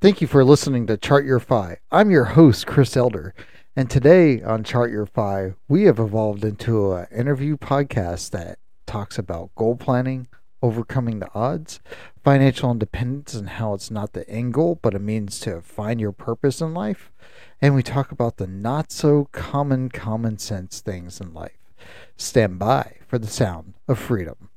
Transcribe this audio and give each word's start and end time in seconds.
Thank 0.00 0.22
you 0.22 0.26
for 0.26 0.42
listening 0.46 0.86
to 0.86 0.96
Chart 0.96 1.26
Your 1.26 1.40
Fi. 1.40 1.76
I'm 1.92 2.10
your 2.10 2.24
host, 2.24 2.66
Chris 2.66 2.96
Elder. 2.96 3.34
And 3.76 3.90
today 3.90 4.40
on 4.42 4.64
Chart 4.64 4.90
Your 4.90 5.04
Fi, 5.04 5.52
we 5.68 5.82
have 5.82 5.98
evolved 5.98 6.42
into 6.42 6.94
an 6.94 7.06
interview 7.14 7.58
podcast 7.58 8.30
that 8.30 8.58
talks 8.86 9.18
about 9.18 9.54
goal 9.56 9.76
planning, 9.76 10.26
overcoming 10.62 11.18
the 11.18 11.28
odds, 11.34 11.80
financial 12.24 12.70
independence, 12.70 13.34
and 13.34 13.50
how 13.50 13.74
it's 13.74 13.90
not 13.90 14.14
the 14.14 14.26
end 14.26 14.54
goal, 14.54 14.78
but 14.80 14.94
a 14.94 14.98
means 14.98 15.38
to 15.40 15.60
find 15.60 16.00
your 16.00 16.12
purpose 16.12 16.62
in 16.62 16.72
life. 16.72 17.12
And 17.60 17.74
we 17.74 17.82
talk 17.82 18.10
about 18.10 18.38
the 18.38 18.46
not 18.46 18.90
so 18.90 19.28
common 19.32 19.90
common 19.90 20.38
sense 20.38 20.80
things 20.80 21.20
in 21.20 21.34
life. 21.34 21.58
Stand 22.16 22.58
by 22.58 22.96
for 23.06 23.18
the 23.18 23.26
sound 23.26 23.74
of 23.86 23.98
freedom. 23.98 24.49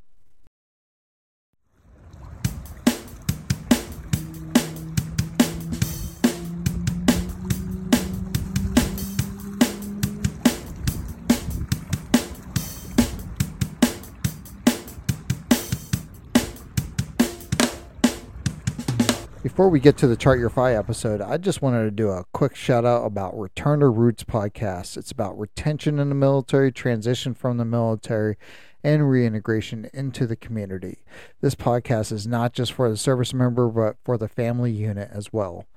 Before 19.54 19.70
we 19.70 19.80
get 19.80 19.98
to 19.98 20.08
the 20.08 20.18
Chart 20.18 20.40
Your 20.40 20.50
Fi 20.50 20.74
episode, 20.74 21.22
I 21.22 21.38
just 21.38 21.62
wanted 21.62 21.84
to 21.84 21.92
do 21.92 22.10
a 22.10 22.26
quick 22.34 22.56
shout 22.56 22.86
out 22.86 23.06
about 23.06 23.38
Return 23.38 23.82
to 23.82 23.88
Roots 23.88 24.24
podcast. 24.24 24.98
It's 24.98 25.12
about 25.12 25.38
retention 25.38 26.00
in 26.00 26.10
the 26.10 26.16
military, 26.16 26.72
transition 26.72 27.36
from 27.36 27.58
the 27.58 27.64
military, 27.64 28.36
and 28.84 29.08
reintegration 29.08 29.92
into 29.94 30.26
the 30.26 30.36
community. 30.36 31.04
This 31.42 31.54
podcast 31.54 32.12
is 32.12 32.26
not 32.26 32.54
just 32.54 32.74
for 32.74 32.90
the 32.90 32.98
service 32.98 33.32
member, 33.32 33.68
but 33.68 33.98
for 34.04 34.18
the 34.18 34.28
family 34.28 34.72
unit 34.72 35.12
as 35.14 35.32
well. 35.32 35.68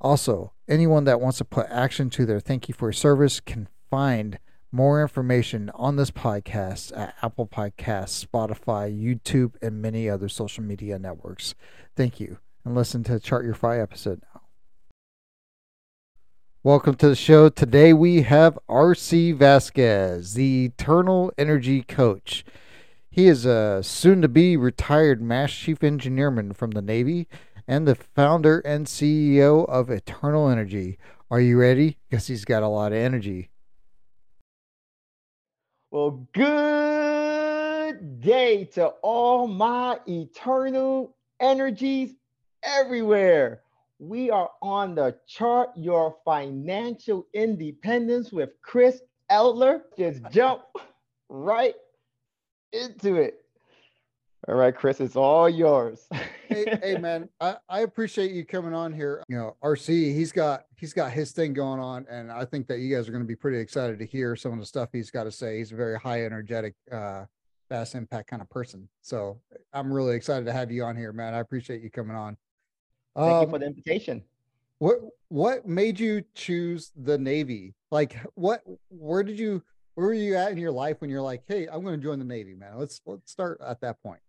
Also, 0.00 0.52
anyone 0.66 1.04
that 1.04 1.20
wants 1.20 1.38
to 1.38 1.44
put 1.44 1.68
action 1.70 2.10
to 2.10 2.26
their 2.26 2.40
thank 2.40 2.68
you 2.68 2.74
for 2.74 2.92
service 2.92 3.38
can 3.38 3.68
find 3.88 4.40
more 4.72 5.00
information 5.00 5.70
on 5.76 5.94
this 5.94 6.10
podcast 6.10 6.90
at 6.98 7.14
Apple 7.22 7.46
Podcasts, 7.46 8.26
Spotify, 8.26 8.92
YouTube, 8.92 9.52
and 9.62 9.80
many 9.80 10.10
other 10.10 10.28
social 10.28 10.64
media 10.64 10.98
networks. 10.98 11.54
Thank 11.94 12.18
you 12.18 12.38
and 12.64 12.74
listen 12.74 13.02
to 13.04 13.12
the 13.12 13.20
Chart 13.20 13.44
Your 13.44 13.54
Fi 13.54 13.80
episode 13.80 14.22
now. 14.34 14.42
Welcome 16.62 16.94
to 16.96 17.08
the 17.08 17.16
show. 17.16 17.48
Today 17.48 17.92
we 17.92 18.22
have 18.22 18.58
Arcy 18.68 19.34
Vazquez, 19.34 20.34
the 20.34 20.66
Eternal 20.66 21.32
Energy 21.36 21.82
Coach. 21.82 22.44
He 23.10 23.26
is 23.26 23.44
a 23.44 23.82
soon 23.82 24.22
to 24.22 24.28
be 24.28 24.56
retired 24.56 25.20
Master 25.20 25.66
Chief 25.66 25.82
Engineman 25.82 26.52
from 26.52 26.70
the 26.70 26.82
Navy 26.82 27.26
and 27.66 27.86
the 27.86 27.96
founder 27.96 28.60
and 28.60 28.86
CEO 28.86 29.68
of 29.68 29.90
Eternal 29.90 30.48
Energy. 30.48 30.98
Are 31.30 31.40
you 31.40 31.58
ready? 31.58 31.98
Because 32.08 32.28
he's 32.28 32.44
got 32.44 32.62
a 32.62 32.68
lot 32.68 32.92
of 32.92 32.98
energy. 32.98 33.50
Well, 35.90 36.28
good 36.32 38.20
day 38.20 38.64
to 38.74 38.86
all 39.02 39.48
my 39.48 39.98
eternal 40.06 41.16
energies 41.40 42.14
everywhere. 42.62 43.62
We 43.98 44.30
are 44.30 44.50
on 44.60 44.94
the 44.94 45.16
chart 45.26 45.70
your 45.76 46.16
financial 46.24 47.26
independence 47.34 48.32
with 48.32 48.50
Chris 48.62 49.00
Elder. 49.30 49.82
Just 49.96 50.22
jump 50.30 50.62
right 51.28 51.74
into 52.72 53.16
it. 53.16 53.42
All 54.48 54.56
right, 54.56 54.74
Chris, 54.74 55.00
it's 55.00 55.14
all 55.14 55.48
yours. 55.48 56.08
hey, 56.48 56.78
hey, 56.82 56.96
man, 56.98 57.28
I, 57.40 57.56
I 57.68 57.80
appreciate 57.80 58.32
you 58.32 58.44
coming 58.44 58.74
on 58.74 58.92
here. 58.92 59.22
You 59.28 59.36
know, 59.36 59.56
Arcy, 59.62 60.12
he's 60.12 60.32
got 60.32 60.64
he's 60.76 60.92
got 60.92 61.12
his 61.12 61.30
thing 61.30 61.52
going 61.52 61.78
on, 61.78 62.06
and 62.10 62.32
I 62.32 62.44
think 62.44 62.66
that 62.66 62.80
you 62.80 62.94
guys 62.94 63.08
are 63.08 63.12
going 63.12 63.22
to 63.22 63.28
be 63.28 63.36
pretty 63.36 63.58
excited 63.58 64.00
to 64.00 64.06
hear 64.06 64.34
some 64.34 64.52
of 64.52 64.58
the 64.58 64.66
stuff 64.66 64.88
he's 64.90 65.12
got 65.12 65.24
to 65.24 65.30
say. 65.30 65.58
He's 65.58 65.70
a 65.70 65.76
very 65.76 65.96
high 65.96 66.24
energetic, 66.24 66.74
uh, 66.90 67.26
fast 67.68 67.94
impact 67.94 68.30
kind 68.30 68.42
of 68.42 68.50
person. 68.50 68.88
So 69.00 69.40
I'm 69.72 69.92
really 69.92 70.16
excited 70.16 70.44
to 70.46 70.52
have 70.52 70.72
you 70.72 70.82
on 70.82 70.96
here, 70.96 71.12
man. 71.12 71.34
I 71.34 71.38
appreciate 71.38 71.80
you 71.80 71.90
coming 71.90 72.16
on. 72.16 72.36
Thank 73.16 73.32
um, 73.32 73.42
you 73.42 73.50
for 73.50 73.58
the 73.58 73.66
invitation. 73.66 74.22
What 74.78 75.00
what 75.28 75.66
made 75.66 76.00
you 76.00 76.24
choose 76.34 76.92
the 76.96 77.18
Navy? 77.18 77.74
Like 77.90 78.16
what 78.34 78.62
where 78.88 79.22
did 79.22 79.38
you 79.38 79.62
where 79.94 80.08
were 80.08 80.14
you 80.14 80.36
at 80.36 80.52
in 80.52 80.58
your 80.58 80.72
life 80.72 81.00
when 81.00 81.10
you're 81.10 81.22
like, 81.22 81.42
hey, 81.46 81.68
I'm 81.70 81.82
going 81.82 81.98
to 81.98 82.02
join 82.02 82.18
the 82.18 82.24
Navy, 82.24 82.54
man? 82.54 82.78
Let's 82.78 83.00
let's 83.06 83.30
start 83.30 83.60
at 83.66 83.80
that 83.82 84.02
point. 84.02 84.20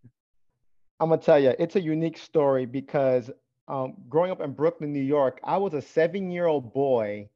I'm 1.00 1.10
gonna 1.10 1.22
tell 1.22 1.40
you, 1.40 1.54
it's 1.60 1.76
a 1.76 1.82
unique 1.82 2.18
story 2.18 2.66
because 2.66 3.32
um, 3.68 3.96
growing 4.10 4.32
up 4.32 4.42
in 4.42 4.52
Brooklyn, 4.52 4.94
New 4.94 5.02
York, 5.02 5.40
I 5.44 5.58
was 5.58 5.74
a 5.74 5.82
seven-year-old 5.82 6.74
boy, 6.74 7.30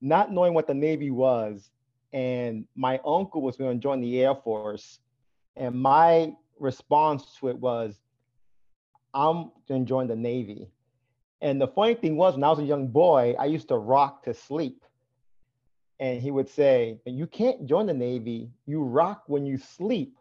not 0.00 0.32
knowing 0.32 0.54
what 0.54 0.66
the 0.66 0.74
Navy 0.74 1.10
was, 1.10 1.70
and 2.12 2.66
my 2.76 3.00
uncle 3.06 3.42
was 3.42 3.56
going 3.56 3.78
to 3.78 3.82
join 3.82 4.00
the 4.00 4.20
Air 4.20 4.34
Force, 4.34 4.98
and 5.56 5.74
my 5.74 6.34
response 6.58 7.36
to 7.40 7.48
it 7.48 7.58
was, 7.58 8.00
I'm 9.14 9.50
going 9.68 9.84
to 9.84 9.88
join 9.88 10.08
the 10.08 10.16
Navy. 10.16 10.68
And 11.40 11.60
the 11.60 11.68
funny 11.68 11.94
thing 11.94 12.16
was, 12.16 12.34
when 12.34 12.44
I 12.44 12.50
was 12.50 12.60
a 12.60 12.64
young 12.64 12.88
boy, 12.88 13.34
I 13.38 13.46
used 13.46 13.68
to 13.68 13.76
rock 13.76 14.22
to 14.24 14.34
sleep. 14.34 14.84
And 15.98 16.20
he 16.20 16.30
would 16.30 16.48
say, 16.48 17.00
You 17.04 17.26
can't 17.26 17.66
join 17.66 17.86
the 17.86 17.94
Navy, 17.94 18.50
you 18.66 18.82
rock 18.82 19.24
when 19.26 19.44
you 19.44 19.58
sleep. 19.58 20.16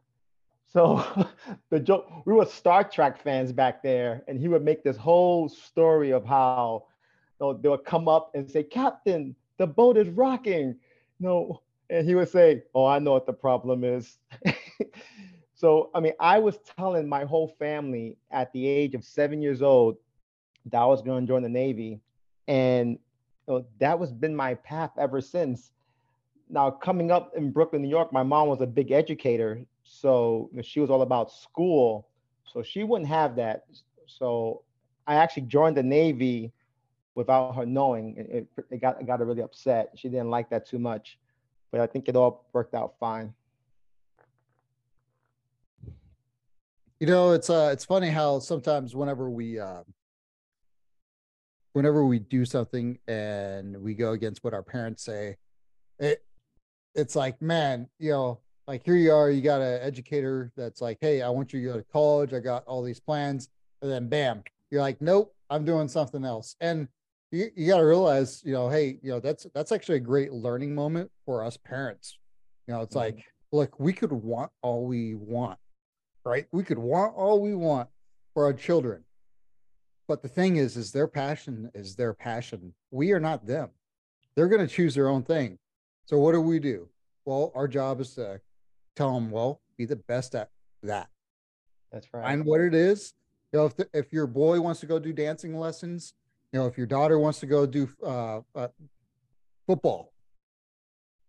So 0.68 1.04
the 1.70 1.80
joke, 1.80 2.08
we 2.26 2.34
were 2.34 2.46
Star 2.46 2.84
Trek 2.84 3.22
fans 3.22 3.52
back 3.52 3.84
there, 3.84 4.24
and 4.28 4.40
he 4.40 4.48
would 4.48 4.64
make 4.64 4.84
this 4.84 4.98
whole 4.98 5.50
story 5.50 6.12
of 6.12 6.26
how 6.26 6.86
you 7.40 7.48
know, 7.48 7.54
they 7.54 7.70
would 7.70 7.86
come 7.86 8.08
up 8.08 8.32
and 8.34 8.50
say, 8.50 8.64
Captain, 8.64 9.36
the 9.58 9.68
boat 9.68 9.98
is 9.98 10.10
rocking. 10.10 10.76
No, 11.20 11.62
and 11.90 12.08
he 12.08 12.16
would 12.16 12.30
say, 12.30 12.64
Oh, 12.74 12.86
I 12.86 13.00
know 13.00 13.12
what 13.12 13.26
the 13.26 13.34
problem 13.34 13.84
is. 13.84 14.18
So, 15.62 15.92
I 15.94 16.00
mean, 16.00 16.14
I 16.20 16.40
was 16.40 16.58
telling 16.76 17.08
my 17.08 17.24
whole 17.24 17.48
family 17.60 18.18
at 18.32 18.52
the 18.52 18.66
age 18.66 18.96
of 18.96 19.04
seven 19.04 19.44
years 19.44 19.62
old 19.62 19.96
that 20.66 20.80
I 20.80 20.86
was 20.86 21.04
going 21.04 21.24
to 21.24 21.28
join 21.32 21.44
the 21.44 21.50
Navy. 21.50 22.00
And 22.48 22.98
you 23.48 23.54
know, 23.54 23.66
that 23.78 24.00
was 24.00 24.12
been 24.12 24.36
my 24.36 24.56
path 24.56 24.90
ever 24.98 25.22
since. 25.22 25.70
Now, 26.50 26.72
coming 26.72 27.12
up 27.12 27.34
in 27.38 27.52
Brooklyn, 27.52 27.84
New 27.84 27.90
York, 27.90 28.12
my 28.12 28.24
mom 28.24 28.48
was 28.48 28.62
a 28.62 28.66
big 28.66 28.90
educator. 28.90 29.64
So 29.84 30.50
you 30.52 30.58
know, 30.58 30.64
she 30.64 30.80
was 30.80 30.90
all 30.90 31.04
about 31.04 31.32
school. 31.32 32.08
So 32.44 32.64
she 32.64 32.84
wouldn't 32.84 33.10
have 33.10 33.36
that. 33.36 33.66
So 34.08 34.64
I 35.06 35.14
actually 35.14 35.44
joined 35.44 35.78
the 35.78 35.84
Navy 35.84 36.52
without 37.14 37.52
her 37.52 37.68
knowing. 37.68 38.16
It, 38.18 38.48
it, 38.72 38.82
got, 38.82 39.00
it 39.00 39.06
got 39.06 39.20
her 39.20 39.28
really 39.28 39.44
upset. 39.44 39.92
She 39.94 40.10
didn't 40.10 40.32
like 40.32 40.50
that 40.50 40.68
too 40.68 40.80
much. 40.80 41.20
But 41.70 41.82
I 41.82 41.86
think 41.86 42.10
it 42.10 42.16
all 42.16 42.48
worked 42.52 42.74
out 42.74 42.96
fine. 43.00 43.32
You 47.02 47.08
know, 47.08 47.32
it's 47.32 47.50
uh 47.50 47.72
it's 47.74 47.84
funny 47.84 48.10
how 48.10 48.38
sometimes 48.38 48.96
whenever 48.96 49.28
we 49.28 49.60
uh, 49.60 49.82
whenever 51.74 52.06
we 52.06 52.20
do 52.20 52.46
something 52.46 53.00
and 53.08 53.76
we 53.82 53.96
go 53.96 54.12
against 54.12 54.44
what 54.44 54.54
our 54.54 54.62
parents 54.62 55.04
say, 55.04 55.38
it 55.98 56.24
it's 56.94 57.16
like, 57.16 57.42
man, 57.42 57.90
you 57.98 58.12
know, 58.12 58.40
like 58.68 58.86
here 58.86 58.98
you 58.98 59.12
are, 59.12 59.32
you 59.32 59.42
got 59.42 59.62
an 59.62 59.82
educator 59.82 60.52
that's 60.56 60.80
like, 60.80 61.00
hey, 61.02 61.24
I 61.24 61.30
want 61.30 61.52
you 61.54 61.62
to 61.62 61.74
go 61.74 61.78
to 61.80 61.86
college, 61.92 62.34
I 62.36 62.40
got 62.40 62.66
all 62.66 62.84
these 62.84 63.00
plans, 63.00 63.50
and 63.82 63.92
then 63.92 64.08
bam, 64.08 64.44
you're 64.70 64.82
like, 64.82 65.02
nope, 65.02 65.34
I'm 65.50 65.66
doing 65.66 65.88
something 65.88 66.24
else. 66.24 66.56
And 66.62 66.88
you, 67.32 67.50
you 67.56 67.66
got 67.66 67.78
to 67.78 67.86
realize, 67.88 68.44
you 68.46 68.54
know, 68.54 68.70
hey, 68.70 69.00
you 69.02 69.10
know, 69.10 69.20
that's 69.20 69.48
that's 69.56 69.72
actually 69.72 69.96
a 69.96 70.02
great 70.02 70.34
learning 70.34 70.76
moment 70.76 71.10
for 71.26 71.44
us 71.44 71.58
parents. 71.58 72.20
You 72.68 72.76
know, 72.76 72.82
it's 72.82 72.96
mm-hmm. 72.96 73.18
like, 73.18 73.26
look, 73.52 73.80
we 73.80 73.92
could 73.92 74.12
want 74.12 74.52
all 74.62 74.86
we 74.86 75.16
want 75.16 75.58
right? 76.26 76.48
We 76.52 76.64
could 76.64 76.80
want 76.80 77.16
all 77.16 77.42
we 77.42 77.56
want 77.56 77.90
for 78.34 78.46
our 78.46 78.54
children. 78.54 79.04
But 80.08 80.22
the 80.22 80.28
thing 80.28 80.58
is, 80.58 80.78
is 80.78 80.92
their 80.92 81.08
passion 81.08 81.72
is 81.74 81.96
their 81.96 82.14
passion. 82.14 82.74
We 82.92 83.12
are 83.12 83.20
not 83.20 83.46
them. 83.46 83.70
They're 84.36 84.48
going 84.48 84.66
to 84.66 84.74
choose 84.74 84.96
their 84.96 85.08
own 85.08 85.24
thing. 85.24 85.58
So 86.06 86.18
what 86.18 86.34
do 86.34 86.42
we 86.42 86.60
do? 86.60 86.90
Well, 87.26 87.52
our 87.56 87.68
job 87.68 88.02
is 88.02 88.16
to 88.16 88.42
tell 88.96 89.14
them, 89.14 89.32
well, 89.32 89.62
be 89.78 89.86
the 89.86 89.96
best 89.96 90.36
at 90.36 90.50
that. 90.84 91.10
That's 91.92 92.08
right. 92.14 92.24
Find 92.24 92.46
what 92.46 92.62
it 92.62 92.74
is. 92.74 93.14
You 93.52 93.60
know, 93.60 93.66
if, 93.66 93.76
the, 93.76 93.88
if 93.94 94.12
your 94.12 94.28
boy 94.28 94.60
wants 94.60 94.80
to 94.82 94.86
go 94.86 95.00
do 95.00 95.14
dancing 95.14 95.58
lessons, 95.58 96.14
you 96.52 96.60
know, 96.60 96.68
if 96.68 96.78
your 96.78 96.88
daughter 96.88 97.20
wants 97.20 97.40
to 97.42 97.46
go 97.46 97.66
do 97.66 97.90
uh, 98.06 98.42
uh, 98.56 98.68
football, 99.68 100.12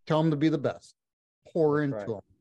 tell 0.07 0.23
them 0.23 0.31
to 0.31 0.37
be 0.37 0.49
the 0.49 0.59
best. 0.59 0.95
Pour 1.53 1.81
That's 1.81 1.85
into 1.85 1.97
right. 1.99 2.07
them 2.07 2.32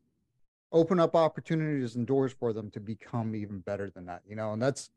open 0.71 0.99
up 0.99 1.15
opportunities 1.15 1.95
and 1.95 2.07
doors 2.07 2.31
for 2.31 2.53
them 2.53 2.71
to 2.71 2.79
become 2.79 3.35
even 3.35 3.59
better 3.59 3.89
than 3.89 4.05
that, 4.05 4.21
you 4.27 4.35
know, 4.35 4.53
and 4.53 4.61
that's 4.61 4.89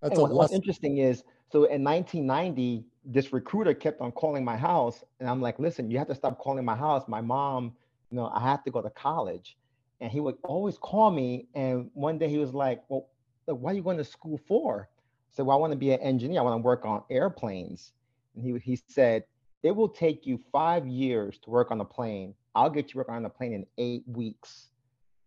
that's 0.00 0.18
and 0.18 0.30
a 0.30 0.34
what's 0.34 0.52
interesting 0.52 0.98
is 0.98 1.24
so 1.50 1.64
in 1.64 1.82
1990, 1.82 2.84
this 3.04 3.32
recruiter 3.32 3.72
kept 3.72 4.00
on 4.00 4.12
calling 4.12 4.44
my 4.44 4.56
house, 4.56 5.02
and 5.18 5.28
I'm 5.28 5.40
like, 5.40 5.58
listen, 5.58 5.90
you 5.90 5.98
have 5.98 6.08
to 6.08 6.14
stop 6.14 6.38
calling 6.38 6.64
my 6.64 6.76
house. 6.76 7.04
My 7.08 7.22
mom, 7.22 7.72
you 8.10 8.16
know, 8.16 8.30
I 8.34 8.40
have 8.40 8.62
to 8.64 8.70
go 8.70 8.82
to 8.82 8.90
college. 8.90 9.56
And 10.00 10.12
he 10.12 10.20
would 10.20 10.36
always 10.44 10.78
call 10.78 11.10
me. 11.10 11.48
And 11.54 11.90
one 11.94 12.18
day 12.18 12.28
he 12.28 12.38
was 12.38 12.54
like, 12.54 12.82
Well, 12.88 13.08
uh, 13.48 13.54
why 13.54 13.72
are 13.72 13.74
you 13.74 13.82
going 13.82 13.96
to 13.96 14.04
school 14.04 14.38
for? 14.46 14.88
said, 15.30 15.46
Well, 15.46 15.56
I 15.56 15.60
want 15.60 15.72
to 15.72 15.78
be 15.78 15.92
an 15.92 16.00
engineer. 16.00 16.40
I 16.40 16.42
want 16.42 16.60
to 16.60 16.64
work 16.64 16.84
on 16.84 17.02
airplanes. 17.10 17.92
And 18.34 18.44
he, 18.44 18.58
he 18.58 18.80
said, 18.88 19.24
It 19.62 19.74
will 19.74 19.88
take 19.88 20.26
you 20.26 20.38
five 20.52 20.86
years 20.86 21.38
to 21.44 21.50
work 21.50 21.70
on 21.70 21.80
a 21.80 21.84
plane. 21.84 22.34
I'll 22.54 22.70
get 22.70 22.92
you 22.92 22.98
working 22.98 23.14
on 23.14 23.22
the 23.22 23.28
plane 23.28 23.52
in 23.52 23.66
eight 23.78 24.04
weeks. 24.06 24.68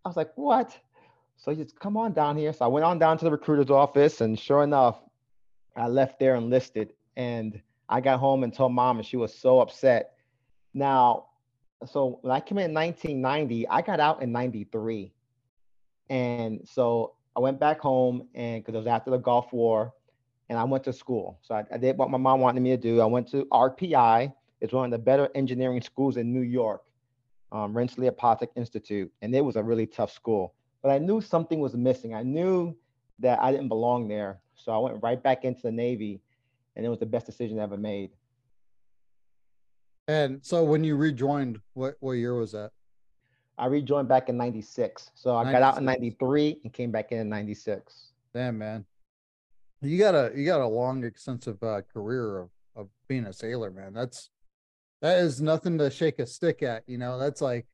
I 0.05 0.09
was 0.09 0.17
like, 0.17 0.31
What? 0.35 0.77
So 1.37 1.51
he 1.51 1.57
said, 1.57 1.79
Come 1.79 1.97
on 1.97 2.13
down 2.13 2.37
here. 2.37 2.53
So 2.53 2.65
I 2.65 2.67
went 2.67 2.85
on 2.85 2.99
down 2.99 3.17
to 3.17 3.25
the 3.25 3.31
recruiter's 3.31 3.69
office, 3.69 4.21
and 4.21 4.37
sure 4.37 4.63
enough, 4.63 4.99
I 5.75 5.87
left 5.87 6.19
there 6.19 6.35
enlisted. 6.35 6.93
And 7.17 7.61
I 7.89 8.01
got 8.01 8.19
home 8.19 8.43
and 8.43 8.53
told 8.53 8.73
mom, 8.73 8.97
and 8.97 9.05
she 9.05 9.17
was 9.17 9.33
so 9.37 9.59
upset. 9.59 10.13
Now, 10.73 11.27
so 11.85 12.19
when 12.21 12.31
I 12.31 12.39
came 12.39 12.57
in 12.57 12.73
1990, 12.73 13.67
I 13.67 13.81
got 13.81 13.99
out 13.99 14.21
in 14.21 14.31
93. 14.31 15.11
And 16.09 16.61
so 16.67 17.15
I 17.35 17.39
went 17.39 17.59
back 17.59 17.79
home 17.79 18.27
and 18.35 18.63
because 18.63 18.75
it 18.75 18.77
was 18.77 18.87
after 18.87 19.11
the 19.11 19.17
Gulf 19.17 19.51
War 19.53 19.93
and 20.49 20.59
I 20.59 20.63
went 20.65 20.83
to 20.83 20.93
school. 20.93 21.39
So 21.41 21.55
I, 21.55 21.63
I, 21.71 21.77
did 21.77 21.97
what 21.97 22.09
my 22.09 22.17
mom 22.17 22.41
wanted 22.41 22.61
me 22.61 22.71
to 22.71 22.77
do. 22.77 22.99
I 22.99 23.05
went 23.05 23.29
to 23.31 23.45
RPI. 23.45 24.33
It's 24.59 24.73
one 24.73 24.85
of 24.85 24.91
the 24.91 25.03
better 25.03 25.29
engineering 25.33 25.81
schools 25.81 26.17
in 26.17 26.33
New 26.33 26.41
York, 26.41 26.83
um, 27.51 27.75
Rensselaer 27.75 28.11
Polytechnic 28.11 28.57
Institute. 28.57 29.11
And 29.21 29.35
it 29.35 29.41
was 29.41 29.55
a 29.55 29.63
really 29.63 29.85
tough 29.85 30.11
school. 30.11 30.53
But 30.81 30.91
I 30.91 30.97
knew 30.97 31.21
something 31.21 31.59
was 31.59 31.75
missing. 31.75 32.13
I 32.13 32.23
knew 32.23 32.75
that 33.19 33.39
I 33.41 33.51
didn't 33.51 33.67
belong 33.67 34.07
there. 34.07 34.39
So 34.55 34.71
I 34.71 34.77
went 34.77 35.01
right 35.01 35.21
back 35.21 35.43
into 35.43 35.61
the 35.61 35.71
Navy 35.71 36.21
and 36.75 36.85
it 36.85 36.89
was 36.89 36.99
the 36.99 37.05
best 37.05 37.25
decision 37.25 37.59
I 37.59 37.63
ever 37.63 37.77
made. 37.77 38.11
And 40.07 40.39
so 40.43 40.63
when 40.63 40.83
you 40.83 40.95
rejoined, 40.95 41.59
what, 41.73 41.95
what 41.99 42.13
year 42.13 42.35
was 42.35 42.51
that? 42.53 42.71
I 43.57 43.67
rejoined 43.67 44.07
back 44.07 44.29
in 44.29 44.37
96. 44.37 45.11
So 45.13 45.35
I 45.35 45.43
96. 45.43 45.59
got 45.59 45.61
out 45.61 45.77
in 45.77 45.85
93 45.85 46.61
and 46.63 46.73
came 46.73 46.91
back 46.91 47.11
in 47.11 47.19
in 47.19 47.29
96. 47.29 48.11
Damn, 48.33 48.57
man. 48.57 48.85
You 49.81 49.97
got 49.97 50.15
a 50.15 50.31
you 50.35 50.45
got 50.45 50.61
a 50.61 50.67
long, 50.67 51.03
extensive 51.03 51.61
uh, 51.63 51.81
career 51.91 52.39
of, 52.39 52.49
of 52.75 52.87
being 53.07 53.25
a 53.25 53.33
sailor, 53.33 53.71
man. 53.71 53.93
That's 53.93 54.29
that 55.01 55.19
is 55.19 55.41
nothing 55.41 55.77
to 55.79 55.89
shake 55.89 56.19
a 56.19 56.27
stick 56.27 56.63
at, 56.63 56.83
you 56.87 56.97
know. 56.97 57.17
That's 57.17 57.41
like 57.41 57.65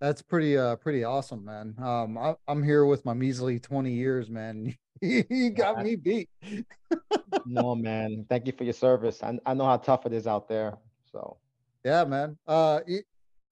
that's 0.00 0.22
pretty 0.22 0.58
uh 0.58 0.76
pretty 0.76 1.04
awesome, 1.04 1.44
man. 1.44 1.74
Um 1.78 2.18
I, 2.18 2.34
I'm 2.48 2.62
here 2.62 2.84
with 2.84 3.04
my 3.04 3.14
measly 3.14 3.58
20 3.58 3.92
years, 3.92 4.28
man. 4.28 4.74
you 5.00 5.50
got 5.50 5.82
me 5.82 5.96
beat. 5.96 6.28
no, 7.46 7.74
man. 7.74 8.26
Thank 8.28 8.46
you 8.46 8.52
for 8.52 8.64
your 8.64 8.72
service. 8.72 9.22
I, 9.22 9.38
I 9.46 9.54
know 9.54 9.66
how 9.66 9.76
tough 9.76 10.06
it 10.06 10.12
is 10.12 10.26
out 10.26 10.48
there. 10.48 10.76
So 11.12 11.38
yeah, 11.84 12.04
man. 12.04 12.36
Uh, 12.46 12.80
you, 12.86 13.00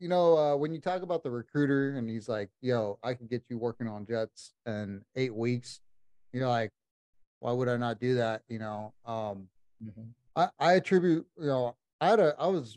you 0.00 0.08
know, 0.08 0.36
uh, 0.36 0.56
when 0.56 0.74
you 0.74 0.80
talk 0.80 1.02
about 1.02 1.22
the 1.22 1.30
recruiter 1.30 1.96
and 1.96 2.08
he's 2.10 2.28
like, 2.28 2.50
"Yo, 2.60 2.98
I 3.02 3.14
can 3.14 3.26
get 3.28 3.44
you 3.48 3.58
working 3.58 3.86
on 3.86 4.04
jets 4.06 4.52
in 4.66 5.02
eight 5.14 5.34
weeks," 5.34 5.80
you're 6.32 6.48
like, 6.48 6.70
"Why 7.38 7.52
would 7.52 7.68
I 7.68 7.76
not 7.76 8.00
do 8.00 8.16
that?" 8.16 8.42
You 8.48 8.58
know, 8.58 8.92
um, 9.06 9.48
mm-hmm. 9.82 10.02
I, 10.34 10.48
I 10.58 10.72
attribute, 10.74 11.26
you 11.38 11.46
know, 11.46 11.76
I 12.00 12.08
had 12.08 12.20
a, 12.20 12.34
I 12.38 12.48
was 12.48 12.76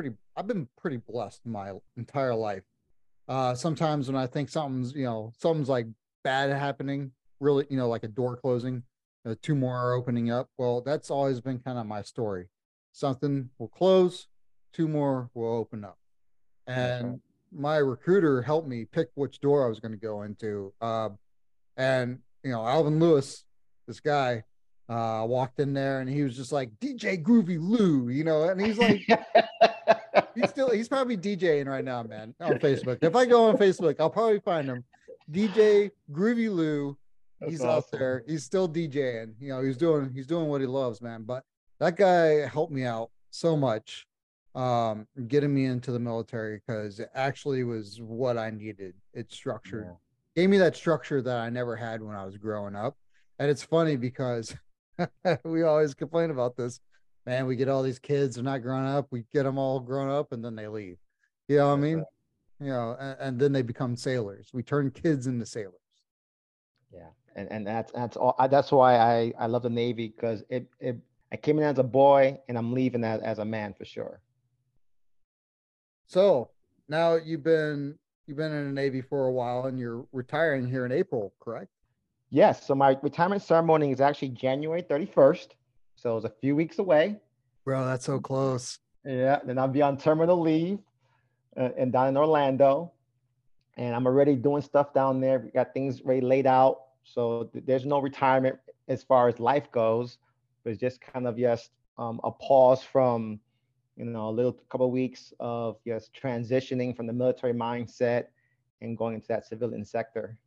pretty, 0.00 0.16
I've 0.34 0.46
been 0.46 0.66
pretty 0.80 0.96
blessed 0.96 1.44
my 1.44 1.72
entire 1.96 2.34
life. 2.34 2.62
Uh, 3.28 3.54
sometimes 3.54 4.06
when 4.08 4.16
I 4.16 4.26
think 4.26 4.48
something's, 4.48 4.94
you 4.94 5.04
know, 5.04 5.30
something's 5.38 5.68
like 5.68 5.86
bad 6.24 6.50
happening, 6.50 7.12
really, 7.38 7.66
you 7.68 7.76
know, 7.76 7.88
like 7.88 8.02
a 8.02 8.08
door 8.08 8.36
closing, 8.36 8.82
uh, 9.26 9.34
two 9.42 9.54
more 9.54 9.76
are 9.76 9.92
opening 9.92 10.30
up. 10.30 10.48
Well, 10.56 10.80
that's 10.80 11.10
always 11.10 11.42
been 11.42 11.58
kind 11.58 11.78
of 11.78 11.84
my 11.84 12.00
story. 12.00 12.46
Something 12.92 13.50
will 13.58 13.68
close, 13.68 14.26
two 14.72 14.88
more 14.88 15.28
will 15.34 15.54
open 15.54 15.84
up. 15.84 15.98
And 16.66 17.20
my 17.52 17.76
recruiter 17.76 18.40
helped 18.40 18.68
me 18.68 18.86
pick 18.86 19.10
which 19.16 19.40
door 19.40 19.66
I 19.66 19.68
was 19.68 19.80
going 19.80 19.92
to 19.92 19.98
go 19.98 20.22
into. 20.22 20.72
Uh, 20.80 21.10
and, 21.76 22.20
you 22.42 22.52
know, 22.52 22.66
Alvin 22.66 22.98
Lewis, 22.98 23.44
this 23.86 24.00
guy, 24.00 24.44
uh, 24.90 25.24
walked 25.24 25.60
in 25.60 25.72
there 25.72 26.00
and 26.00 26.10
he 26.10 26.22
was 26.24 26.36
just 26.36 26.50
like 26.50 26.68
DJ 26.80 27.22
Groovy 27.22 27.58
Lou, 27.60 28.08
you 28.08 28.24
know, 28.24 28.42
and 28.42 28.60
he's 28.60 28.76
like, 28.76 29.06
he's 30.34 30.50
still, 30.50 30.70
he's 30.70 30.88
probably 30.88 31.16
DJing 31.16 31.66
right 31.66 31.84
now, 31.84 32.02
man, 32.02 32.34
on 32.40 32.58
Facebook. 32.58 32.98
If 33.00 33.14
I 33.14 33.24
go 33.24 33.48
on 33.48 33.56
Facebook, 33.56 33.96
I'll 34.00 34.10
probably 34.10 34.40
find 34.40 34.66
him. 34.66 34.84
DJ 35.30 35.92
Groovy 36.10 36.52
Lou. 36.52 36.96
That's 37.38 37.52
he's 37.52 37.60
awesome. 37.60 37.70
out 37.70 37.90
there. 37.92 38.24
He's 38.26 38.42
still 38.42 38.68
DJing. 38.68 39.34
You 39.38 39.50
know, 39.50 39.62
he's 39.62 39.76
doing 39.76 40.10
he's 40.12 40.26
doing 40.26 40.48
what 40.48 40.60
he 40.60 40.66
loves, 40.66 41.00
man. 41.00 41.22
But 41.22 41.44
that 41.78 41.96
guy 41.96 42.46
helped 42.48 42.72
me 42.72 42.84
out 42.84 43.10
so 43.30 43.56
much 43.56 44.06
um 44.56 45.06
getting 45.28 45.54
me 45.54 45.66
into 45.66 45.92
the 45.92 45.98
military 46.00 46.60
because 46.66 46.98
it 46.98 47.08
actually 47.14 47.62
was 47.62 48.00
what 48.02 48.36
I 48.36 48.50
needed. 48.50 48.94
It 49.14 49.32
structured 49.32 49.86
yeah. 49.86 50.42
gave 50.42 50.50
me 50.50 50.58
that 50.58 50.74
structure 50.74 51.22
that 51.22 51.36
I 51.36 51.48
never 51.48 51.76
had 51.76 52.02
when 52.02 52.16
I 52.16 52.24
was 52.24 52.36
growing 52.36 52.74
up. 52.74 52.96
And 53.38 53.48
it's 53.48 53.62
funny 53.62 53.96
because 53.96 54.54
we 55.44 55.62
always 55.62 55.94
complain 55.94 56.30
about 56.30 56.56
this. 56.56 56.80
Man, 57.26 57.46
we 57.46 57.56
get 57.56 57.68
all 57.68 57.82
these 57.82 57.98
kids, 57.98 58.34
they're 58.34 58.44
not 58.44 58.62
grown 58.62 58.86
up, 58.86 59.06
we 59.10 59.24
get 59.32 59.44
them 59.44 59.58
all 59.58 59.80
grown 59.80 60.10
up 60.10 60.32
and 60.32 60.44
then 60.44 60.56
they 60.56 60.68
leave. 60.68 60.96
You 61.48 61.58
know 61.58 61.68
what 61.68 61.74
I 61.74 61.76
mean? 61.76 62.04
You 62.60 62.68
know, 62.68 62.96
and, 62.98 63.16
and 63.20 63.40
then 63.40 63.52
they 63.52 63.62
become 63.62 63.96
sailors. 63.96 64.50
We 64.52 64.62
turn 64.62 64.90
kids 64.90 65.26
into 65.26 65.46
sailors. 65.46 65.74
Yeah. 66.92 67.08
And 67.36 67.50
and 67.50 67.66
that's 67.66 67.92
that's 67.92 68.16
all 68.16 68.34
that's 68.50 68.72
why 68.72 68.96
I 68.96 69.32
I 69.38 69.46
love 69.46 69.62
the 69.62 69.70
Navy 69.70 70.08
because 70.08 70.42
it 70.48 70.66
it 70.80 70.98
I 71.32 71.36
came 71.36 71.58
in 71.58 71.64
as 71.64 71.78
a 71.78 71.84
boy 71.84 72.38
and 72.48 72.58
I'm 72.58 72.72
leaving 72.72 73.04
as, 73.04 73.20
as 73.20 73.38
a 73.38 73.44
man 73.44 73.74
for 73.74 73.84
sure. 73.84 74.20
So 76.06 76.50
now 76.88 77.14
you've 77.14 77.44
been 77.44 77.96
you've 78.26 78.36
been 78.36 78.52
in 78.52 78.66
the 78.66 78.72
Navy 78.72 79.00
for 79.00 79.26
a 79.26 79.32
while 79.32 79.66
and 79.66 79.78
you're 79.78 80.06
retiring 80.12 80.68
here 80.68 80.84
in 80.86 80.92
April, 80.92 81.32
correct? 81.40 81.70
Yes. 82.30 82.66
So 82.66 82.74
my 82.74 82.96
retirement 83.02 83.42
ceremony 83.42 83.90
is 83.90 84.00
actually 84.00 84.28
January 84.28 84.82
31st. 84.82 85.48
So 85.96 86.16
it's 86.16 86.26
a 86.26 86.32
few 86.40 86.56
weeks 86.56 86.78
away. 86.78 87.16
Bro, 87.64 87.86
that's 87.86 88.06
so 88.06 88.20
close. 88.20 88.78
Yeah. 89.04 89.40
Then 89.44 89.58
I'll 89.58 89.68
be 89.68 89.82
on 89.82 89.96
terminal 89.96 90.40
leave 90.40 90.78
uh, 91.56 91.70
and 91.76 91.92
down 91.92 92.08
in 92.08 92.16
Orlando. 92.16 92.92
And 93.76 93.94
I'm 93.94 94.06
already 94.06 94.36
doing 94.36 94.62
stuff 94.62 94.92
down 94.94 95.20
there. 95.20 95.40
We 95.40 95.50
got 95.50 95.74
things 95.74 96.00
already 96.00 96.20
laid 96.20 96.46
out. 96.46 96.82
So 97.04 97.44
th- 97.52 97.64
there's 97.66 97.86
no 97.86 98.00
retirement 98.00 98.58
as 98.88 99.02
far 99.02 99.28
as 99.28 99.40
life 99.40 99.70
goes, 99.72 100.18
but 100.62 100.70
it's 100.70 100.80
just 100.80 101.00
kind 101.00 101.26
of 101.26 101.36
just 101.36 101.70
um, 101.98 102.20
a 102.24 102.30
pause 102.30 102.82
from 102.82 103.40
you 104.00 104.06
know, 104.06 104.28
a 104.28 104.30
little 104.30 104.52
couple 104.70 104.86
of 104.86 104.92
weeks 104.92 105.34
of 105.40 105.76
just 105.86 106.10
transitioning 106.14 106.96
from 106.96 107.06
the 107.06 107.12
military 107.12 107.52
mindset 107.52 108.26
and 108.80 108.96
going 108.96 109.14
into 109.14 109.28
that 109.28 109.46
civilian 109.46 109.84
sector. 109.84 110.38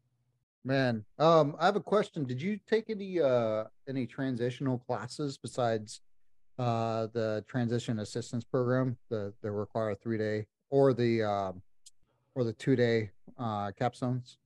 Man, 0.65 1.04
um, 1.19 1.56
I 1.60 1.65
have 1.65 1.75
a 1.75 1.81
question. 1.81 2.24
Did 2.24 2.42
you 2.42 2.57
take 2.69 2.89
any 2.89 3.19
uh 3.19 3.65
any 3.88 4.06
transitional 4.06 4.80
classes 4.80 5.38
besides 5.38 6.01
uh 6.57 7.07
the 7.13 7.44
transition 7.49 7.99
assistance 7.99 8.45
program, 8.45 8.97
the 9.09 9.33
the 9.42 9.52
require 9.52 9.94
three 9.94 10.18
day 10.18 10.45
or 10.69 10.94
the 10.94 11.23
um 11.23 11.61
or 12.35 12.45
the 12.45 12.54
two 12.54 12.78
day 12.78 13.11
uh 13.38 13.71
capstones? 13.80 14.38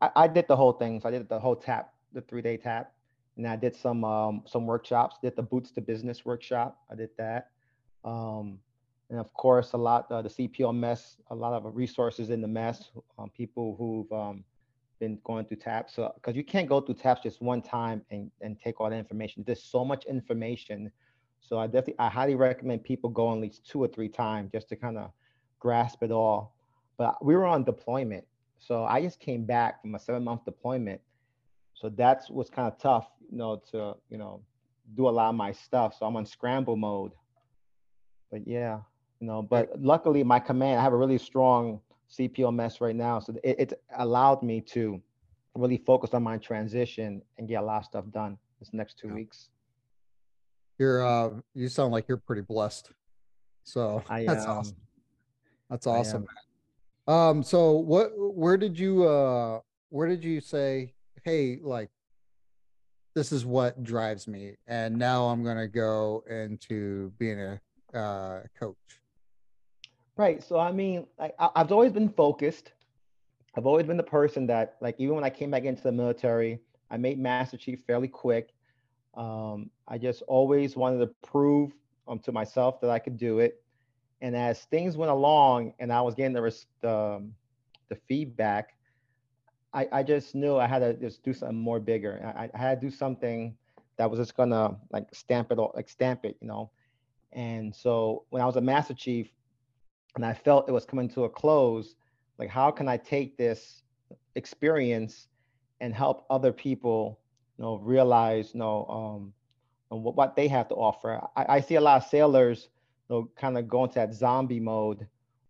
I, 0.00 0.10
I 0.16 0.28
did 0.28 0.48
the 0.48 0.56
whole 0.56 0.72
thing. 0.72 0.98
So 1.00 1.08
I 1.08 1.12
did 1.12 1.28
the 1.28 1.38
whole 1.38 1.56
tap, 1.56 1.92
the 2.14 2.22
three 2.22 2.40
day 2.40 2.56
tap, 2.56 2.94
and 3.36 3.46
I 3.46 3.56
did 3.56 3.76
some 3.76 4.02
um 4.02 4.42
some 4.46 4.64
workshops. 4.66 5.16
Did 5.22 5.36
the 5.36 5.42
boots 5.42 5.70
to 5.72 5.82
business 5.82 6.24
workshop. 6.24 6.78
I 6.90 6.94
did 6.94 7.10
that. 7.18 7.50
Um, 8.02 8.60
and 9.10 9.18
of 9.18 9.34
course, 9.34 9.74
a 9.74 9.76
lot 9.76 10.10
uh, 10.10 10.22
the 10.22 10.30
CPO 10.30 10.74
mess, 10.74 11.16
a 11.30 11.34
lot 11.34 11.52
of 11.52 11.76
resources 11.76 12.30
in 12.30 12.40
the 12.40 12.48
mess, 12.48 12.90
um, 13.18 13.28
people 13.28 13.76
who've 13.76 14.10
um, 14.18 14.44
been 15.00 15.18
going 15.24 15.46
through 15.46 15.56
TAPS. 15.56 15.94
So, 15.94 16.12
because 16.14 16.36
you 16.36 16.44
can't 16.44 16.68
go 16.68 16.80
through 16.80 16.96
TAPS 16.96 17.22
just 17.22 17.42
one 17.42 17.62
time 17.62 18.02
and, 18.10 18.30
and 18.40 18.58
take 18.58 18.80
all 18.80 18.90
the 18.90 18.96
information. 18.96 19.42
There's 19.46 19.62
so 19.62 19.84
much 19.84 20.04
information. 20.04 20.92
So 21.40 21.58
I 21.58 21.66
definitely, 21.66 21.98
I 21.98 22.08
highly 22.08 22.34
recommend 22.34 22.84
people 22.84 23.10
go 23.10 23.32
at 23.32 23.38
least 23.38 23.66
two 23.66 23.82
or 23.82 23.88
three 23.88 24.08
times 24.08 24.52
just 24.52 24.68
to 24.68 24.76
kind 24.76 24.98
of 24.98 25.10
grasp 25.58 26.02
it 26.02 26.12
all. 26.12 26.54
But 26.98 27.24
we 27.24 27.34
were 27.34 27.46
on 27.46 27.64
deployment. 27.64 28.24
So 28.58 28.84
I 28.84 29.00
just 29.00 29.18
came 29.18 29.44
back 29.44 29.80
from 29.80 29.94
a 29.94 29.98
seven 29.98 30.22
month 30.22 30.44
deployment. 30.44 31.00
So 31.74 31.88
that's 31.88 32.28
what's 32.28 32.50
kind 32.50 32.70
of 32.70 32.78
tough, 32.78 33.08
you 33.30 33.38
know, 33.38 33.62
to, 33.72 33.94
you 34.10 34.18
know, 34.18 34.42
do 34.96 35.08
a 35.08 35.10
lot 35.10 35.30
of 35.30 35.34
my 35.34 35.50
stuff. 35.50 35.96
So 35.98 36.04
I'm 36.04 36.14
on 36.16 36.26
scramble 36.26 36.76
mode 36.76 37.12
but 38.30 38.46
yeah, 38.46 38.80
you 39.20 39.26
know, 39.26 39.42
but 39.42 39.70
luckily 39.80 40.22
my 40.22 40.38
command, 40.38 40.78
I 40.78 40.82
have 40.82 40.92
a 40.92 40.96
really 40.96 41.18
strong 41.18 41.80
CPOMS 42.10 42.80
right 42.80 42.96
now. 42.96 43.20
So 43.20 43.34
it, 43.44 43.56
it 43.58 43.82
allowed 43.96 44.42
me 44.42 44.60
to 44.72 45.00
really 45.54 45.78
focus 45.78 46.14
on 46.14 46.22
my 46.22 46.38
transition 46.38 47.22
and 47.38 47.48
get 47.48 47.56
a 47.56 47.62
lot 47.62 47.78
of 47.78 47.84
stuff 47.84 48.04
done 48.10 48.38
this 48.58 48.70
next 48.72 48.98
two 48.98 49.08
yeah. 49.08 49.14
weeks. 49.14 49.48
You're, 50.78 51.06
uh, 51.06 51.30
you 51.54 51.68
sound 51.68 51.92
like 51.92 52.08
you're 52.08 52.16
pretty 52.16 52.42
blessed. 52.42 52.90
So 53.64 54.02
I, 54.08 54.24
that's 54.26 54.46
awesome. 54.46 54.76
That's 55.68 55.86
awesome. 55.86 56.26
Um, 57.06 57.42
so 57.42 57.72
what, 57.72 58.12
where 58.16 58.56
did 58.56 58.78
you, 58.78 59.04
uh, 59.04 59.60
where 59.90 60.08
did 60.08 60.24
you 60.24 60.40
say, 60.40 60.94
Hey, 61.24 61.58
like, 61.62 61.90
this 63.14 63.32
is 63.32 63.44
what 63.44 63.82
drives 63.82 64.26
me. 64.26 64.54
And 64.66 64.96
now 64.96 65.26
I'm 65.26 65.42
going 65.42 65.58
to 65.58 65.68
go 65.68 66.24
into 66.30 67.12
being 67.18 67.40
a 67.40 67.98
uh, 67.98 68.42
coach? 68.58 68.76
Right. 70.20 70.42
So 70.44 70.58
I 70.58 70.70
mean, 70.70 71.06
I, 71.18 71.30
I've 71.56 71.72
always 71.72 71.92
been 71.92 72.10
focused. 72.10 72.72
I've 73.56 73.64
always 73.64 73.86
been 73.86 73.96
the 73.96 74.02
person 74.02 74.46
that, 74.48 74.76
like, 74.82 74.96
even 74.98 75.14
when 75.14 75.24
I 75.24 75.30
came 75.30 75.50
back 75.50 75.64
into 75.64 75.82
the 75.82 75.92
military, 75.92 76.60
I 76.90 76.98
made 76.98 77.18
Master 77.18 77.56
Chief 77.56 77.80
fairly 77.86 78.06
quick. 78.06 78.50
Um, 79.14 79.70
I 79.88 79.96
just 79.96 80.20
always 80.28 80.76
wanted 80.76 80.98
to 80.98 81.06
prove 81.26 81.72
um, 82.06 82.18
to 82.18 82.32
myself 82.32 82.82
that 82.82 82.90
I 82.90 82.98
could 82.98 83.16
do 83.16 83.38
it. 83.38 83.62
And 84.20 84.36
as 84.36 84.60
things 84.64 84.94
went 84.94 85.10
along 85.10 85.72
and 85.78 85.90
I 85.90 86.02
was 86.02 86.14
getting 86.14 86.34
the, 86.34 86.42
um, 86.86 87.32
the 87.88 87.96
feedback, 88.06 88.74
I, 89.72 89.88
I 89.90 90.02
just 90.02 90.34
knew 90.34 90.58
I 90.58 90.66
had 90.66 90.80
to 90.80 90.92
just 90.92 91.22
do 91.22 91.32
something 91.32 91.56
more 91.56 91.80
bigger. 91.80 92.30
I, 92.36 92.50
I 92.52 92.58
had 92.58 92.78
to 92.78 92.86
do 92.86 92.94
something 92.94 93.56
that 93.96 94.10
was 94.10 94.20
just 94.20 94.36
gonna 94.36 94.76
like 94.92 95.06
stamp 95.14 95.50
it 95.50 95.58
all, 95.58 95.72
like 95.74 95.88
stamp 95.88 96.26
it, 96.26 96.36
you 96.42 96.46
know. 96.46 96.70
And 97.32 97.74
so 97.74 98.26
when 98.28 98.42
I 98.42 98.44
was 98.44 98.56
a 98.56 98.60
master 98.60 98.92
chief 98.92 99.30
and 100.16 100.24
I 100.24 100.34
felt 100.34 100.68
it 100.68 100.72
was 100.72 100.84
coming 100.84 101.08
to 101.10 101.24
a 101.24 101.28
close, 101.28 101.94
like 102.38 102.48
how 102.48 102.70
can 102.70 102.88
I 102.88 102.96
take 102.96 103.36
this 103.36 103.82
experience 104.34 105.28
and 105.80 105.94
help 105.94 106.26
other 106.30 106.52
people, 106.52 107.20
you 107.58 107.64
know, 107.64 107.78
realize, 107.78 108.52
you 108.54 108.60
know, 108.60 108.86
um, 108.86 110.02
what, 110.02 110.16
what 110.16 110.36
they 110.36 110.48
have 110.48 110.68
to 110.68 110.74
offer. 110.74 111.20
I, 111.36 111.56
I 111.56 111.60
see 111.60 111.76
a 111.76 111.80
lot 111.80 112.02
of 112.02 112.08
sailors, 112.08 112.68
you 113.08 113.16
know, 113.16 113.30
kind 113.36 113.58
of 113.58 113.68
go 113.68 113.84
into 113.84 113.94
that 113.96 114.14
zombie 114.14 114.60
mode 114.60 115.06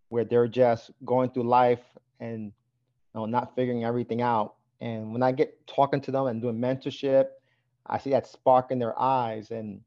where 0.09 0.25
they're 0.25 0.47
just 0.47 0.91
going 1.05 1.29
through 1.29 1.47
life 1.47 1.83
and 2.19 2.51
you 3.13 3.19
know, 3.19 3.25
not 3.25 3.55
figuring 3.55 3.83
everything 3.83 4.21
out. 4.21 4.55
And 4.79 5.13
when 5.13 5.21
I 5.21 5.31
get 5.31 5.67
talking 5.67 6.01
to 6.01 6.11
them 6.11 6.27
and 6.27 6.41
doing 6.41 6.57
mentorship, 6.57 7.27
I 7.85 7.97
see 7.97 8.11
that 8.11 8.27
spark 8.27 8.71
in 8.71 8.79
their 8.79 8.99
eyes, 8.99 9.51
and 9.51 9.81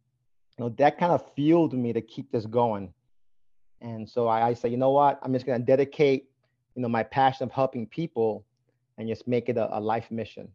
you 0.58 0.64
know 0.64 0.68
that 0.78 0.98
kind 0.98 1.12
of 1.12 1.24
fueled 1.34 1.72
me 1.72 1.92
to 1.92 2.00
keep 2.00 2.30
this 2.30 2.46
going. 2.46 2.92
And 3.84 4.08
so 4.08 4.26
I, 4.26 4.48
I 4.48 4.54
say, 4.54 4.70
you 4.70 4.78
know 4.78 4.90
what? 4.90 5.20
I'm 5.22 5.32
just 5.34 5.44
gonna 5.44 5.58
dedicate, 5.58 6.30
you 6.74 6.80
know, 6.80 6.88
my 6.88 7.02
passion 7.02 7.44
of 7.44 7.52
helping 7.52 7.86
people, 7.86 8.44
and 8.96 9.06
just 9.06 9.28
make 9.28 9.50
it 9.50 9.58
a, 9.58 9.76
a 9.76 9.78
life 9.78 10.10
mission. 10.10 10.48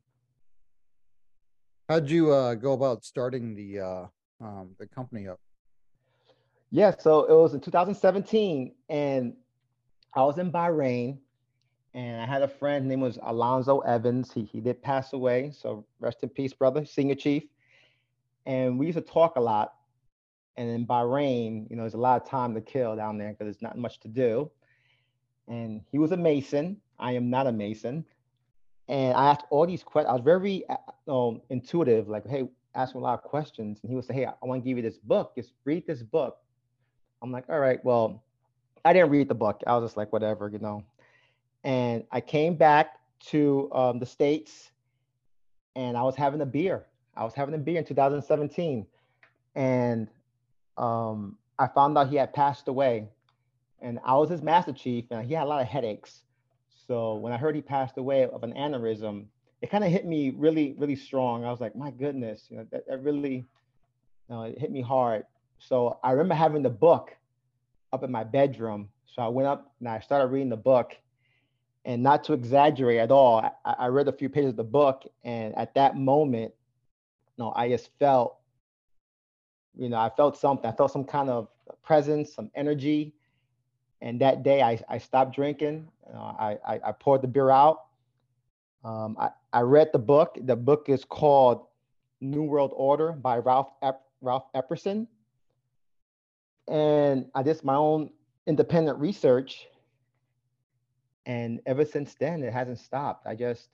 How'd 1.87 2.09
you 2.09 2.31
uh, 2.31 2.55
go 2.55 2.73
about 2.73 3.05
starting 3.05 3.55
the 3.55 3.79
uh, 3.79 4.05
um, 4.41 4.71
the 4.79 4.87
company 4.87 5.27
up? 5.27 5.39
Yeah, 6.71 6.91
so 6.97 7.25
it 7.25 7.33
was 7.33 7.53
in 7.53 7.61
2017, 7.61 8.73
and 8.89 9.33
I 10.15 10.23
was 10.23 10.39
in 10.39 10.51
Bahrain, 10.51 11.19
and 11.93 12.21
I 12.21 12.25
had 12.25 12.41
a 12.41 12.47
friend. 12.47 12.85
His 12.85 12.89
name 12.89 13.01
was 13.01 13.19
Alonzo 13.21 13.79
Evans. 13.79 14.31
He 14.33 14.43
he 14.43 14.59
did 14.59 14.81
pass 14.81 15.13
away, 15.13 15.51
so 15.55 15.85
rest 15.99 16.23
in 16.23 16.29
peace, 16.29 16.53
brother, 16.53 16.83
senior 16.83 17.15
chief. 17.15 17.43
And 18.47 18.79
we 18.79 18.87
used 18.87 18.97
to 18.97 19.03
talk 19.03 19.35
a 19.35 19.39
lot. 19.39 19.75
And 20.59 20.69
in 20.69 20.85
Bahrain, 20.85 21.67
you 21.71 21.75
know, 21.75 21.81
there's 21.83 21.95
a 21.95 21.97
lot 21.97 22.21
of 22.21 22.29
time 22.29 22.53
to 22.53 22.61
kill 22.61 22.95
down 22.95 23.17
there 23.17 23.29
because 23.29 23.45
there's 23.45 23.61
not 23.61 23.77
much 23.77 23.99
to 24.01 24.07
do. 24.07 24.51
And 25.47 25.81
he 25.91 25.97
was 25.97 26.11
a 26.11 26.17
Mason. 26.17 26.77
I 26.99 27.13
am 27.13 27.31
not 27.31 27.47
a 27.47 27.51
Mason. 27.51 28.05
And 28.87 29.15
I 29.15 29.31
asked 29.31 29.45
all 29.49 29.65
these 29.65 29.81
questions. 29.81 30.11
I 30.11 30.13
was 30.13 30.21
very 30.21 30.63
um, 31.07 31.41
intuitive, 31.49 32.07
like, 32.07 32.27
hey, 32.27 32.47
ask 32.75 32.93
him 32.93 33.01
a 33.01 33.03
lot 33.03 33.13
of 33.13 33.23
questions. 33.23 33.79
And 33.81 33.89
he 33.89 33.95
would 33.95 34.05
say, 34.05 34.13
hey, 34.13 34.25
I 34.25 34.45
want 34.45 34.61
to 34.61 34.69
give 34.69 34.77
you 34.77 34.83
this 34.83 34.99
book. 34.99 35.33
Just 35.35 35.53
read 35.65 35.87
this 35.87 36.03
book. 36.03 36.37
I'm 37.23 37.31
like, 37.31 37.45
all 37.49 37.59
right, 37.59 37.83
well, 37.83 38.21
I 38.85 38.93
didn't 38.93 39.09
read 39.09 39.29
the 39.29 39.35
book. 39.35 39.63
I 39.65 39.75
was 39.75 39.89
just 39.89 39.97
like, 39.97 40.13
whatever, 40.13 40.49
you 40.49 40.59
know 40.59 40.83
and 41.63 42.03
I 42.11 42.21
came 42.21 42.55
back 42.55 42.99
to 43.27 43.69
um, 43.73 43.99
the 43.99 44.05
States 44.05 44.71
and 45.75 45.97
I 45.97 46.03
was 46.03 46.15
having 46.15 46.41
a 46.41 46.45
beer. 46.45 46.85
I 47.15 47.23
was 47.23 47.33
having 47.33 47.53
a 47.53 47.57
beer 47.57 47.77
in 47.77 47.85
2017. 47.85 48.85
And 49.55 50.07
um, 50.79 51.37
I 51.57 51.67
found 51.67 51.97
out 51.97 52.09
he 52.09 52.15
had 52.15 52.33
passed 52.33 52.67
away. 52.67 53.07
And 53.81 53.99
I 54.03 54.15
was 54.15 54.29
his 54.29 54.41
master 54.41 54.73
chief 54.73 55.05
and 55.11 55.25
he 55.25 55.33
had 55.33 55.43
a 55.43 55.49
lot 55.49 55.61
of 55.61 55.67
headaches. 55.67 56.23
So 56.87 57.15
when 57.15 57.31
I 57.31 57.37
heard 57.37 57.55
he 57.55 57.61
passed 57.61 57.97
away 57.97 58.25
of 58.25 58.43
an 58.43 58.53
aneurysm, 58.53 59.25
it 59.61 59.69
kind 59.69 59.83
of 59.83 59.91
hit 59.91 60.05
me 60.05 60.31
really, 60.31 60.73
really 60.77 60.95
strong. 60.95 61.45
I 61.45 61.51
was 61.51 61.61
like, 61.61 61.75
my 61.75 61.91
goodness, 61.91 62.47
you 62.49 62.57
know, 62.57 62.67
that, 62.71 62.87
that 62.87 63.03
really 63.03 63.35
you 63.35 63.45
know, 64.35 64.43
it 64.43 64.59
hit 64.59 64.71
me 64.71 64.81
hard. 64.81 65.25
So 65.59 65.99
I 66.03 66.11
remember 66.11 66.35
having 66.35 66.63
the 66.63 66.69
book 66.69 67.15
up 67.93 68.03
in 68.03 68.11
my 68.11 68.23
bedroom. 68.23 68.89
So 69.05 69.21
I 69.21 69.27
went 69.27 69.47
up 69.47 69.73
and 69.79 69.87
I 69.87 69.99
started 69.99 70.27
reading 70.27 70.49
the 70.49 70.57
book 70.57 70.95
and 71.85 72.03
not 72.03 72.23
to 72.25 72.33
exaggerate 72.33 72.99
at 72.99 73.11
all, 73.11 73.39
I, 73.65 73.75
I, 73.79 73.87
read 73.87 74.07
a 74.07 74.11
few 74.11 74.29
pages 74.29 74.51
of 74.51 74.57
the 74.57 74.63
book, 74.63 75.05
and 75.23 75.55
at 75.55 75.73
that 75.75 75.95
moment, 75.95 76.53
you 77.37 77.43
know, 77.43 77.53
I 77.55 77.69
just 77.69 77.89
felt, 77.99 78.37
you 79.77 79.89
know, 79.89 79.97
I 79.97 80.09
felt 80.09 80.37
something. 80.37 80.69
I 80.69 80.75
felt 80.75 80.91
some 80.91 81.03
kind 81.03 81.29
of 81.29 81.47
presence, 81.83 82.33
some 82.33 82.51
energy, 82.55 83.13
and 84.01 84.19
that 84.21 84.43
day 84.43 84.61
I, 84.61 84.79
I 84.89 84.97
stopped 84.97 85.35
drinking. 85.35 85.87
I, 86.13 86.57
I, 86.67 86.79
I 86.87 86.91
poured 86.91 87.21
the 87.21 87.27
beer 87.27 87.49
out. 87.49 87.85
Um, 88.83 89.17
I, 89.19 89.29
I 89.51 89.61
read 89.61 89.89
the 89.93 89.99
book. 89.99 90.37
The 90.41 90.55
book 90.55 90.85
is 90.87 91.03
called 91.03 91.67
New 92.21 92.43
World 92.43 92.71
Order 92.75 93.11
by 93.11 93.37
Ralph 93.37 93.71
Ep- 93.81 94.01
Ralph 94.21 94.45
Epperson, 94.55 95.07
and 96.67 97.25
I 97.35 97.43
did 97.43 97.63
my 97.63 97.75
own 97.75 98.09
independent 98.47 98.97
research 98.99 99.67
and 101.25 101.61
ever 101.67 101.85
since 101.85 102.15
then 102.15 102.41
it 102.41 102.51
hasn't 102.51 102.79
stopped 102.79 103.27
i 103.27 103.35
just 103.35 103.69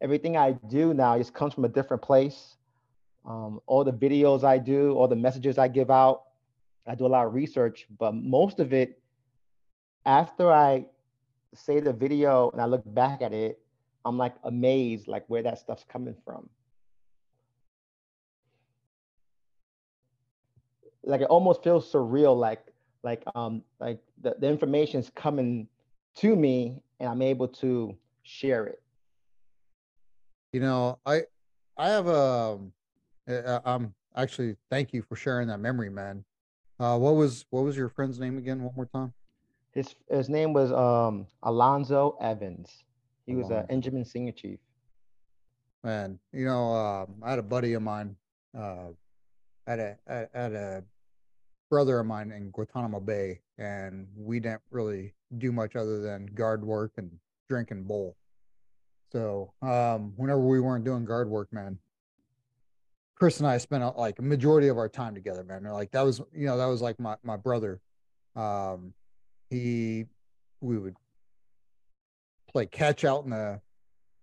everything 0.00 0.36
i 0.36 0.52
do 0.68 0.94
now 0.94 1.18
just 1.18 1.34
comes 1.34 1.52
from 1.52 1.64
a 1.64 1.68
different 1.68 2.02
place 2.02 2.56
um, 3.24 3.60
all 3.66 3.84
the 3.84 3.92
videos 3.92 4.44
i 4.44 4.58
do 4.58 4.92
all 4.94 5.08
the 5.08 5.16
messages 5.16 5.58
i 5.58 5.68
give 5.68 5.90
out 5.90 6.24
i 6.86 6.94
do 6.94 7.06
a 7.06 7.08
lot 7.08 7.26
of 7.26 7.34
research 7.34 7.86
but 7.98 8.12
most 8.14 8.60
of 8.60 8.72
it 8.72 9.00
after 10.06 10.52
i 10.52 10.84
say 11.54 11.80
the 11.80 11.92
video 11.92 12.50
and 12.50 12.60
i 12.60 12.64
look 12.64 12.82
back 12.94 13.22
at 13.22 13.32
it 13.32 13.58
i'm 14.04 14.18
like 14.18 14.34
amazed 14.44 15.08
like 15.08 15.24
where 15.28 15.42
that 15.42 15.58
stuff's 15.58 15.84
coming 15.84 16.14
from 16.24 16.48
like 21.04 21.20
it 21.20 21.28
almost 21.28 21.62
feels 21.62 21.90
surreal 21.90 22.36
like 22.36 22.62
like 23.02 23.22
um 23.34 23.62
like 23.80 24.00
the, 24.22 24.34
the 24.38 24.48
information 24.48 25.00
is 25.00 25.10
coming 25.14 25.68
to 26.16 26.34
me 26.34 26.80
and 27.00 27.08
I'm 27.08 27.22
able 27.22 27.48
to 27.48 27.96
share 28.22 28.66
it. 28.66 28.82
You 30.52 30.60
know, 30.60 30.98
I 31.04 31.22
I 31.76 31.88
have 31.88 32.06
a 32.06 32.58
um 33.28 33.60
I'm 33.64 33.94
actually 34.16 34.56
thank 34.70 34.92
you 34.92 35.02
for 35.02 35.16
sharing 35.16 35.48
that 35.48 35.58
memory, 35.58 35.90
man. 35.90 36.24
Uh 36.78 36.98
what 36.98 37.14
was 37.14 37.44
what 37.50 37.64
was 37.64 37.76
your 37.76 37.88
friend's 37.88 38.18
name 38.18 38.38
again 38.38 38.62
one 38.62 38.74
more 38.74 38.86
time? 38.86 39.12
His 39.72 39.94
his 40.08 40.28
name 40.28 40.52
was 40.52 40.72
um 40.72 41.26
Alonzo 41.42 42.16
Evans. 42.20 42.84
He 43.26 43.34
was 43.34 43.50
an 43.50 43.64
Engineman 43.70 44.04
senior 44.04 44.32
chief. 44.32 44.58
Man, 45.82 46.18
you 46.32 46.44
know, 46.44 46.74
uh, 46.74 47.06
I 47.22 47.30
had 47.30 47.38
a 47.38 47.42
buddy 47.42 47.74
of 47.74 47.82
mine, 47.82 48.16
uh, 48.58 48.88
at 49.66 49.78
a 49.78 49.96
at 50.06 50.52
a 50.52 50.84
brother 51.70 51.98
of 51.98 52.06
mine 52.06 52.32
in 52.32 52.50
Guantanamo 52.50 53.00
Bay, 53.00 53.40
and 53.58 54.06
we 54.16 54.40
didn't 54.40 54.62
really 54.70 55.14
do 55.38 55.52
much 55.52 55.76
other 55.76 56.00
than 56.00 56.26
guard 56.26 56.64
work 56.64 56.92
and 56.96 57.10
drink 57.48 57.70
and 57.70 57.86
bowl. 57.86 58.16
So 59.12 59.52
um, 59.62 60.12
whenever 60.16 60.40
we 60.40 60.60
weren't 60.60 60.84
doing 60.84 61.04
guard 61.04 61.28
work, 61.28 61.52
man, 61.52 61.78
Chris 63.16 63.38
and 63.38 63.46
I 63.46 63.58
spent 63.58 63.96
like 63.96 64.18
a 64.18 64.22
majority 64.22 64.68
of 64.68 64.78
our 64.78 64.88
time 64.88 65.14
together, 65.14 65.44
man. 65.44 65.64
Like 65.64 65.92
that 65.92 66.02
was, 66.02 66.20
you 66.32 66.46
know, 66.46 66.56
that 66.58 66.66
was 66.66 66.82
like 66.82 66.98
my 66.98 67.16
my 67.22 67.36
brother. 67.36 67.80
Um, 68.34 68.92
he, 69.50 70.06
we 70.60 70.78
would 70.78 70.96
play 72.50 72.66
catch 72.66 73.04
out 73.04 73.24
in 73.24 73.30
the 73.30 73.60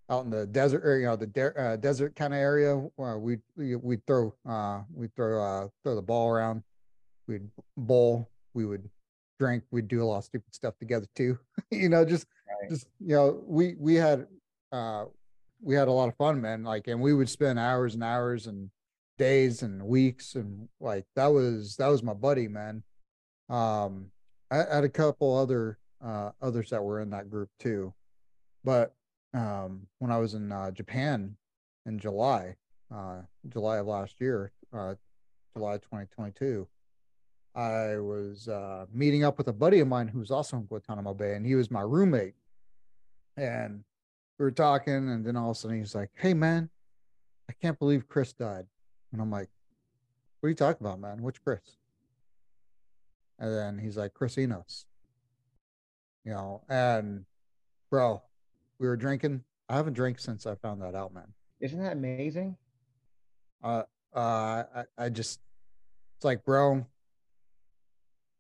out 0.09 0.25
in 0.25 0.29
the 0.29 0.45
desert 0.45 0.85
or 0.85 0.99
you 0.99 1.05
know 1.05 1.15
the 1.15 1.27
de- 1.27 1.57
uh, 1.57 1.77
desert 1.77 2.15
kind 2.15 2.33
of 2.33 2.39
area 2.39 2.75
where 2.95 3.17
we 3.17 3.37
we 3.55 3.75
we'd 3.77 4.05
throw 4.05 4.33
uh 4.47 4.81
we'd 4.93 5.15
throw 5.15 5.41
uh 5.41 5.67
throw 5.83 5.95
the 5.95 6.01
ball 6.01 6.29
around 6.29 6.63
we'd 7.31 7.49
bowl, 7.77 8.29
we 8.53 8.65
would 8.65 8.89
drink, 9.39 9.63
we'd 9.71 9.87
do 9.87 10.03
a 10.03 10.05
lot 10.05 10.19
of 10.19 10.23
stupid 10.25 10.53
stuff 10.53 10.77
together 10.79 11.07
too. 11.15 11.39
you 11.71 11.89
know, 11.89 12.05
just 12.05 12.27
right. 12.47 12.69
just 12.69 12.87
you 12.99 13.15
know, 13.15 13.41
we 13.45 13.75
we 13.79 13.95
had 13.95 14.27
uh 14.71 15.05
we 15.61 15.75
had 15.75 15.87
a 15.87 15.91
lot 15.91 16.09
of 16.09 16.15
fun, 16.15 16.41
man. 16.41 16.63
Like 16.63 16.87
and 16.87 17.01
we 17.01 17.13
would 17.13 17.29
spend 17.29 17.57
hours 17.57 17.93
and 17.93 18.03
hours 18.03 18.47
and 18.47 18.69
days 19.17 19.61
and 19.61 19.83
weeks 19.83 20.35
and 20.35 20.67
like 20.79 21.05
that 21.15 21.27
was 21.27 21.75
that 21.77 21.87
was 21.87 22.03
my 22.03 22.13
buddy, 22.13 22.47
man. 22.47 22.83
Um 23.49 24.11
I 24.49 24.57
had 24.57 24.83
a 24.83 24.89
couple 24.89 25.37
other 25.37 25.77
uh 26.03 26.31
others 26.41 26.69
that 26.69 26.83
were 26.83 26.99
in 26.99 27.09
that 27.11 27.29
group 27.29 27.49
too. 27.59 27.93
But 28.63 28.93
um 29.33 29.87
when 29.99 30.11
I 30.11 30.17
was 30.17 30.33
in 30.33 30.51
uh, 30.51 30.71
Japan 30.71 31.35
in 31.85 31.99
July, 31.99 32.55
uh 32.93 33.21
July 33.47 33.77
of 33.77 33.87
last 33.87 34.15
year, 34.19 34.51
uh 34.73 34.95
July 35.55 35.77
2022, 35.77 36.67
I 37.55 37.97
was 37.97 38.47
uh, 38.47 38.85
meeting 38.93 39.23
up 39.23 39.37
with 39.37 39.47
a 39.49 39.53
buddy 39.53 39.79
of 39.79 39.87
mine 39.87 40.07
who 40.07 40.19
was 40.19 40.31
also 40.31 40.57
in 40.57 40.63
Guantanamo 40.63 41.13
Bay, 41.13 41.35
and 41.35 41.45
he 41.45 41.55
was 41.55 41.69
my 41.69 41.81
roommate. 41.81 42.35
And 43.35 43.83
we 44.39 44.43
were 44.45 44.51
talking, 44.51 45.09
and 45.09 45.25
then 45.25 45.35
all 45.35 45.51
of 45.51 45.57
a 45.57 45.59
sudden 45.59 45.77
he's 45.77 45.95
like, 45.95 46.09
"Hey, 46.15 46.33
man, 46.33 46.69
I 47.49 47.53
can't 47.61 47.77
believe 47.77 48.07
Chris 48.07 48.33
died." 48.33 48.65
And 49.11 49.21
I'm 49.21 49.31
like, 49.31 49.49
"What 50.39 50.47
are 50.47 50.49
you 50.49 50.55
talking 50.55 50.85
about, 50.85 50.99
man? 50.99 51.21
Which 51.21 51.43
Chris?" 51.43 51.77
And 53.39 53.53
then 53.53 53.77
he's 53.77 53.97
like, 53.97 54.13
"Chris 54.13 54.37
Enos." 54.37 54.85
You 56.23 56.33
know, 56.33 56.61
and 56.69 57.25
bro, 57.89 58.21
we 58.79 58.87
were 58.87 58.97
drinking. 58.97 59.43
I 59.69 59.75
haven't 59.75 59.93
drank 59.93 60.19
since 60.19 60.45
I 60.45 60.55
found 60.55 60.81
that 60.81 60.95
out, 60.95 61.13
man. 61.13 61.33
Isn't 61.59 61.81
that 61.81 61.93
amazing? 61.93 62.57
Uh, 63.63 63.83
uh, 64.15 64.63
I, 64.75 64.83
I 64.97 65.09
just, 65.09 65.39
it's 66.17 66.25
like, 66.25 66.43
bro, 66.43 66.85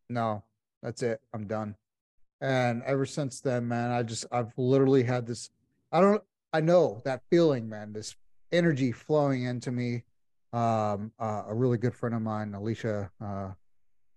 no, 0.09 0.43
that's 0.81 1.03
it. 1.03 1.21
I'm 1.33 1.47
done. 1.47 1.75
And 2.41 2.83
ever 2.83 3.05
since 3.05 3.39
then, 3.39 3.67
man, 3.67 3.91
I 3.91 4.03
just, 4.03 4.25
I've 4.31 4.51
literally 4.57 5.03
had 5.03 5.27
this, 5.27 5.51
I 5.91 6.01
don't, 6.01 6.23
I 6.51 6.59
know 6.59 7.01
that 7.05 7.21
feeling, 7.29 7.69
man, 7.69 7.93
this 7.93 8.15
energy 8.51 8.91
flowing 8.91 9.43
into 9.43 9.71
me. 9.71 10.03
Um, 10.53 11.11
uh, 11.17 11.43
a 11.47 11.55
really 11.55 11.77
good 11.77 11.95
friend 11.95 12.13
of 12.13 12.21
mine, 12.21 12.53
Alicia, 12.53 13.09
uh, 13.21 13.51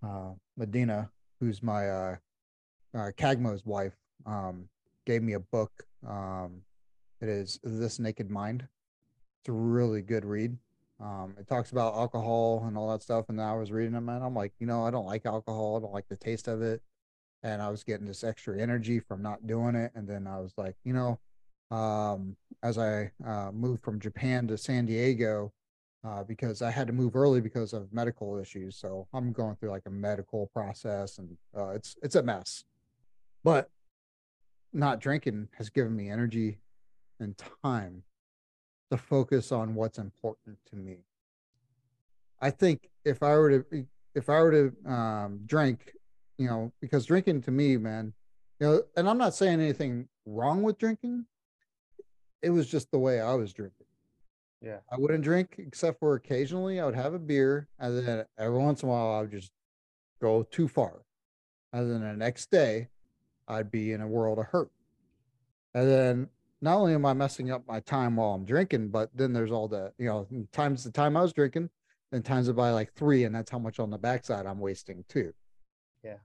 uh, 0.05 0.33
Medina, 0.57 1.11
who's 1.38 1.62
my, 1.62 1.88
uh, 1.88 2.17
uh, 2.95 3.11
Kagmo's 3.17 3.64
wife, 3.64 3.95
um, 4.26 4.69
gave 5.07 5.23
me 5.23 5.35
a 5.35 5.41
book. 5.41 5.71
Um, 6.07 6.62
it 7.21 7.29
is 7.29 7.61
This 7.62 7.99
Naked 7.99 8.31
Mind. 8.31 8.67
It's 9.41 9.49
a 9.49 9.53
really 9.53 10.03
good 10.03 10.25
read. 10.25 10.57
Um, 11.00 11.35
it 11.38 11.47
talks 11.49 11.71
about 11.71 11.95
alcohol 11.95 12.64
and 12.67 12.76
all 12.76 12.91
that 12.91 13.03
stuff. 13.03 13.26
And 13.29 13.41
I 13.41 13.55
was 13.55 13.71
reading 13.71 13.93
them 13.93 14.09
and 14.09 14.25
I'm 14.25 14.35
like, 14.35 14.53
you 14.59 14.67
know, 14.67 14.85
I 14.85 14.91
don't 14.91 15.07
like 15.07 15.26
alcohol. 15.26 15.76
I 15.76 15.81
don't 15.81 15.93
like 15.93 16.09
the 16.09 16.17
taste 16.17 16.49
of 16.49 16.62
it. 16.62 16.83
And 17.43 17.61
I 17.61 17.69
was 17.69 17.85
getting 17.85 18.07
this 18.07 18.25
extra 18.25 18.61
energy 18.61 19.00
from 19.00 19.23
not 19.23 19.47
doing 19.47 19.75
it. 19.75 19.93
And 19.95 20.09
then 20.09 20.26
I 20.26 20.41
was 20.41 20.53
like, 20.57 20.76
you 20.85 20.95
know, 20.95 21.19
um, 21.76 22.37
as 22.62 22.79
I 22.79 23.12
uh, 23.26 23.50
moved 23.53 23.83
from 23.83 24.00
Japan 24.00 24.47
to 24.49 24.57
San 24.57 24.87
Diego, 24.87 25.53
uh, 26.07 26.23
because 26.23 26.63
I 26.63 26.71
had 26.71 26.87
to 26.87 26.93
move 26.93 27.17
early 27.17 27.41
because 27.41 27.73
of 27.73 27.93
medical 27.93 28.39
issues. 28.39 28.77
So 28.77 29.09
I'm 29.13 29.33
going 29.33 29.57
through 29.57 29.71
like 29.71 29.87
a 29.87 29.91
medical 29.91 30.49
process 30.49 31.19
and 31.19 31.37
uh, 31.57 31.71
it's, 31.71 31.97
it's 32.03 32.15
a 32.15 32.23
mess, 32.23 32.65
but 33.43 33.71
not 34.73 35.01
drinking 35.01 35.49
has 35.57 35.71
given 35.71 35.97
me 35.97 36.11
energy 36.11 36.59
and 37.21 37.41
time 37.63 38.03
to 38.91 38.97
focus 38.97 39.53
on 39.53 39.75
what's 39.75 39.99
important 39.99 40.59
to 40.71 40.77
me. 40.77 40.99
I 42.41 42.51
think 42.51 42.91
if 43.05 43.23
I 43.23 43.37
were 43.37 43.61
to 43.61 43.87
if 44.15 44.29
I 44.29 44.41
were 44.41 44.51
to 44.53 44.93
um, 44.93 45.41
drink, 45.47 45.93
you 46.39 46.47
know, 46.47 46.73
because 46.81 47.07
drinking 47.07 47.43
to 47.43 47.51
me, 47.51 47.77
man, 47.77 48.13
you 48.61 48.67
know, 48.67 48.83
and 48.97 49.09
I'm 49.09 49.19
not 49.19 49.35
saying 49.35 49.61
anything 49.61 50.09
wrong 50.27 50.63
with 50.63 50.79
drinking. 50.79 51.27
It 52.43 52.51
was 52.51 52.69
just 52.69 52.91
the 52.91 52.99
way 52.99 53.21
I 53.21 53.35
was 53.35 53.53
drinking. 53.53 53.84
Yeah. 54.64 54.78
I 54.90 54.97
wouldn't 54.97 55.23
drink 55.23 55.56
except 55.59 56.00
for 56.00 56.14
occasionally 56.14 56.80
I 56.80 56.87
would 56.87 56.94
have 56.94 57.12
a 57.12 57.18
beer, 57.18 57.68
and 57.78 57.99
then 57.99 58.25
every 58.38 58.59
once 58.59 58.83
in 58.83 58.88
a 58.88 58.92
while 58.92 59.12
I 59.12 59.21
would 59.21 59.30
just 59.30 59.52
go 60.21 60.42
too 60.42 60.68
far. 60.68 61.02
And 61.73 61.90
then 61.90 62.00
the 62.00 62.14
next 62.14 62.50
day, 62.50 62.88
I'd 63.47 63.71
be 63.71 63.92
in 63.92 64.00
a 64.00 64.09
world 64.09 64.38
of 64.38 64.47
hurt. 64.47 64.71
And 65.75 65.88
then 65.90 66.28
not 66.62 66.78
only 66.78 66.94
am 66.94 67.04
I 67.04 67.12
messing 67.12 67.50
up 67.50 67.66
my 67.68 67.80
time 67.80 68.16
while 68.16 68.33
I'm 68.33 68.47
drinking, 68.47 68.88
but 68.88 69.11
then 69.14 69.35
there's 69.35 69.52
all 69.52 69.68
the, 69.68 69.92
you 69.99 70.06
know, 70.06 70.26
times 70.52 70.85
the 70.85 70.90
time 70.90 71.16
I 71.16 71.23
was 71.23 71.35
drinking, 71.35 71.68
and 72.12 72.25
times 72.25 72.49
it 72.49 72.56
by 72.56 72.71
like 72.71 72.92
three, 72.94 73.25
and 73.25 73.35
that's 73.35 73.50
how 73.50 73.59
much 73.59 73.78
on 73.78 73.90
the 73.90 73.99
backside 73.99 74.47
I'm 74.47 74.61
wasting 74.61 75.04
too. 75.09 75.35
Yeah. 76.02 76.16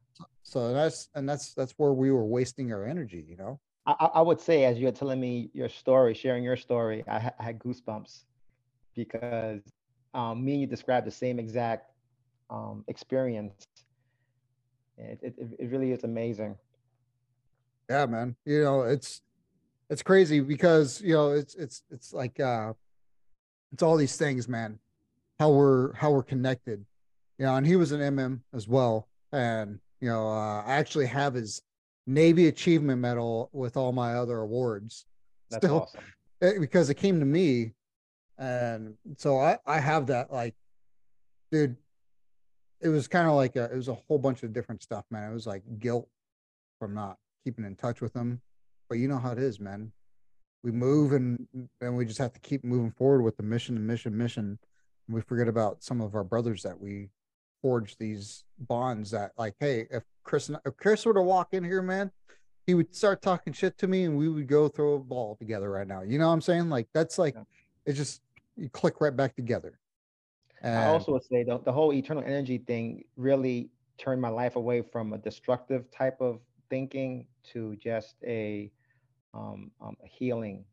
So 0.44 0.74
that's 0.74 1.10
and 1.16 1.28
that's 1.28 1.54
that's 1.54 1.74
where 1.78 1.92
we 1.92 2.12
were 2.12 2.26
wasting 2.26 2.72
our 2.72 2.86
energy, 2.86 3.26
you 3.28 3.36
know. 3.36 3.60
I, 3.86 4.10
I 4.16 4.22
would 4.22 4.40
say, 4.40 4.66
as 4.66 4.78
you're 4.78 4.92
telling 4.92 5.20
me 5.20 5.50
your 5.54 5.70
story, 5.70 6.14
sharing 6.14 6.44
your 6.44 6.58
story, 6.58 7.04
I, 7.08 7.20
ha- 7.20 7.34
I 7.40 7.44
had 7.44 7.60
goosebumps 7.60 8.24
because 9.06 9.62
um, 10.14 10.44
me 10.44 10.54
and 10.54 10.62
you 10.62 10.68
described 10.68 11.08
the 11.08 11.12
same 11.12 11.40
exact 11.40 11.92
um, 12.50 12.84
experience. 12.88 13.68
It, 14.98 15.20
it, 15.22 15.36
it 15.60 15.72
really 15.72 15.92
is 15.92 16.04
amazing. 16.04 16.56
Yeah, 17.90 18.06
man. 18.06 18.36
You 18.46 18.64
know, 18.64 18.82
it's 18.82 19.22
it's 19.90 20.04
crazy 20.04 20.40
because 20.40 21.02
you 21.02 21.14
know 21.14 21.32
it's 21.32 21.56
it's 21.56 21.84
it's 21.90 22.14
like 22.14 22.40
uh 22.40 22.74
it's 23.72 23.84
all 23.84 23.98
these 23.98 24.16
things 24.16 24.48
man 24.48 24.80
how 25.40 25.50
we're 25.50 25.94
how 25.94 26.12
we're 26.12 26.24
connected 26.24 26.86
you 27.38 27.46
know 27.46 27.56
and 27.56 27.66
he 27.66 27.76
was 27.76 27.92
an 27.92 28.00
mm 28.00 28.40
as 28.54 28.68
well 28.68 29.08
and 29.32 29.80
you 30.00 30.10
know 30.10 30.28
uh, 30.28 30.64
i 30.66 30.74
actually 30.74 31.06
have 31.06 31.34
his 31.34 31.62
navy 32.08 32.48
achievement 32.48 33.02
medal 33.02 33.50
with 33.52 33.78
all 33.78 33.92
my 33.92 34.16
other 34.16 34.40
awards 34.40 35.06
that's 35.50 35.66
still 35.66 35.82
awesome. 35.82 36.02
it, 36.42 36.46
eh, 36.56 36.60
because 36.60 36.90
it 36.90 36.96
came 36.96 37.20
to 37.20 37.26
me 37.26 37.72
and 38.40 38.96
so 39.18 39.38
i 39.38 39.58
i 39.68 39.80
have 39.80 40.08
that 40.08 40.32
like 40.32 40.56
dude 41.52 41.76
it 42.82 42.88
was 42.88 43.08
kind 43.08 43.28
of 43.28 43.36
like 43.36 43.56
a, 43.58 43.66
it 43.66 43.76
was 43.76 43.90
a 43.90 43.98
whole 44.08 44.18
bunch 44.18 44.42
of 44.42 44.54
different 44.54 44.82
stuff 44.82 45.06
man 45.12 45.30
it 45.30 45.34
was 45.34 45.46
like 45.46 45.62
guilt 45.78 46.08
from 46.80 46.94
not 46.94 47.18
keeping 47.44 47.66
in 47.66 47.76
touch 47.76 48.02
with 48.02 48.14
them 48.14 48.42
but 48.90 48.98
you 48.98 49.08
know 49.08 49.20
how 49.20 49.32
it 49.32 49.38
is, 49.38 49.60
man. 49.60 49.92
We 50.64 50.72
move 50.72 51.14
and 51.14 51.48
and 51.80 51.96
we 51.96 52.06
just 52.06 52.18
have 52.18 52.34
to 52.34 52.40
keep 52.40 52.66
moving 52.66 52.92
forward 52.92 53.22
with 53.22 53.38
the 53.38 53.44
mission 53.44 53.78
and 53.78 53.88
mission, 53.88 54.18
mission. 54.18 54.60
And 55.08 55.16
we 55.16 55.22
forget 55.22 55.48
about 55.48 55.84
some 55.84 56.02
of 56.02 56.16
our 56.16 56.24
brothers 56.24 56.64
that 56.64 56.82
we 56.82 57.10
forge 57.62 57.98
these 57.98 58.44
bonds 58.58 59.12
that 59.12 59.32
like, 59.38 59.56
hey, 59.60 59.88
if 59.92 60.04
Chris 60.24 60.50
if 60.50 60.76
Chris 60.76 61.06
were 61.06 61.14
to 61.14 61.22
walk 61.22 61.50
in 61.54 61.64
here, 61.64 61.82
man, 61.82 62.12
he 62.66 62.74
would 62.74 62.94
start 62.94 63.22
talking 63.22 63.54
shit 63.54 63.78
to 63.78 63.88
me 63.88 64.04
and 64.04 64.18
we 64.18 64.28
would 64.28 64.48
go 64.48 64.68
throw 64.68 64.96
a 64.96 65.00
ball 65.00 65.36
together 65.36 65.70
right 65.70 65.88
now. 65.88 66.02
You 66.02 66.18
know 66.18 66.28
what 66.28 66.34
I'm 66.34 66.42
saying? 66.42 66.70
Like 66.70 66.88
that's 66.94 67.18
like 67.18 67.36
yeah. 67.36 67.44
it's 67.86 67.98
just 67.98 68.22
you 68.60 68.70
click 68.70 69.02
right 69.02 69.16
back 69.16 69.36
together. 69.36 69.80
And 70.62 70.78
I 70.78 70.88
also 70.88 71.14
would 71.14 71.24
say 71.24 71.44
the, 71.44 71.60
the 71.60 71.72
whole 71.72 71.94
eternal 71.94 72.24
energy 72.24 72.58
thing 72.58 73.06
really 73.16 73.70
turned 73.98 74.22
my 74.22 74.30
life 74.30 74.56
away 74.56 74.82
from 74.82 75.14
a 75.14 75.18
destructive 75.18 75.90
type 75.92 76.18
of 76.20 76.40
thinking 76.70 77.26
to 77.54 77.76
just 77.78 78.16
a 78.26 78.72
um, 79.34 79.72
um, 79.82 79.96
healing 80.04 80.66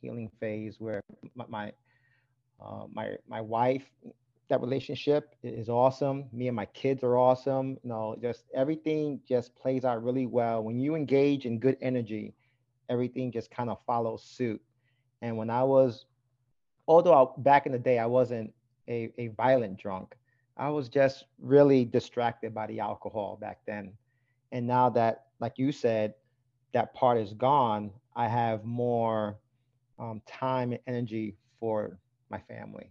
healing 0.00 0.30
phase 0.40 0.76
where 0.78 1.00
my 1.34 1.44
my, 1.48 1.72
uh, 2.60 2.84
my 2.92 3.16
my 3.28 3.40
wife 3.40 3.84
that 4.48 4.60
relationship 4.60 5.36
is 5.44 5.68
awesome. 5.68 6.24
Me 6.32 6.48
and 6.48 6.56
my 6.56 6.66
kids 6.66 7.04
are 7.04 7.16
awesome. 7.16 7.78
You 7.82 7.90
know 7.90 8.16
just 8.20 8.44
everything 8.54 9.20
just 9.26 9.54
plays 9.56 9.84
out 9.84 10.02
really 10.02 10.26
well. 10.26 10.62
When 10.62 10.78
you 10.78 10.96
engage 10.96 11.46
in 11.46 11.58
good 11.58 11.78
energy 11.80 12.34
everything 12.90 13.30
just 13.30 13.50
kind 13.50 13.70
of 13.70 13.78
follows 13.86 14.22
suit. 14.24 14.60
And 15.22 15.36
when 15.36 15.48
i 15.48 15.62
was 15.62 16.06
although 16.86 17.14
I, 17.14 17.40
back 17.40 17.66
in 17.66 17.72
the 17.72 17.78
day 17.78 17.98
i 17.98 18.06
wasn't 18.06 18.52
a, 18.88 19.12
a 19.18 19.28
violent 19.28 19.78
drunk 19.78 20.14
i 20.56 20.68
was 20.68 20.88
just 20.88 21.26
really 21.40 21.84
distracted 21.84 22.54
by 22.54 22.66
the 22.66 22.80
alcohol 22.80 23.38
back 23.40 23.60
then 23.66 23.92
and 24.52 24.66
now 24.66 24.88
that 24.90 25.26
like 25.40 25.54
you 25.56 25.72
said 25.72 26.14
that 26.72 26.94
part 26.94 27.18
is 27.18 27.32
gone, 27.34 27.90
I 28.14 28.28
have 28.28 28.64
more 28.64 29.38
um, 29.98 30.22
time 30.26 30.72
and 30.72 30.80
energy 30.86 31.36
for 31.58 31.98
my 32.30 32.40
family. 32.40 32.90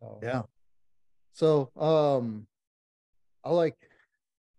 So 0.00 0.20
yeah. 0.22 0.42
So 1.32 1.70
um, 1.76 2.46
I 3.44 3.50
like 3.50 3.76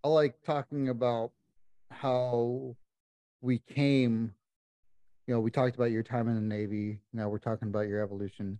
I 0.03 0.07
like 0.07 0.41
talking 0.43 0.89
about 0.89 1.31
how 1.91 2.75
we 3.41 3.59
came. 3.59 4.33
You 5.27 5.33
know, 5.33 5.39
we 5.39 5.51
talked 5.51 5.75
about 5.75 5.91
your 5.91 6.03
time 6.03 6.27
in 6.27 6.35
the 6.35 6.41
Navy. 6.41 6.99
Now 7.13 7.29
we're 7.29 7.37
talking 7.37 7.69
about 7.69 7.87
your 7.87 8.01
evolution 8.01 8.59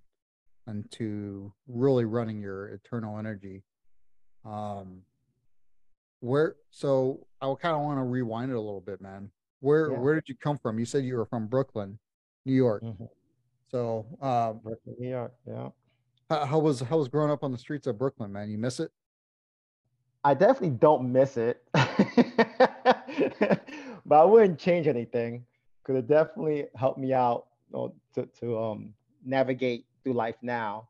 into 0.67 1.51
really 1.67 2.05
running 2.05 2.41
your 2.41 2.69
eternal 2.69 3.17
energy. 3.17 3.63
Um, 4.45 5.01
where 6.21 6.55
so 6.71 7.27
I 7.41 7.53
kind 7.61 7.75
of 7.75 7.81
want 7.81 7.97
to 7.99 8.03
rewind 8.03 8.49
it 8.49 8.55
a 8.55 8.61
little 8.61 8.79
bit, 8.79 9.01
man. 9.01 9.29
Where 9.59 9.91
yeah. 9.91 9.97
where 9.97 10.15
did 10.15 10.23
you 10.27 10.35
come 10.35 10.57
from? 10.57 10.79
You 10.79 10.85
said 10.85 11.03
you 11.03 11.17
were 11.17 11.25
from 11.25 11.47
Brooklyn, 11.47 11.99
New 12.45 12.53
York. 12.53 12.83
Mm-hmm. 12.83 13.05
So 13.69 14.05
um, 14.21 14.59
Brooklyn, 14.63 14.95
New 14.99 15.09
York, 15.09 15.33
yeah. 15.45 15.69
How, 16.29 16.45
how 16.45 16.59
was 16.59 16.79
how 16.79 16.97
was 16.97 17.09
growing 17.09 17.31
up 17.31 17.43
on 17.43 17.51
the 17.51 17.57
streets 17.57 17.87
of 17.87 17.97
Brooklyn, 17.97 18.31
man? 18.31 18.49
You 18.49 18.57
miss 18.57 18.79
it? 18.79 18.91
I 20.23 20.33
definitely 20.33 20.77
don't 20.77 21.11
miss 21.11 21.35
it, 21.35 21.61
but 21.73 21.91
I 24.11 24.23
wouldn't 24.23 24.57
change 24.57 24.87
anything 24.87 25.43
because 25.83 25.99
it 25.99 26.07
definitely 26.07 26.67
helped 26.75 26.99
me 26.99 27.13
out 27.13 27.47
you 27.69 27.77
know, 27.77 27.93
to 28.15 28.25
to 28.39 28.59
um, 28.59 28.93
navigate 29.25 29.85
through 30.03 30.13
life 30.13 30.35
now. 30.41 30.87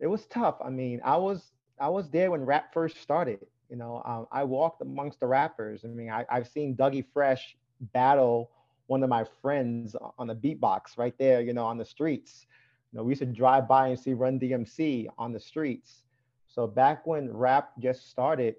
It 0.00 0.06
was 0.06 0.26
tough. 0.26 0.56
I 0.64 0.70
mean, 0.70 1.00
I 1.04 1.16
was 1.16 1.52
I 1.80 1.88
was 1.88 2.10
there 2.10 2.30
when 2.30 2.44
rap 2.44 2.72
first 2.72 3.00
started. 3.00 3.46
You 3.68 3.76
know, 3.76 4.02
um, 4.04 4.26
I 4.30 4.44
walked 4.44 4.82
amongst 4.82 5.20
the 5.20 5.26
rappers. 5.26 5.82
I 5.84 5.88
mean, 5.88 6.10
I, 6.10 6.26
I've 6.30 6.46
seen 6.46 6.76
Dougie 6.76 7.06
Fresh 7.12 7.56
battle 7.92 8.50
one 8.86 9.02
of 9.02 9.08
my 9.08 9.24
friends 9.40 9.96
on 10.18 10.26
the 10.26 10.34
beatbox 10.34 10.98
right 10.98 11.16
there, 11.18 11.40
you 11.40 11.54
know, 11.54 11.64
on 11.64 11.78
the 11.78 11.84
streets. 11.84 12.46
You 12.92 12.98
know, 12.98 13.04
we 13.04 13.12
used 13.12 13.20
to 13.20 13.26
drive 13.26 13.66
by 13.66 13.88
and 13.88 13.98
see 13.98 14.12
Run 14.12 14.38
DMC 14.38 15.06
on 15.16 15.32
the 15.32 15.40
streets. 15.40 16.02
So 16.46 16.66
back 16.66 17.06
when 17.06 17.32
rap 17.32 17.70
just 17.78 18.10
started, 18.10 18.56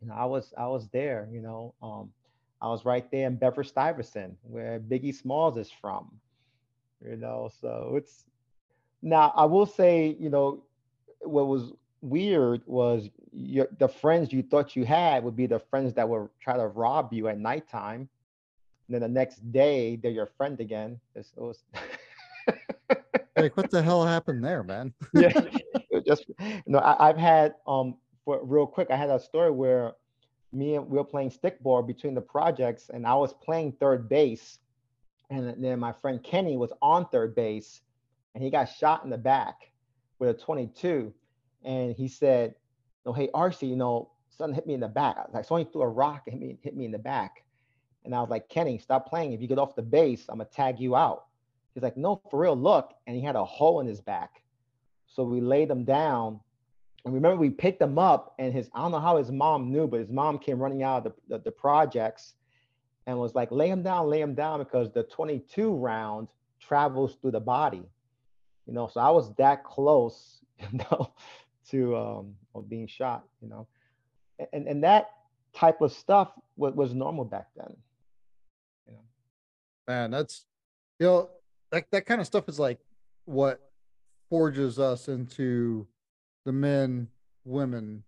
you 0.00 0.08
know, 0.08 0.14
I 0.14 0.24
was 0.24 0.52
I 0.58 0.66
was 0.66 0.88
there, 0.88 1.28
you 1.30 1.40
know. 1.40 1.74
Um, 1.82 2.10
I 2.60 2.68
was 2.68 2.84
right 2.84 3.10
there 3.10 3.26
in 3.26 3.36
Bedford 3.36 3.64
Stuyvesant, 3.64 4.36
where 4.42 4.80
Biggie 4.80 5.14
Smalls 5.14 5.56
is 5.56 5.70
from. 5.70 6.10
You 7.04 7.16
know, 7.16 7.50
so 7.60 7.94
it's 7.96 8.24
now 9.02 9.32
I 9.36 9.44
will 9.44 9.66
say, 9.66 10.16
you 10.18 10.30
know, 10.30 10.64
what 11.20 11.46
was 11.46 11.72
weird 12.00 12.62
was 12.66 13.10
your, 13.32 13.68
the 13.78 13.88
friends 13.88 14.32
you 14.32 14.42
thought 14.42 14.76
you 14.76 14.84
had 14.84 15.24
would 15.24 15.36
be 15.36 15.46
the 15.46 15.58
friends 15.58 15.94
that 15.94 16.08
would 16.08 16.28
try 16.40 16.56
to 16.56 16.66
rob 16.66 17.12
you 17.12 17.28
at 17.28 17.38
nighttime. 17.38 18.08
And 18.86 18.94
then 18.94 19.00
the 19.00 19.08
next 19.08 19.52
day, 19.52 19.96
they're 19.96 20.10
your 20.10 20.26
friend 20.26 20.60
again. 20.60 21.00
It 21.14 21.26
was, 21.36 21.64
like, 23.36 23.56
what 23.56 23.70
the 23.70 23.82
hell 23.82 24.04
happened 24.04 24.44
there, 24.44 24.62
man? 24.62 24.92
yeah, 25.14 25.32
just 26.06 26.26
you 26.38 26.62
know, 26.66 26.80
I, 26.80 27.06
have 27.06 27.16
had 27.16 27.54
um 27.66 27.96
for 28.24 28.42
real 28.42 28.66
quick, 28.66 28.88
I 28.90 28.96
had 28.96 29.10
a 29.10 29.18
story 29.18 29.50
where 29.50 29.94
me 30.54 30.76
and 30.76 30.88
we 30.88 30.98
were 30.98 31.04
playing 31.04 31.30
stickball 31.30 31.86
between 31.86 32.14
the 32.14 32.20
projects, 32.20 32.90
and 32.92 33.06
I 33.06 33.14
was 33.14 33.32
playing 33.32 33.72
third 33.72 34.08
base, 34.08 34.58
and 35.30 35.62
then 35.62 35.78
my 35.78 35.92
friend 35.92 36.22
Kenny 36.22 36.56
was 36.56 36.72
on 36.80 37.06
third 37.08 37.34
base, 37.34 37.82
and 38.34 38.42
he 38.42 38.50
got 38.50 38.64
shot 38.64 39.04
in 39.04 39.10
the 39.10 39.18
back 39.18 39.70
with 40.18 40.30
a 40.30 40.34
22, 40.34 41.12
and 41.64 41.94
he 41.94 42.08
said, 42.08 42.54
"No, 43.04 43.12
hey 43.12 43.30
Arcy, 43.34 43.66
you 43.66 43.76
know, 43.76 44.10
something 44.28 44.54
hit 44.54 44.66
me 44.66 44.74
in 44.74 44.80
the 44.80 44.88
back. 44.88 45.28
Like 45.32 45.44
someone 45.44 45.66
threw 45.66 45.82
a 45.82 45.88
rock 45.88 46.22
and 46.26 46.38
hit 46.38 46.48
me 46.48 46.58
hit 46.62 46.76
me 46.76 46.84
in 46.84 46.92
the 46.92 46.98
back." 46.98 47.44
And 48.04 48.14
I 48.14 48.20
was 48.20 48.30
like, 48.30 48.48
Kenny, 48.48 48.78
stop 48.78 49.08
playing. 49.08 49.32
If 49.32 49.40
you 49.40 49.48
get 49.48 49.58
off 49.58 49.74
the 49.74 49.82
base, 49.82 50.26
I'm 50.28 50.38
gonna 50.38 50.50
tag 50.50 50.78
you 50.78 50.94
out. 50.94 51.24
He's 51.72 51.82
like, 51.82 51.96
no, 51.96 52.20
for 52.30 52.40
real, 52.40 52.56
look. 52.56 52.92
And 53.06 53.16
he 53.16 53.22
had 53.22 53.36
a 53.36 53.44
hole 53.44 53.80
in 53.80 53.86
his 53.86 54.00
back. 54.00 54.42
So 55.06 55.24
we 55.24 55.40
laid 55.40 55.70
him 55.70 55.84
down. 55.84 56.40
And 57.04 57.12
remember, 57.12 57.36
we 57.36 57.50
picked 57.50 57.82
him 57.82 57.98
up, 57.98 58.34
and 58.38 58.52
his 58.52 58.70
I 58.74 58.80
don't 58.80 58.92
know 58.92 59.00
how 59.00 59.18
his 59.18 59.30
mom 59.30 59.70
knew, 59.70 59.86
but 59.86 60.00
his 60.00 60.10
mom 60.10 60.38
came 60.38 60.58
running 60.58 60.82
out 60.82 61.06
of 61.06 61.12
the, 61.28 61.36
the, 61.36 61.44
the 61.44 61.50
projects 61.50 62.34
and 63.06 63.18
was 63.18 63.34
like, 63.34 63.50
lay 63.50 63.68
him 63.68 63.82
down, 63.82 64.08
lay 64.08 64.20
him 64.20 64.34
down, 64.34 64.58
because 64.60 64.90
the 64.90 65.02
22 65.02 65.74
round 65.74 66.28
travels 66.58 67.16
through 67.20 67.32
the 67.32 67.40
body. 67.40 67.82
You 68.66 68.72
know, 68.72 68.88
so 68.88 69.00
I 69.00 69.10
was 69.10 69.34
that 69.34 69.64
close, 69.64 70.40
you 70.58 70.78
know, 70.78 71.12
to 71.70 71.96
um 71.96 72.34
being 72.68 72.86
shot, 72.86 73.24
you 73.42 73.48
know. 73.48 73.66
And 74.52 74.66
and 74.66 74.84
that 74.84 75.10
type 75.54 75.82
of 75.82 75.92
stuff 75.92 76.32
was, 76.56 76.74
was 76.74 76.94
normal 76.94 77.24
back 77.24 77.48
then. 77.56 77.76
You 78.86 78.92
know. 78.94 79.00
Man, 79.86 80.10
that's 80.10 80.46
you 80.98 81.06
know, 81.06 81.30
that 81.70 81.90
that 81.90 82.06
kind 82.06 82.20
of 82.22 82.26
stuff 82.26 82.48
is 82.48 82.58
like 82.58 82.78
what 83.26 83.60
forges 84.30 84.78
us 84.78 85.08
into 85.08 85.86
the 86.44 86.52
men, 86.52 87.08
women 87.44 88.04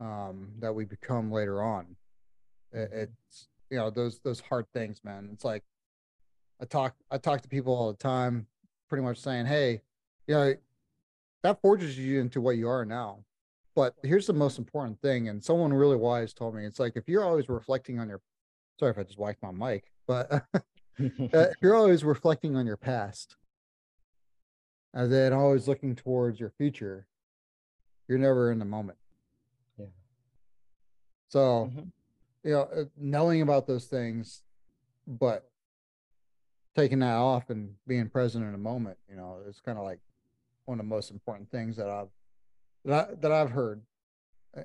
um, 0.00 0.52
that 0.60 0.74
we 0.74 0.84
become 0.84 1.30
later 1.30 1.62
on. 1.62 1.96
It, 2.72 2.76
mm-hmm. 2.76 2.98
it's 3.00 3.48
you 3.70 3.78
know 3.78 3.90
those 3.90 4.18
those 4.20 4.40
hard 4.40 4.66
things, 4.72 5.00
man. 5.04 5.30
It's 5.32 5.44
like 5.44 5.64
I 6.60 6.64
talk 6.64 6.94
I 7.10 7.18
talk 7.18 7.42
to 7.42 7.48
people 7.48 7.74
all 7.74 7.90
the 7.90 7.98
time, 7.98 8.46
pretty 8.88 9.04
much 9.04 9.18
saying, 9.18 9.46
"Hey, 9.46 9.82
you 10.26 10.34
know, 10.34 10.54
that 11.42 11.60
forges 11.60 11.98
you 11.98 12.20
into 12.20 12.40
what 12.40 12.56
you 12.56 12.68
are 12.68 12.84
now." 12.84 13.24
But 13.76 13.94
here's 14.02 14.26
the 14.26 14.32
most 14.32 14.58
important 14.58 15.00
thing, 15.00 15.28
and 15.28 15.42
someone 15.42 15.72
really 15.72 15.96
wise 15.96 16.34
told 16.34 16.54
me, 16.54 16.66
it's 16.66 16.80
like 16.80 16.96
if 16.96 17.08
you're 17.08 17.24
always 17.24 17.48
reflecting 17.48 18.00
on 18.00 18.08
your, 18.08 18.20
sorry 18.78 18.90
if 18.90 18.98
I 18.98 19.04
just 19.04 19.18
whacked 19.18 19.42
my 19.42 19.52
mic, 19.52 19.92
but 20.06 20.30
uh, 20.52 20.52
if 20.98 21.56
you're 21.62 21.76
always 21.76 22.04
reflecting 22.04 22.56
on 22.56 22.66
your 22.66 22.76
past, 22.76 23.36
and 24.92 25.12
then 25.12 25.32
always 25.32 25.68
looking 25.68 25.94
towards 25.94 26.40
your 26.40 26.50
future, 26.50 27.06
you're 28.10 28.18
never 28.18 28.50
in 28.50 28.58
the 28.58 28.64
moment. 28.64 28.98
Yeah. 29.78 29.86
So, 31.28 31.70
mm-hmm. 31.70 31.88
you 32.42 32.50
know, 32.50 32.62
uh, 32.62 32.84
knowing 32.98 33.40
about 33.40 33.68
those 33.68 33.84
things, 33.84 34.42
but 35.06 35.48
taking 36.74 36.98
that 36.98 37.14
off 37.14 37.50
and 37.50 37.74
being 37.86 38.08
present 38.08 38.44
in 38.44 38.52
a 38.52 38.58
moment, 38.58 38.98
you 39.08 39.14
know, 39.14 39.38
it's 39.48 39.60
kind 39.60 39.78
of 39.78 39.84
like 39.84 40.00
one 40.64 40.80
of 40.80 40.84
the 40.84 40.88
most 40.88 41.12
important 41.12 41.48
things 41.52 41.76
that 41.76 41.88
I've 41.88 42.08
that 42.84 43.10
I, 43.10 43.14
that 43.20 43.30
I've 43.30 43.50
heard 43.50 43.80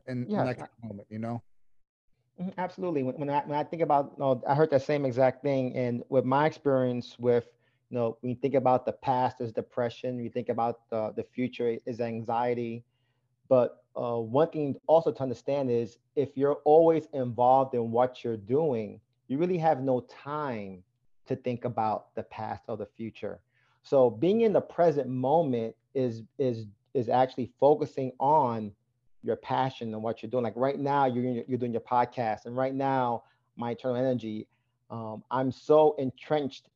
in, 0.07 0.25
yeah, 0.27 0.39
in 0.39 0.45
that 0.47 0.57
kind 0.57 0.69
of 0.81 0.89
moment. 0.89 1.07
You 1.11 1.19
know. 1.19 1.43
Mm-hmm, 2.41 2.49
absolutely. 2.57 3.03
When, 3.03 3.13
when 3.15 3.29
I 3.29 3.43
when 3.45 3.59
I 3.59 3.63
think 3.63 3.83
about, 3.83 4.13
you 4.17 4.23
know, 4.23 4.41
I 4.47 4.55
heard 4.55 4.71
that 4.71 4.81
same 4.81 5.05
exact 5.05 5.43
thing, 5.43 5.75
and 5.75 6.03
with 6.09 6.25
my 6.25 6.47
experience 6.47 7.15
with 7.19 7.45
you 7.91 7.97
know, 7.99 8.17
when 8.21 8.31
you 8.31 8.35
think 8.35 8.55
about 8.55 8.87
the 8.87 8.91
past 8.91 9.39
as 9.39 9.51
depression, 9.51 10.19
you 10.19 10.31
think 10.31 10.49
about 10.49 10.89
the, 10.89 11.13
the 11.15 11.23
future 11.23 11.77
is 11.85 12.01
anxiety. 12.01 12.83
But 13.47 13.83
uh, 13.95 14.17
one 14.17 14.49
thing 14.49 14.75
also 14.87 15.11
to 15.11 15.21
understand 15.21 15.71
is 15.71 15.97
if 16.15 16.35
you're 16.35 16.59
always 16.65 17.07
involved 17.13 17.73
in 17.75 17.91
what 17.91 18.23
you're 18.23 18.37
doing, 18.37 18.99
you 19.27 19.37
really 19.37 19.57
have 19.57 19.81
no 19.81 20.01
time 20.01 20.83
to 21.27 21.35
think 21.35 21.65
about 21.65 22.13
the 22.15 22.23
past 22.23 22.63
or 22.67 22.77
the 22.77 22.85
future. 22.85 23.39
So 23.83 24.09
being 24.09 24.41
in 24.41 24.53
the 24.53 24.61
present 24.61 25.07
moment 25.07 25.75
is 25.93 26.23
is 26.37 26.65
is 26.93 27.09
actually 27.09 27.51
focusing 27.59 28.11
on 28.19 28.71
your 29.23 29.35
passion 29.35 29.93
and 29.93 30.01
what 30.03 30.21
you're 30.21 30.29
doing. 30.29 30.43
Like 30.43 30.55
right 30.55 30.79
now, 30.79 31.05
you're 31.05 31.43
you're 31.47 31.57
doing 31.57 31.71
your 31.71 31.81
podcast, 31.81 32.45
and 32.45 32.55
right 32.55 32.73
now, 32.73 33.23
my 33.57 33.71
eternal 33.71 33.97
energy. 33.97 34.47
Um, 34.91 35.23
I'm 35.31 35.51
so 35.51 35.95
entrenched 35.97 36.69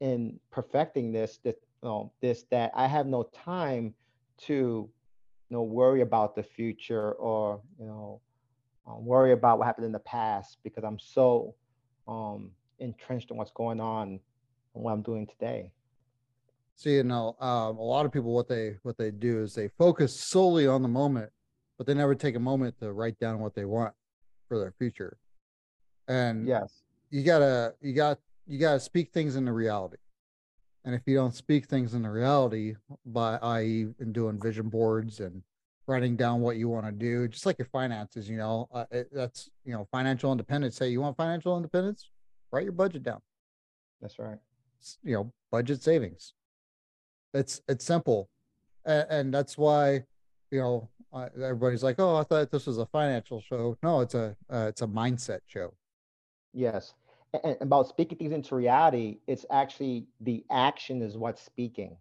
in 0.00 0.38
perfecting 0.50 1.12
this 1.12 1.38
that 1.44 1.56
you 1.82 1.88
know, 1.88 2.12
this 2.20 2.44
that 2.50 2.72
I 2.74 2.86
have 2.86 3.06
no 3.06 3.24
time 3.24 3.94
to 4.38 4.88
you 5.54 5.60
know 5.60 5.62
worry 5.62 6.00
about 6.00 6.34
the 6.34 6.42
future 6.42 7.12
or 7.12 7.60
you 7.78 7.86
know 7.86 8.20
um, 8.88 9.06
worry 9.06 9.30
about 9.30 9.58
what 9.58 9.66
happened 9.66 9.86
in 9.86 9.92
the 9.92 10.00
past 10.00 10.58
because 10.64 10.82
I'm 10.82 10.98
so 10.98 11.54
um, 12.08 12.50
entrenched 12.80 13.30
in 13.30 13.36
what's 13.36 13.52
going 13.52 13.80
on 13.80 14.08
and 14.08 14.20
what 14.72 14.90
I'm 14.90 15.02
doing 15.02 15.28
today. 15.28 15.70
See, 16.74 16.96
you 16.96 17.04
know, 17.04 17.36
um, 17.38 17.78
a 17.78 17.82
lot 17.82 18.04
of 18.04 18.10
people 18.10 18.34
what 18.34 18.48
they 18.48 18.78
what 18.82 18.98
they 18.98 19.12
do 19.12 19.44
is 19.44 19.54
they 19.54 19.68
focus 19.78 20.18
solely 20.18 20.66
on 20.66 20.82
the 20.82 20.88
moment, 20.88 21.30
but 21.78 21.86
they 21.86 21.94
never 21.94 22.16
take 22.16 22.34
a 22.34 22.40
moment 22.40 22.76
to 22.80 22.92
write 22.92 23.20
down 23.20 23.38
what 23.38 23.54
they 23.54 23.64
want 23.64 23.94
for 24.48 24.58
their 24.58 24.72
future. 24.76 25.18
And 26.08 26.48
yes, 26.48 26.82
you 27.10 27.22
gotta 27.22 27.74
you 27.80 27.92
got 27.92 28.18
you 28.48 28.58
gotta 28.58 28.80
speak 28.80 29.12
things 29.12 29.36
into 29.36 29.52
reality. 29.52 29.98
And 30.84 30.94
if 30.94 31.02
you 31.06 31.16
don't 31.16 31.34
speak 31.34 31.66
things 31.66 31.94
into 31.94 32.10
reality 32.10 32.74
by 33.06 33.38
i.e. 33.38 33.86
in 34.00 34.12
doing 34.12 34.40
vision 34.40 34.68
boards 34.68 35.20
and 35.20 35.42
writing 35.86 36.16
down 36.16 36.40
what 36.40 36.56
you 36.56 36.68
want 36.68 36.86
to 36.86 36.92
do, 36.92 37.26
just 37.28 37.46
like 37.46 37.58
your 37.58 37.68
finances, 37.68 38.28
you 38.28 38.36
know, 38.36 38.68
uh, 38.72 38.84
it, 38.90 39.08
that's 39.12 39.50
you 39.64 39.72
know 39.72 39.86
financial 39.90 40.30
independence. 40.30 40.76
Say 40.76 40.88
you 40.88 41.00
want 41.00 41.16
financial 41.16 41.56
independence, 41.56 42.10
write 42.52 42.64
your 42.64 42.72
budget 42.72 43.02
down. 43.02 43.20
That's 44.02 44.18
right. 44.18 44.38
You 45.02 45.14
know, 45.14 45.32
budget 45.50 45.82
savings 45.82 46.34
it's 47.34 47.60
it's 47.68 47.84
simple, 47.84 48.30
and, 48.86 49.06
and 49.10 49.34
that's 49.34 49.58
why 49.58 50.04
you 50.50 50.60
know 50.60 50.88
uh, 51.12 51.28
everybody's 51.34 51.82
like, 51.82 51.96
oh, 51.98 52.16
I 52.16 52.22
thought 52.22 52.50
this 52.50 52.66
was 52.66 52.78
a 52.78 52.86
financial 52.86 53.40
show. 53.42 53.76
No, 53.82 54.00
it's 54.00 54.14
a 54.14 54.36
uh, 54.48 54.66
it's 54.68 54.82
a 54.82 54.86
mindset 54.86 55.40
show. 55.46 55.74
Yes, 56.54 56.94
and 57.42 57.56
about 57.60 57.88
speaking 57.88 58.18
things 58.18 58.32
into 58.32 58.54
reality, 58.54 59.18
it's 59.26 59.44
actually 59.50 60.06
the 60.20 60.44
action 60.50 61.02
is 61.02 61.16
what's 61.16 61.42
speaking. 61.42 61.96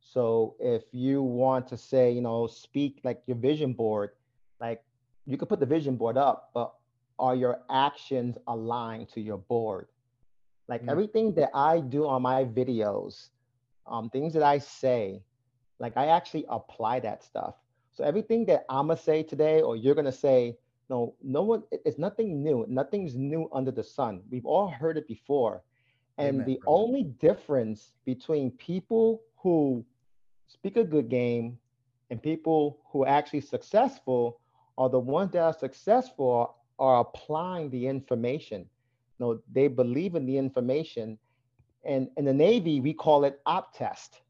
So 0.00 0.56
if 0.58 0.84
you 0.92 1.22
want 1.22 1.68
to 1.68 1.76
say, 1.76 2.10
you 2.10 2.22
know, 2.22 2.46
speak 2.46 3.00
like 3.04 3.22
your 3.26 3.36
vision 3.36 3.74
board, 3.74 4.10
like 4.60 4.82
you 5.26 5.36
could 5.36 5.48
put 5.48 5.60
the 5.60 5.66
vision 5.66 5.96
board 5.96 6.16
up, 6.16 6.50
but 6.54 6.72
are 7.18 7.34
your 7.34 7.60
actions 7.70 8.38
aligned 8.46 9.10
to 9.10 9.20
your 9.20 9.36
board? 9.36 9.88
Like 10.68 10.82
mm-hmm. 10.82 10.90
everything 10.90 11.34
that 11.34 11.50
I 11.54 11.80
do 11.80 12.06
on 12.06 12.22
my 12.22 12.44
videos, 12.44 13.28
um, 13.86 14.08
things 14.08 14.32
that 14.34 14.42
I 14.42 14.58
say, 14.58 15.22
like 15.78 15.96
I 15.96 16.06
actually 16.06 16.46
apply 16.48 17.00
that 17.00 17.22
stuff. 17.22 17.54
So 17.92 18.04
everything 18.04 18.46
that 18.46 18.64
I'm 18.70 18.86
gonna 18.88 18.98
say 18.98 19.22
today, 19.22 19.60
or 19.60 19.76
you're 19.76 19.94
gonna 19.94 20.12
say, 20.12 20.56
no, 20.88 21.14
no 21.22 21.42
one, 21.42 21.62
it's 21.70 21.98
nothing 21.98 22.42
new. 22.42 22.64
Nothing's 22.68 23.14
new 23.14 23.48
under 23.52 23.70
the 23.70 23.84
sun. 23.84 24.22
We've 24.30 24.46
all 24.46 24.68
heard 24.68 24.96
it 24.96 25.06
before. 25.06 25.62
And 26.16 26.36
Amen, 26.36 26.46
the 26.46 26.60
only 26.66 27.04
difference 27.04 27.92
between 28.04 28.50
people 28.52 29.22
who 29.36 29.84
speak 30.48 30.76
a 30.76 30.84
good 30.84 31.08
game 31.08 31.58
and 32.10 32.22
people 32.22 32.80
who 32.90 33.04
are 33.04 33.08
actually 33.08 33.42
successful 33.42 34.40
are 34.76 34.88
the 34.88 34.98
ones 34.98 35.32
that 35.32 35.42
are 35.42 35.52
successful 35.52 36.56
are 36.78 37.00
applying 37.00 37.70
the 37.70 37.86
information. 37.86 38.60
You 39.18 39.26
know, 39.26 39.40
they 39.52 39.68
believe 39.68 40.14
in 40.14 40.26
the 40.26 40.38
information 40.38 41.18
and 41.84 42.08
in 42.16 42.24
the 42.24 42.34
Navy, 42.34 42.80
we 42.80 42.92
call 42.92 43.24
it 43.24 43.40
op 43.46 43.76
test. 43.76 44.20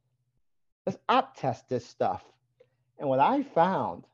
Let's 0.86 0.98
op 1.08 1.36
test 1.36 1.68
this 1.68 1.86
stuff. 1.86 2.22
And 2.98 3.08
what 3.08 3.20
I 3.20 3.42
found 3.42 4.04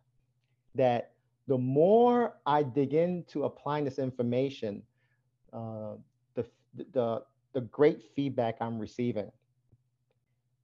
that 0.74 1.12
the 1.46 1.58
more 1.58 2.34
I 2.46 2.62
dig 2.62 2.94
into 2.94 3.44
applying 3.44 3.84
this 3.84 3.98
information, 3.98 4.82
uh, 5.52 5.94
the, 6.34 6.46
the, 6.92 7.22
the 7.52 7.60
great 7.62 8.02
feedback 8.14 8.56
I'm 8.60 8.78
receiving. 8.78 9.30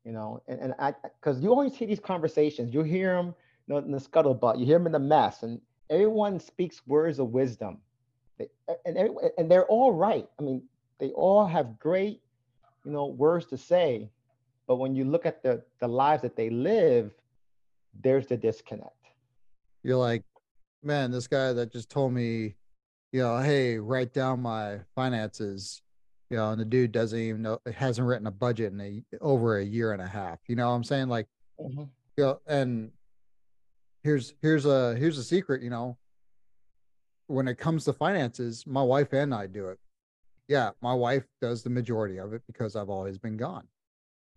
You 0.05 0.13
know, 0.13 0.43
and, 0.49 0.59
and 0.61 0.75
I, 0.79 0.95
because 1.21 1.43
you 1.43 1.51
always 1.51 1.75
hear 1.75 1.87
these 1.87 2.01
conversations, 2.01 2.73
you 2.73 2.83
hear 2.83 3.15
them 3.15 3.35
you 3.67 3.75
know, 3.75 3.79
in 3.79 3.91
the 3.91 3.99
scuttlebutt, 3.99 4.59
you 4.59 4.65
hear 4.65 4.79
them 4.79 4.87
in 4.87 4.93
the 4.93 4.99
mess, 4.99 5.43
and 5.43 5.61
everyone 5.91 6.41
speaks 6.41 6.87
words 6.87 7.19
of 7.19 7.29
wisdom. 7.29 7.79
They, 8.39 8.49
and, 8.87 9.11
and 9.37 9.51
they're 9.51 9.67
all 9.67 9.93
right. 9.93 10.27
I 10.39 10.43
mean, 10.43 10.63
they 10.99 11.11
all 11.11 11.47
have 11.47 11.79
great 11.79 12.23
you 12.85 12.93
know, 12.93 13.07
words 13.07 13.47
to 13.47 13.59
say, 13.59 14.11
but 14.67 14.77
when 14.77 14.95
you 14.95 15.05
look 15.05 15.27
at 15.27 15.43
the 15.43 15.63
the 15.81 15.89
lives 15.89 16.23
that 16.23 16.37
they 16.37 16.51
live, 16.51 17.13
there's 18.03 18.27
the 18.27 18.37
disconnect. 18.37 18.95
You're 19.83 19.97
like, 19.97 20.23
man, 20.83 21.11
this 21.11 21.27
guy 21.27 21.53
that 21.53 21.73
just 21.73 21.91
told 21.91 22.13
me, 22.13 22.55
you 23.13 23.21
know, 23.21 23.39
hey, 23.39 23.79
write 23.79 24.13
down 24.13 24.41
my 24.41 24.81
finances. 24.95 25.83
you 26.31 26.37
know, 26.37 26.53
and 26.53 26.61
the 26.61 26.65
dude 26.65 26.93
doesn't 26.93 27.19
even 27.19 27.43
know, 27.43 27.59
it 27.67 27.75
hasn't 27.75 28.07
written 28.07 28.29
a 28.29 28.31
budget 28.31 28.73
in 28.73 28.81
a, 28.81 29.03
over 29.21 29.59
a 29.59 29.65
year 29.65 29.93
and 29.93 30.01
a 30.01 30.07
half. 30.07 30.39
You 30.47 30.55
know 30.55 30.69
what 30.69 30.77
I'm 30.77 30.85
saying? 30.85 31.09
Like, 31.09 31.27
Mhm. 31.59 31.91
you 32.17 32.25
know, 32.25 32.41
and 32.47 32.93
here's 34.05 34.33
here's 34.41 34.65
a 34.65 34.95
here's 34.95 35.19
a 35.19 35.25
secret. 35.25 35.61
You 35.61 35.71
know, 35.71 35.99
when 37.27 37.49
it 37.49 37.59
comes 37.59 37.85
to 37.87 37.93
finances, 37.93 38.65
my 38.65 38.83
wife 38.83 39.13
and 39.13 39.35
I 39.35 39.49
do 39.49 39.69
it. 39.71 39.79
Yeah, 40.47 40.71
my 40.81 40.95
wife 40.95 41.27
does 41.41 41.65
the 41.65 41.71
majority 41.71 42.19
of 42.19 42.33
it 42.33 42.43
because 42.47 42.77
I've 42.77 42.91
always 42.91 43.19
been 43.19 43.37
gone, 43.37 43.67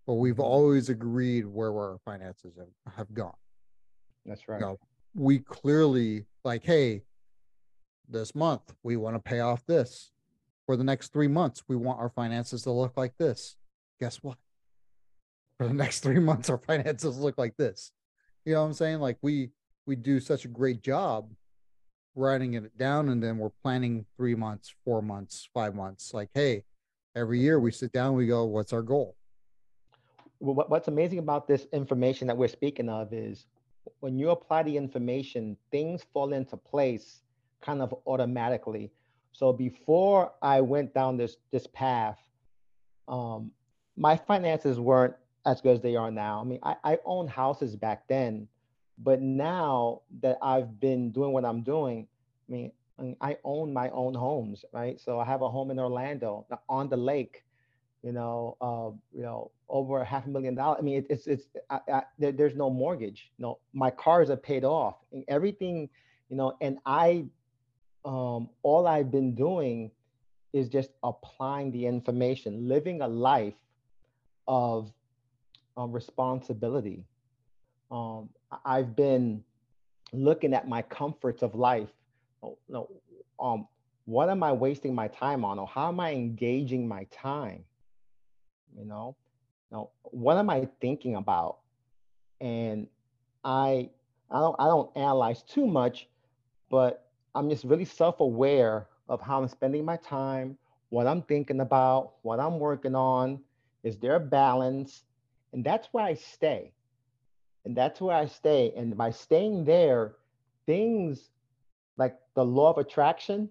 but 0.04 0.14
we've 0.14 0.36
Mhm. 0.36 0.44
always 0.44 0.88
agreed 0.88 1.46
where 1.46 1.72
our 1.72 1.98
finances 2.04 2.56
have, 2.56 2.94
have 2.94 3.14
gone. 3.14 3.36
That's 4.26 4.48
right. 4.48 4.60
know, 4.60 4.78
we 5.14 5.38
clearly 5.38 6.26
like, 6.44 6.64
hey, 6.64 7.02
this 8.08 8.34
month 8.34 8.74
we 8.82 8.96
want 8.96 9.16
to 9.16 9.20
pay 9.20 9.40
off 9.40 9.64
this. 9.66 10.10
For 10.66 10.76
the 10.76 10.84
next 10.84 11.12
three 11.12 11.28
months, 11.28 11.62
we 11.68 11.76
want 11.76 12.00
our 12.00 12.08
finances 12.08 12.62
to 12.62 12.70
look 12.70 12.96
like 12.96 13.16
this. 13.18 13.56
Guess 14.00 14.22
what? 14.22 14.38
For 15.58 15.68
the 15.68 15.74
next 15.74 16.00
three 16.00 16.18
months, 16.18 16.50
our 16.50 16.58
finances 16.58 17.18
look 17.18 17.38
like 17.38 17.56
this. 17.56 17.92
You 18.44 18.54
know 18.54 18.62
what 18.62 18.68
I'm 18.68 18.72
saying? 18.74 19.00
Like 19.00 19.18
we 19.22 19.50
we 19.86 19.94
do 19.96 20.20
such 20.20 20.44
a 20.44 20.48
great 20.48 20.82
job 20.82 21.30
writing 22.14 22.54
it 22.54 22.76
down, 22.78 23.08
and 23.08 23.22
then 23.22 23.38
we're 23.38 23.50
planning 23.62 24.06
three 24.16 24.34
months, 24.34 24.74
four 24.84 25.02
months, 25.02 25.48
five 25.52 25.74
months. 25.74 26.14
Like, 26.14 26.30
hey, 26.34 26.64
every 27.14 27.40
year 27.40 27.58
we 27.60 27.70
sit 27.70 27.92
down, 27.92 28.14
we 28.14 28.26
go, 28.26 28.44
what's 28.44 28.72
our 28.72 28.82
goal? 28.82 29.16
What's 30.38 30.88
amazing 30.88 31.18
about 31.18 31.48
this 31.48 31.66
information 31.72 32.26
that 32.28 32.36
we're 32.36 32.48
speaking 32.48 32.88
of 32.88 33.12
is 33.12 33.46
when 34.00 34.18
you 34.18 34.30
apply 34.30 34.62
the 34.62 34.76
information, 34.76 35.56
things 35.70 36.04
fall 36.12 36.32
into 36.32 36.56
place 36.56 37.22
kind 37.60 37.80
of 37.80 37.94
automatically. 38.06 38.90
So 39.32 39.52
before 39.52 40.32
I 40.42 40.60
went 40.60 40.94
down 40.94 41.16
this 41.16 41.36
this 41.50 41.66
path, 41.68 42.18
um, 43.08 43.50
my 43.96 44.16
finances 44.16 44.78
weren't 44.78 45.14
as 45.46 45.60
good 45.60 45.76
as 45.76 45.82
they 45.82 45.96
are 45.96 46.10
now. 46.10 46.40
I 46.40 46.44
mean, 46.44 46.60
I, 46.62 46.76
I 46.84 46.98
owned 47.04 47.30
houses 47.30 47.76
back 47.76 48.06
then, 48.08 48.48
but 48.98 49.20
now 49.20 50.02
that 50.22 50.38
I've 50.42 50.80
been 50.80 51.10
doing 51.10 51.32
what 51.32 51.44
I'm 51.44 51.62
doing, 51.62 52.06
I 52.48 52.52
mean, 52.52 52.72
I 53.20 53.36
own 53.44 53.72
my 53.72 53.90
own 53.90 54.14
homes, 54.14 54.64
right? 54.72 55.00
So 55.00 55.18
I 55.18 55.24
have 55.24 55.42
a 55.42 55.48
home 55.48 55.70
in 55.70 55.78
Orlando 55.78 56.46
uh, 56.50 56.56
on 56.68 56.88
the 56.88 56.96
lake, 56.96 57.44
you 58.04 58.12
know, 58.12 58.56
uh, 58.60 58.90
you 59.16 59.22
know, 59.22 59.50
over 59.70 60.02
a 60.02 60.04
half 60.04 60.26
a 60.26 60.28
million 60.28 60.54
dollars. 60.54 60.76
I 60.78 60.82
mean, 60.82 60.98
it, 60.98 61.06
it's 61.08 61.26
it's 61.26 61.44
I, 61.70 61.80
I, 61.90 62.02
there, 62.18 62.32
there's 62.32 62.54
no 62.54 62.68
mortgage. 62.68 63.32
You 63.38 63.44
know, 63.44 63.58
my 63.72 63.90
cars 63.90 64.28
are 64.28 64.36
paid 64.36 64.62
off, 64.62 64.96
and 65.10 65.24
everything, 65.26 65.88
you 66.28 66.36
know, 66.36 66.54
and 66.60 66.78
I, 66.84 67.24
um, 68.04 68.50
all 68.62 68.86
I've 68.86 69.10
been 69.10 69.34
doing 69.34 69.90
is 70.52 70.68
just 70.68 70.90
applying 71.02 71.72
the 71.72 71.86
information, 71.86 72.68
living 72.68 73.00
a 73.00 73.08
life 73.08 73.54
of 74.46 74.92
um, 75.78 75.90
responsibility. 75.90 77.06
Um, 77.90 78.28
I've 78.66 78.94
been 78.94 79.42
looking 80.12 80.52
at 80.52 80.68
my 80.68 80.82
comforts 80.82 81.42
of 81.42 81.54
life. 81.54 81.88
Oh, 82.42 82.58
No, 82.68 82.90
um, 83.40 83.66
what 84.04 84.28
am 84.28 84.42
I 84.42 84.52
wasting 84.52 84.94
my 84.94 85.08
time 85.08 85.42
on, 85.42 85.58
or 85.58 85.66
how 85.66 85.88
am 85.88 86.00
I 86.00 86.12
engaging 86.12 86.86
my 86.86 87.04
time? 87.04 87.64
You 88.76 88.84
know, 88.84 89.16
now 89.70 89.90
what 90.02 90.36
am 90.36 90.50
I 90.50 90.68
thinking 90.80 91.16
about? 91.16 91.58
And 92.40 92.88
I, 93.44 93.90
I 94.30 94.40
don't, 94.40 94.56
I 94.58 94.66
don't 94.66 94.90
analyze 94.96 95.42
too 95.42 95.66
much, 95.66 96.08
but 96.70 97.06
I'm 97.34 97.48
just 97.48 97.64
really 97.64 97.84
self-aware 97.84 98.88
of 99.08 99.20
how 99.20 99.40
I'm 99.42 99.48
spending 99.48 99.84
my 99.84 99.96
time, 99.96 100.58
what 100.90 101.06
I'm 101.06 101.22
thinking 101.22 101.60
about, 101.60 102.14
what 102.22 102.40
I'm 102.40 102.58
working 102.58 102.94
on. 102.94 103.40
Is 103.82 103.98
there 103.98 104.16
a 104.16 104.20
balance? 104.20 105.04
And 105.52 105.64
that's 105.64 105.88
where 105.92 106.04
I 106.04 106.14
stay. 106.14 106.72
And 107.64 107.76
that's 107.76 108.00
where 108.00 108.16
I 108.16 108.26
stay. 108.26 108.72
And 108.76 108.96
by 108.96 109.10
staying 109.10 109.64
there, 109.64 110.16
things 110.66 111.30
like 111.96 112.16
the 112.34 112.44
law 112.44 112.70
of 112.70 112.78
attraction, 112.78 113.48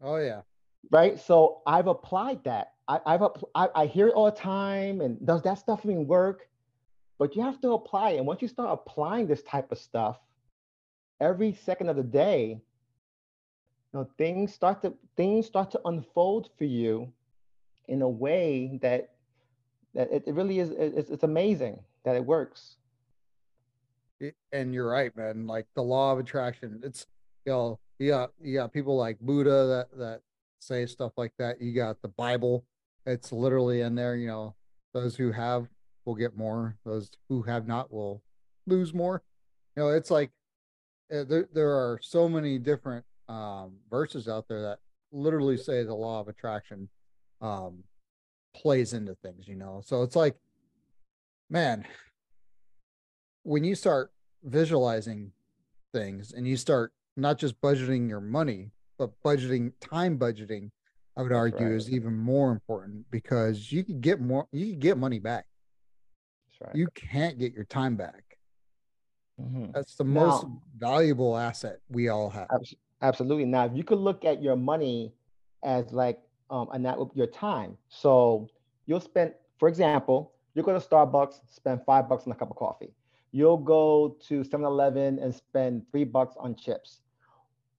Oh 0.00 0.16
yeah. 0.16 0.42
right? 0.90 1.18
So 1.18 1.62
I've 1.66 1.86
applied 1.86 2.44
that. 2.44 2.72
I, 2.88 3.00
I've 3.06 3.22
I, 3.54 3.68
I 3.74 3.86
hear 3.86 4.08
it 4.08 4.14
all 4.14 4.26
the 4.26 4.30
time. 4.36 5.00
And 5.00 5.24
does 5.26 5.42
that 5.42 5.58
stuff 5.58 5.80
even 5.84 6.06
work? 6.06 6.48
But 7.18 7.34
you 7.34 7.42
have 7.42 7.60
to 7.62 7.72
apply. 7.72 8.10
And 8.10 8.26
once 8.26 8.42
you 8.42 8.48
start 8.48 8.70
applying 8.72 9.26
this 9.26 9.42
type 9.42 9.72
of 9.72 9.78
stuff, 9.78 10.18
every 11.20 11.52
second 11.52 11.88
of 11.88 11.96
the 11.96 12.02
day, 12.02 12.60
you 13.92 14.00
know, 14.00 14.08
things 14.18 14.52
start 14.52 14.82
to 14.82 14.94
things 15.16 15.46
start 15.46 15.70
to 15.72 15.80
unfold 15.86 16.50
for 16.58 16.64
you 16.64 17.12
in 17.88 18.02
a 18.02 18.08
way 18.08 18.78
that 18.82 19.14
that 19.94 20.12
it, 20.12 20.24
it 20.26 20.34
really 20.34 20.58
is. 20.58 20.70
It's, 20.70 21.10
it's 21.10 21.24
amazing 21.24 21.78
that 22.04 22.16
it 22.16 22.24
works. 22.24 22.76
It- 24.20 24.36
and 24.52 24.74
you're 24.74 24.88
right, 24.88 25.16
man. 25.16 25.46
Like 25.46 25.66
the 25.74 25.82
law 25.82 26.12
of 26.12 26.18
attraction. 26.18 26.80
It's 26.84 27.06
you 27.46 27.52
know, 27.52 27.80
you 27.98 28.54
got 28.54 28.72
people 28.72 28.96
like 28.96 29.18
Buddha 29.20 29.86
that 29.90 29.98
that 29.98 30.20
say 30.60 30.84
stuff 30.86 31.12
like 31.16 31.32
that. 31.38 31.60
You 31.60 31.72
got 31.72 32.02
the 32.02 32.08
Bible. 32.08 32.64
It's 33.06 33.32
literally 33.32 33.80
in 33.80 33.94
there. 33.94 34.16
You 34.16 34.26
know, 34.26 34.54
those 34.92 35.16
who 35.16 35.32
have 35.32 35.68
will 36.04 36.14
get 36.14 36.36
more. 36.36 36.76
Those 36.84 37.10
who 37.28 37.42
have 37.42 37.66
not 37.66 37.92
will 37.92 38.22
lose 38.66 38.92
more. 38.92 39.22
You 39.76 39.84
know, 39.84 39.88
it's 39.90 40.10
like 40.10 40.30
uh, 41.12 41.24
there 41.24 41.48
there 41.52 41.70
are 41.70 41.98
so 42.02 42.28
many 42.28 42.58
different 42.58 43.04
um, 43.28 43.76
verses 43.90 44.28
out 44.28 44.48
there 44.48 44.62
that 44.62 44.78
literally 45.12 45.56
say 45.56 45.84
the 45.84 45.94
law 45.94 46.20
of 46.20 46.28
attraction 46.28 46.88
um, 47.40 47.84
plays 48.54 48.92
into 48.92 49.14
things. 49.16 49.46
You 49.46 49.56
know, 49.56 49.82
so 49.84 50.02
it's 50.02 50.16
like, 50.16 50.36
man, 51.48 51.84
when 53.42 53.64
you 53.64 53.74
start 53.74 54.10
visualizing 54.42 55.32
things 55.92 56.32
and 56.32 56.46
you 56.46 56.56
start 56.56 56.92
not 57.16 57.38
just 57.38 57.60
budgeting 57.60 58.08
your 58.08 58.20
money, 58.20 58.70
but 58.98 59.10
budgeting 59.24 59.72
time 59.80 60.18
budgeting, 60.18 60.70
I 61.16 61.22
would 61.22 61.32
That's 61.32 61.38
argue 61.38 61.66
right. 61.66 61.74
is 61.74 61.90
even 61.90 62.14
more 62.16 62.50
important 62.52 63.10
because 63.10 63.72
you 63.72 63.82
can 63.84 64.00
get 64.00 64.20
more 64.20 64.46
you 64.52 64.72
can 64.72 64.80
get 64.80 64.98
money 64.98 65.18
back. 65.18 65.46
That's 66.48 66.68
right. 66.68 66.76
You 66.76 66.88
can't 66.94 67.38
get 67.38 67.52
your 67.54 67.64
time 67.64 67.96
back. 67.96 68.38
Mhm. 69.40 69.72
That's 69.72 69.96
the 69.96 70.04
most 70.04 70.46
valuable 70.76 71.36
asset 71.36 71.80
we 71.88 72.08
all 72.08 72.30
have. 72.30 72.48
Absolutely. 73.02 73.44
Now, 73.44 73.66
if 73.66 73.72
you 73.74 73.84
could 73.84 73.98
look 73.98 74.24
at 74.24 74.42
your 74.42 74.56
money 74.56 75.12
as 75.62 75.92
like 75.92 76.20
um, 76.50 76.68
and 76.72 76.84
that 76.84 76.98
your 77.14 77.26
time. 77.26 77.76
So 77.88 78.48
you'll 78.86 79.00
spend, 79.00 79.34
for 79.58 79.68
example, 79.68 80.32
you 80.54 80.62
go 80.62 80.78
to 80.78 80.86
Starbucks, 80.86 81.40
spend 81.50 81.82
five 81.84 82.08
bucks 82.08 82.26
on 82.26 82.32
a 82.32 82.36
cup 82.36 82.50
of 82.50 82.56
coffee. 82.56 82.92
You'll 83.32 83.58
go 83.58 84.16
to 84.28 84.42
7-Eleven 84.42 85.18
and 85.18 85.34
spend 85.34 85.82
three 85.90 86.04
bucks 86.04 86.34
on 86.38 86.54
chips. 86.54 87.00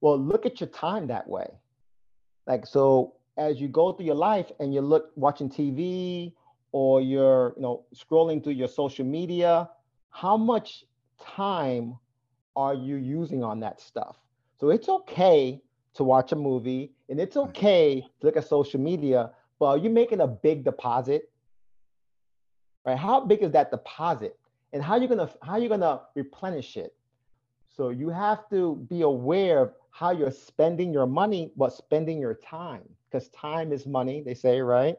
Well, 0.01 0.19
look 0.19 0.45
at 0.45 0.59
your 0.59 0.67
time 0.69 1.07
that 1.07 1.27
way. 1.27 1.47
Like 2.45 2.65
so, 2.65 3.13
as 3.37 3.61
you 3.61 3.67
go 3.67 3.91
through 3.91 4.05
your 4.05 4.15
life 4.15 4.51
and 4.59 4.73
you 4.73 4.81
look 4.81 5.11
watching 5.15 5.49
TV 5.49 6.33
or 6.71 7.01
you're 7.01 7.53
you 7.55 7.61
know 7.61 7.85
scrolling 7.95 8.43
through 8.43 8.53
your 8.53 8.67
social 8.67 9.05
media, 9.05 9.69
how 10.09 10.35
much 10.35 10.83
time 11.21 11.95
are 12.55 12.73
you 12.73 12.95
using 12.95 13.43
on 13.43 13.59
that 13.59 13.79
stuff? 13.79 14.17
So 14.59 14.69
it's 14.69 14.89
okay 14.89 15.61
to 15.93 16.03
watch 16.03 16.31
a 16.31 16.35
movie 16.35 16.91
and 17.09 17.19
it's 17.19 17.35
mm-hmm. 17.35 17.49
okay 17.49 18.01
to 18.19 18.25
look 18.25 18.37
at 18.37 18.47
social 18.47 18.79
media, 18.79 19.31
but 19.59 19.65
are 19.65 19.77
you 19.77 19.89
making 19.89 20.21
a 20.21 20.27
big 20.27 20.63
deposit? 20.63 21.29
Right? 22.85 22.97
How 22.97 23.21
big 23.21 23.43
is 23.43 23.51
that 23.51 23.71
deposit? 23.71 24.37
And 24.73 24.83
how 24.83 24.93
are 24.93 24.99
you 24.99 25.07
gonna 25.07 25.29
how 25.41 25.53
are 25.53 25.59
you 25.59 25.69
gonna 25.69 26.01
replenish 26.15 26.77
it? 26.77 26.95
So 27.75 27.89
you 27.89 28.09
have 28.09 28.49
to 28.49 28.75
be 28.89 29.01
aware 29.01 29.59
of 29.59 29.73
how 29.97 30.11
you're 30.11 30.29
spending 30.29 30.93
your 30.93 31.07
money, 31.07 31.51
but 31.57 31.73
spending 31.73 32.19
your 32.19 32.35
time, 32.35 32.83
because 33.09 33.29
time 33.29 33.73
is 33.73 33.87
money, 33.87 34.21
they 34.21 34.35
say, 34.35 34.61
right? 34.61 34.95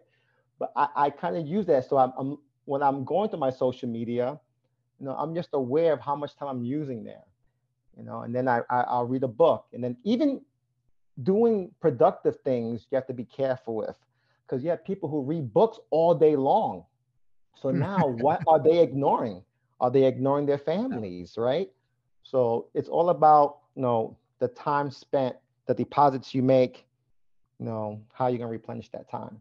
But 0.58 0.72
I, 0.74 0.88
I 0.96 1.10
kind 1.10 1.36
of 1.36 1.46
use 1.46 1.66
that. 1.66 1.88
So 1.88 1.98
I'm, 1.98 2.12
I'm 2.18 2.38
when 2.64 2.82
I'm 2.82 3.04
going 3.04 3.30
to 3.30 3.36
my 3.36 3.50
social 3.50 3.88
media, 3.88 4.40
you 4.98 5.06
know, 5.06 5.12
I'm 5.12 5.36
just 5.36 5.50
aware 5.52 5.92
of 5.92 6.00
how 6.00 6.16
much 6.16 6.34
time 6.34 6.48
I'm 6.48 6.64
using 6.64 7.04
there, 7.04 7.22
you 7.96 8.02
know, 8.02 8.22
and 8.22 8.34
then 8.34 8.48
I, 8.48 8.62
I 8.70 8.80
I'll 8.80 9.04
read 9.04 9.22
a 9.22 9.28
book, 9.28 9.66
and 9.72 9.84
then 9.84 9.96
even 10.02 10.40
doing 11.22 11.70
productive 11.80 12.40
things, 12.40 12.88
you 12.90 12.96
have 12.96 13.06
to 13.06 13.14
be 13.14 13.24
careful 13.24 13.76
with, 13.76 13.94
because 14.44 14.64
you 14.64 14.70
have 14.70 14.84
people 14.84 15.08
who 15.08 15.22
read 15.22 15.54
books 15.54 15.78
all 15.90 16.12
day 16.12 16.34
long. 16.34 16.84
So 17.54 17.70
hmm. 17.70 17.78
now, 17.78 18.04
what 18.04 18.42
are 18.48 18.60
they 18.60 18.80
ignoring? 18.80 19.44
Are 19.80 19.92
they 19.92 20.06
ignoring 20.06 20.46
their 20.46 20.58
families, 20.72 21.36
right? 21.38 21.70
So 22.24 22.66
it's 22.74 22.88
all 22.88 23.10
about 23.10 23.58
you 23.76 23.82
know 23.82 24.16
the 24.38 24.48
time 24.48 24.90
spent, 24.90 25.36
the 25.66 25.74
deposits 25.74 26.34
you 26.34 26.42
make, 26.42 26.86
you 27.58 27.66
know 27.66 28.00
how 28.12 28.28
you're 28.28 28.38
gonna 28.38 28.50
replenish 28.50 28.90
that 28.90 29.10
time. 29.10 29.40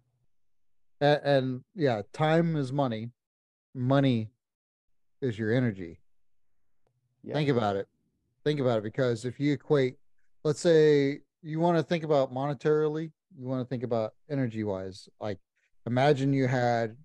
And, 0.99 1.21
and 1.23 1.63
yeah, 1.75 2.01
time 2.13 2.55
is 2.55 2.71
money. 2.71 3.11
Money 3.75 4.31
is 5.21 5.37
your 5.37 5.53
energy. 5.53 5.99
Think 7.33 7.49
about 7.49 7.75
it. 7.75 7.87
Think 8.43 8.59
about 8.59 8.79
it 8.79 8.83
because 8.83 9.25
if 9.25 9.39
you 9.39 9.53
equate, 9.53 9.95
let's 10.43 10.59
say 10.59 11.19
you 11.41 11.59
want 11.59 11.77
to 11.77 11.83
think 11.83 12.03
about 12.03 12.33
monetarily, 12.33 13.11
you 13.37 13.45
want 13.45 13.61
to 13.61 13.65
think 13.65 13.83
about 13.83 14.13
energy 14.29 14.63
wise. 14.63 15.09
Like, 15.19 15.39
imagine 15.85 16.33
you 16.33 16.47
had 16.47 16.95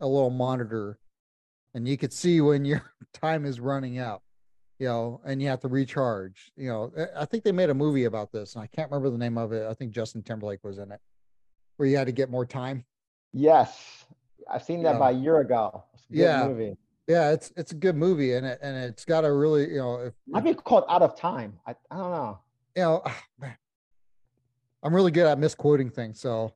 a 0.00 0.06
little 0.06 0.30
monitor 0.30 0.98
and 1.74 1.88
you 1.88 1.96
could 1.96 2.12
see 2.12 2.40
when 2.40 2.64
your 2.64 2.82
time 3.14 3.44
is 3.46 3.60
running 3.60 3.98
out, 3.98 4.22
you 4.82 4.88
know, 4.88 5.20
and 5.24 5.40
you 5.40 5.46
have 5.46 5.60
to 5.60 5.68
recharge. 5.68 6.50
You 6.56 6.68
know, 6.68 6.92
I 7.16 7.24
think 7.24 7.44
they 7.44 7.52
made 7.52 7.70
a 7.70 7.74
movie 7.74 8.06
about 8.06 8.32
this, 8.32 8.56
and 8.56 8.64
I 8.64 8.66
can't 8.66 8.90
remember 8.90 9.10
the 9.10 9.18
name 9.18 9.38
of 9.38 9.52
it. 9.52 9.64
I 9.64 9.74
think 9.74 9.92
Justin 9.92 10.24
Timberlake 10.24 10.64
was 10.64 10.78
in 10.78 10.90
it, 10.90 10.98
where 11.76 11.88
you 11.88 11.96
had 11.96 12.08
to 12.08 12.12
get 12.12 12.30
more 12.30 12.44
time. 12.44 12.84
Yes, 13.32 14.04
I've 14.50 14.64
seen 14.64 14.82
that 14.82 14.90
yeah. 14.90 14.96
about 14.96 15.14
a 15.14 15.18
year 15.18 15.38
ago. 15.38 15.84
yeah, 16.10 16.48
movie. 16.48 16.76
Yeah, 17.06 17.30
it's 17.30 17.52
it's 17.56 17.70
a 17.70 17.76
good 17.76 17.94
movie, 17.94 18.32
and 18.32 18.44
it 18.44 18.58
and 18.60 18.76
it's 18.76 19.04
got 19.04 19.24
a 19.24 19.32
really 19.32 19.70
you 19.70 19.78
know. 19.78 20.00
If, 20.00 20.14
Might 20.26 20.42
be 20.42 20.52
called 20.52 20.82
Out 20.88 21.02
of 21.02 21.16
Time. 21.16 21.60
I, 21.64 21.76
I 21.88 21.96
don't 21.96 22.10
know. 22.10 22.38
You 22.74 22.82
know, 22.82 23.04
I'm 24.82 24.92
really 24.92 25.12
good 25.12 25.28
at 25.28 25.38
misquoting 25.38 25.90
things, 25.90 26.18
so 26.18 26.54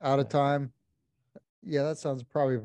out 0.00 0.20
of 0.20 0.28
time. 0.28 0.72
Yeah, 1.64 1.82
that 1.82 1.98
sounds 1.98 2.22
probably. 2.22 2.60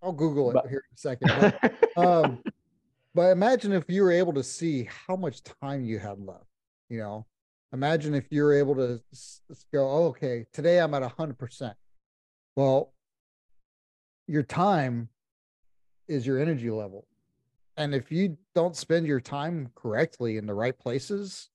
I'll 0.00 0.12
Google 0.12 0.50
it 0.50 0.54
but, 0.54 0.68
here 0.68 0.84
in 0.88 0.94
a 0.94 0.96
second. 0.96 1.54
But, 1.96 1.96
um, 1.96 2.38
but 3.16 3.30
imagine 3.32 3.72
if 3.72 3.84
you 3.88 4.02
were 4.02 4.12
able 4.12 4.34
to 4.34 4.42
see 4.42 4.86
how 5.06 5.16
much 5.16 5.42
time 5.42 5.82
you 5.82 5.98
had 5.98 6.20
left. 6.20 6.44
You 6.90 6.98
know, 6.98 7.26
imagine 7.72 8.14
if 8.14 8.26
you 8.30 8.42
were 8.42 8.52
able 8.52 8.74
to 8.74 9.00
go, 9.72 9.90
oh, 9.90 10.04
okay, 10.08 10.44
today 10.52 10.78
I'm 10.78 10.92
at 10.92 11.02
hundred 11.02 11.38
percent. 11.38 11.74
Well, 12.56 12.92
your 14.28 14.42
time 14.42 15.08
is 16.06 16.26
your 16.26 16.38
energy 16.38 16.70
level. 16.70 17.06
And 17.78 17.94
if 17.94 18.12
you 18.12 18.36
don't 18.54 18.76
spend 18.76 19.06
your 19.06 19.20
time 19.20 19.70
correctly 19.74 20.36
in 20.36 20.44
the 20.44 20.54
right 20.54 20.78
places, 20.78 21.48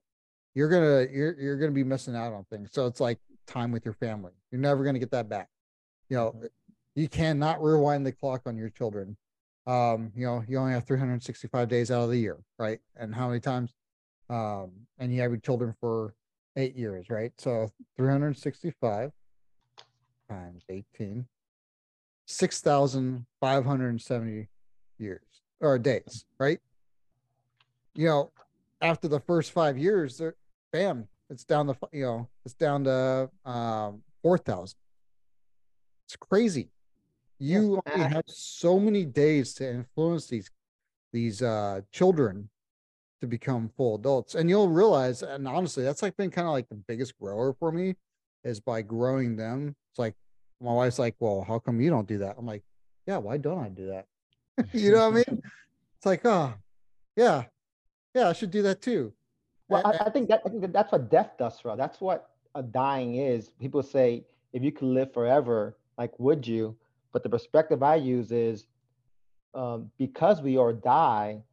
you're 0.55 0.69
gonna 0.69 1.07
you're 1.11 1.39
you're 1.39 1.57
gonna 1.57 1.71
be 1.71 1.83
missing 1.83 2.15
out 2.15 2.33
on 2.33 2.43
things. 2.45 2.71
So 2.73 2.87
it's 2.87 2.99
like 2.99 3.19
time 3.45 3.71
with 3.71 3.85
your 3.85 3.93
family. 3.93 4.31
You're 4.49 4.61
never 4.61 4.83
gonna 4.83 4.99
get 4.99 5.11
that 5.11 5.29
back. 5.29 5.47
You 6.09 6.17
know, 6.17 6.31
mm-hmm. 6.31 6.45
you 6.95 7.07
cannot 7.07 7.61
rewind 7.61 8.03
the 8.03 8.11
clock 8.11 8.41
on 8.47 8.57
your 8.57 8.69
children. 8.69 9.15
Um, 9.67 10.11
you 10.15 10.25
know, 10.25 10.43
you 10.47 10.57
only 10.57 10.73
have 10.73 10.85
365 10.85 11.69
days 11.69 11.91
out 11.91 12.03
of 12.03 12.09
the 12.09 12.17
year, 12.17 12.37
right? 12.57 12.79
And 12.95 13.13
how 13.13 13.27
many 13.27 13.39
times? 13.39 13.73
Um, 14.29 14.71
and 14.97 15.13
you 15.13 15.21
have 15.21 15.31
your 15.31 15.39
children 15.39 15.75
for 15.79 16.15
eight 16.55 16.75
years, 16.75 17.09
right? 17.09 17.31
So 17.37 17.69
365 17.97 19.11
times 20.29 20.63
18 20.69 21.25
6,570 22.27 24.47
years 24.97 25.21
or 25.59 25.77
days, 25.77 26.25
right? 26.39 26.59
You 27.93 28.07
know, 28.07 28.31
after 28.81 29.09
the 29.09 29.19
first 29.19 29.51
five 29.51 29.77
years, 29.77 30.17
they're, 30.17 30.35
bam, 30.71 31.09
it's 31.29 31.43
down 31.43 31.67
to, 31.67 31.75
you 31.91 32.05
know, 32.05 32.29
it's 32.45 32.53
down 32.53 32.85
to 32.85 33.29
um, 33.45 34.01
4,000. 34.23 34.77
It's 36.05 36.15
crazy. 36.15 36.69
You 37.41 37.81
only 37.87 38.07
have 38.07 38.25
so 38.27 38.79
many 38.79 39.03
days 39.03 39.55
to 39.55 39.67
influence 39.67 40.27
these 40.27 40.51
these 41.11 41.41
uh, 41.41 41.81
children 41.91 42.49
to 43.19 43.27
become 43.27 43.69
full 43.75 43.95
adults. 43.95 44.35
And 44.35 44.47
you'll 44.47 44.69
realize, 44.69 45.23
and 45.23 45.47
honestly, 45.47 45.83
that's 45.83 46.03
like 46.03 46.15
been 46.17 46.29
kind 46.29 46.47
of 46.47 46.53
like 46.53 46.69
the 46.69 46.75
biggest 46.75 47.17
grower 47.19 47.53
for 47.53 47.71
me 47.71 47.95
is 48.43 48.59
by 48.59 48.83
growing 48.83 49.35
them. 49.35 49.75
It's 49.91 49.97
like 49.97 50.13
my 50.61 50.71
wife's 50.71 50.99
like, 50.99 51.15
well, 51.19 51.43
how 51.47 51.57
come 51.57 51.81
you 51.81 51.89
don't 51.89 52.07
do 52.07 52.19
that? 52.19 52.35
I'm 52.37 52.45
like, 52.45 52.61
yeah, 53.07 53.17
why 53.17 53.37
don't 53.37 53.63
I 53.63 53.69
do 53.69 53.87
that? 53.87 54.05
you 54.73 54.91
know 54.91 55.09
what 55.09 55.25
I 55.27 55.31
mean? 55.31 55.41
It's 55.97 56.05
like, 56.05 56.23
oh, 56.25 56.53
yeah, 57.15 57.45
yeah, 58.13 58.29
I 58.29 58.33
should 58.33 58.51
do 58.51 58.61
that 58.61 58.83
too. 58.83 59.13
Well, 59.67 59.81
I, 59.83 60.05
I, 60.05 60.09
think 60.11 60.29
that 60.29 60.41
I 60.45 60.49
think 60.49 60.71
that's 60.71 60.91
what 60.91 61.09
death 61.09 61.31
does, 61.39 61.59
for. 61.59 61.75
That's 61.75 61.99
what 61.99 62.29
a 62.53 62.61
dying 62.61 63.15
is. 63.15 63.49
People 63.59 63.81
say, 63.81 64.25
if 64.53 64.61
you 64.61 64.71
could 64.71 64.87
live 64.87 65.11
forever, 65.11 65.77
like, 65.97 66.11
would 66.19 66.45
you? 66.45 66.75
But 67.11 67.23
the 67.23 67.29
perspective 67.29 67.83
I 67.83 67.95
use 67.95 68.31
is, 68.31 68.65
um, 69.53 69.91
because 69.97 70.41
we 70.41 70.57
are 70.57 70.73
die, 70.73 71.43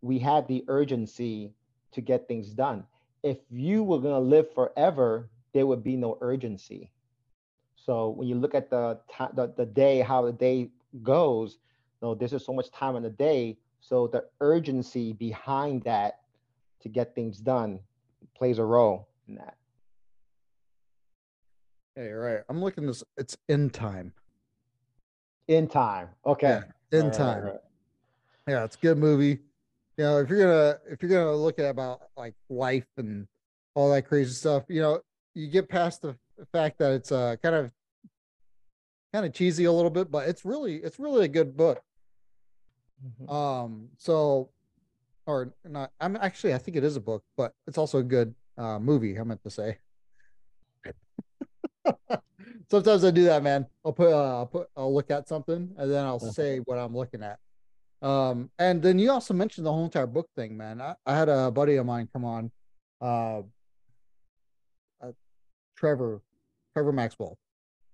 we 0.00 0.18
have 0.20 0.46
the 0.48 0.64
urgency 0.68 1.52
to 1.92 2.00
get 2.00 2.28
things 2.28 2.50
done. 2.50 2.84
If 3.22 3.38
you 3.50 3.82
were 3.82 4.00
gonna 4.00 4.20
live 4.20 4.52
forever, 4.54 5.30
there 5.52 5.66
would 5.66 5.84
be 5.84 5.96
no 5.96 6.18
urgency. 6.20 6.90
So 7.76 8.10
when 8.10 8.28
you 8.28 8.34
look 8.34 8.54
at 8.54 8.70
the 8.70 8.98
the, 9.34 9.52
the 9.56 9.66
day, 9.66 10.00
how 10.00 10.22
the 10.22 10.32
day 10.32 10.70
goes, 11.02 11.58
you 12.00 12.08
know, 12.08 12.14
this 12.14 12.32
is 12.32 12.44
so 12.44 12.52
much 12.52 12.70
time 12.70 12.96
in 12.96 13.02
the 13.02 13.10
day. 13.10 13.58
So 13.80 14.06
the 14.06 14.24
urgency 14.40 15.12
behind 15.12 15.82
that 15.84 16.20
to 16.80 16.88
get 16.88 17.14
things 17.14 17.38
done 17.38 17.80
plays 18.34 18.58
a 18.58 18.64
role 18.64 19.08
in 19.28 19.34
that. 19.36 19.56
Hey, 21.94 22.10
right. 22.10 22.40
I'm 22.48 22.62
looking 22.62 22.86
this. 22.86 23.04
It's 23.16 23.36
in 23.48 23.70
time. 23.70 24.12
In 25.48 25.68
time. 25.68 26.08
Okay. 26.24 26.60
Yeah, 26.92 26.98
in 26.98 27.10
time. 27.10 27.42
Right, 27.42 27.52
right. 27.52 27.60
Yeah, 28.48 28.64
it's 28.64 28.76
a 28.76 28.78
good 28.78 28.98
movie. 28.98 29.40
You 29.96 30.04
know, 30.04 30.18
if 30.18 30.28
you're 30.28 30.40
gonna 30.40 30.78
if 30.90 31.02
you're 31.02 31.10
gonna 31.10 31.36
look 31.36 31.58
at 31.58 31.66
about 31.66 32.02
like 32.16 32.34
life 32.48 32.86
and 32.96 33.26
all 33.74 33.90
that 33.92 34.02
crazy 34.02 34.32
stuff, 34.32 34.64
you 34.68 34.80
know, 34.80 35.00
you 35.34 35.48
get 35.48 35.68
past 35.68 36.02
the 36.02 36.16
the 36.36 36.46
fact 36.46 36.78
that 36.78 36.92
it's 36.92 37.12
uh 37.12 37.36
kind 37.42 37.54
of 37.54 37.70
kind 39.12 39.24
of 39.24 39.32
cheesy 39.32 39.64
a 39.64 39.72
little 39.72 39.90
bit, 39.90 40.10
but 40.10 40.28
it's 40.28 40.44
really 40.44 40.76
it's 40.76 40.98
really 40.98 41.24
a 41.24 41.28
good 41.28 41.56
book. 41.56 41.82
Mm-hmm. 43.06 43.30
Um, 43.30 43.88
so 43.98 44.50
or 45.26 45.52
not 45.64 45.92
I'm 46.00 46.16
actually 46.16 46.54
I 46.54 46.58
think 46.58 46.76
it 46.76 46.84
is 46.84 46.96
a 46.96 47.00
book, 47.00 47.22
but 47.36 47.52
it's 47.66 47.78
also 47.78 47.98
a 47.98 48.02
good 48.02 48.34
uh 48.58 48.78
movie, 48.78 49.18
I 49.18 49.22
meant 49.22 49.42
to 49.44 49.50
say. 49.50 49.78
Sometimes 52.70 53.04
I 53.04 53.10
do 53.10 53.24
that, 53.24 53.42
man. 53.42 53.66
I'll 53.84 53.92
put 53.92 54.12
uh, 54.12 54.38
I'll 54.38 54.46
put 54.46 54.68
I'll 54.76 54.94
look 54.94 55.10
at 55.10 55.28
something 55.28 55.74
and 55.76 55.90
then 55.90 56.04
I'll 56.04 56.20
say 56.20 56.58
what 56.58 56.78
I'm 56.78 56.96
looking 56.96 57.22
at. 57.22 57.38
Um, 58.00 58.50
and 58.58 58.82
then 58.82 58.98
you 58.98 59.10
also 59.10 59.34
mentioned 59.34 59.66
the 59.66 59.72
whole 59.72 59.84
entire 59.84 60.06
book 60.06 60.28
thing, 60.36 60.56
man. 60.56 60.80
I, 60.80 60.94
I 61.06 61.16
had 61.16 61.28
a 61.28 61.50
buddy 61.50 61.76
of 61.76 61.86
mine 61.86 62.08
come 62.12 62.24
on, 62.24 62.50
uh, 63.00 63.42
Trevor, 65.76 66.22
Trevor 66.72 66.92
Maxwell, 66.92 67.38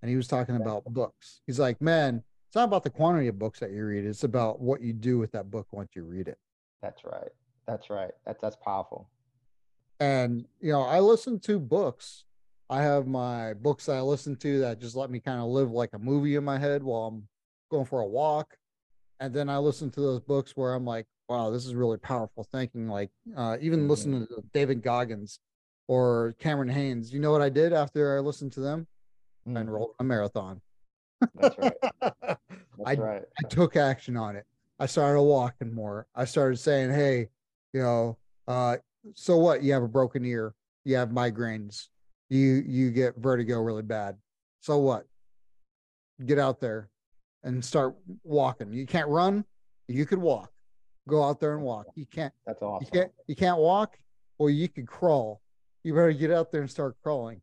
and 0.01 0.09
he 0.09 0.15
was 0.15 0.27
talking 0.27 0.55
about 0.55 0.83
books. 0.85 1.41
He's 1.47 1.59
like, 1.59 1.81
man, 1.81 2.23
it's 2.47 2.55
not 2.55 2.65
about 2.65 2.83
the 2.83 2.89
quantity 2.89 3.27
of 3.27 3.39
books 3.39 3.59
that 3.59 3.71
you 3.71 3.85
read; 3.85 4.05
it's 4.05 4.23
about 4.23 4.59
what 4.59 4.81
you 4.81 4.93
do 4.93 5.17
with 5.17 5.31
that 5.31 5.49
book 5.49 5.67
once 5.71 5.89
you 5.95 6.03
read 6.03 6.27
it. 6.27 6.37
That's 6.81 7.03
right. 7.03 7.29
That's 7.67 7.89
right. 7.89 8.11
That's 8.25 8.41
that's 8.41 8.55
powerful. 8.57 9.09
And 9.99 10.45
you 10.59 10.71
know, 10.71 10.81
I 10.81 10.99
listen 10.99 11.39
to 11.41 11.59
books. 11.59 12.25
I 12.71 12.81
have 12.83 13.05
my 13.05 13.53
books 13.53 13.87
that 13.87 13.97
I 13.97 14.01
listen 14.01 14.37
to 14.37 14.61
that 14.61 14.79
just 14.79 14.95
let 14.95 15.11
me 15.11 15.19
kind 15.19 15.41
of 15.41 15.47
live 15.47 15.71
like 15.71 15.89
a 15.91 15.99
movie 15.99 16.35
in 16.35 16.45
my 16.45 16.57
head 16.57 16.81
while 16.81 17.03
I'm 17.03 17.27
going 17.69 17.85
for 17.85 17.99
a 17.99 18.07
walk. 18.07 18.55
And 19.19 19.33
then 19.33 19.49
I 19.49 19.57
listen 19.57 19.91
to 19.91 19.99
those 19.99 20.21
books 20.21 20.53
where 20.55 20.73
I'm 20.73 20.85
like, 20.85 21.05
wow, 21.27 21.49
this 21.49 21.65
is 21.65 21.75
really 21.75 21.97
powerful 21.97 22.45
thinking. 22.49 22.87
Like 22.87 23.11
uh, 23.35 23.57
even 23.59 23.81
mm-hmm. 23.81 23.89
listening 23.89 24.25
to 24.25 24.43
David 24.53 24.81
Goggins 24.81 25.39
or 25.89 26.33
Cameron 26.39 26.69
Hanes. 26.69 27.13
You 27.13 27.19
know 27.19 27.33
what 27.33 27.41
I 27.41 27.49
did 27.49 27.73
after 27.73 28.17
I 28.17 28.21
listened 28.21 28.53
to 28.53 28.61
them? 28.61 28.87
Mm. 29.45 29.57
I 29.57 29.61
enrolled 29.61 29.95
a 29.99 30.03
marathon. 30.05 30.61
That's 31.35 31.57
right. 31.57 31.73
That's 32.01 32.39
I, 32.85 32.93
right. 32.95 33.23
I 33.37 33.47
took 33.49 33.75
action 33.75 34.15
on 34.15 34.37
it. 34.37 34.45
I 34.79 34.85
started 34.85 35.21
walking 35.21 35.73
more. 35.73 36.07
I 36.15 36.23
started 36.23 36.55
saying, 36.55 36.91
hey, 36.91 37.27
you 37.73 37.81
know, 37.81 38.17
uh, 38.47 38.77
so 39.13 39.37
what? 39.37 39.61
You 39.61 39.73
have 39.73 39.83
a 39.83 39.89
broken 39.89 40.23
ear, 40.23 40.53
you 40.85 40.95
have 40.95 41.09
migraines, 41.09 41.89
you 42.31 42.63
you 42.65 42.89
get 42.89 43.17
vertigo 43.17 43.59
really 43.59 43.83
bad. 43.83 44.17
So 44.61 44.79
what? 44.79 45.05
Get 46.25 46.39
out 46.39 46.59
there 46.59 46.89
and 47.43 47.63
start 47.63 47.95
walking. 48.23 48.73
You 48.73 48.87
can't 48.87 49.07
run, 49.07 49.45
you 49.87 50.07
could 50.07 50.19
walk. 50.19 50.51
Go 51.07 51.23
out 51.23 51.39
there 51.39 51.53
and 51.53 51.63
walk. 51.63 51.87
You 51.95 52.07
can't. 52.07 52.33
That's 52.47 52.63
awesome. 52.63 52.87
You 52.91 52.99
can't. 52.99 53.11
You 53.27 53.35
can't 53.35 53.59
walk, 53.59 53.97
or 54.39 54.49
you 54.49 54.67
could 54.67 54.87
crawl 54.87 55.41
you 55.83 55.93
better 55.93 56.11
get 56.11 56.31
out 56.31 56.51
there 56.51 56.61
and 56.61 56.69
start 56.69 56.95
crawling, 57.03 57.41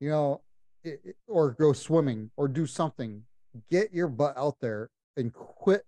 you 0.00 0.10
know, 0.10 0.42
it, 0.84 1.16
or 1.26 1.52
go 1.52 1.72
swimming 1.72 2.30
or 2.36 2.48
do 2.48 2.66
something. 2.66 3.22
Get 3.70 3.92
your 3.92 4.08
butt 4.08 4.36
out 4.36 4.56
there 4.60 4.90
and 5.16 5.32
quit 5.32 5.84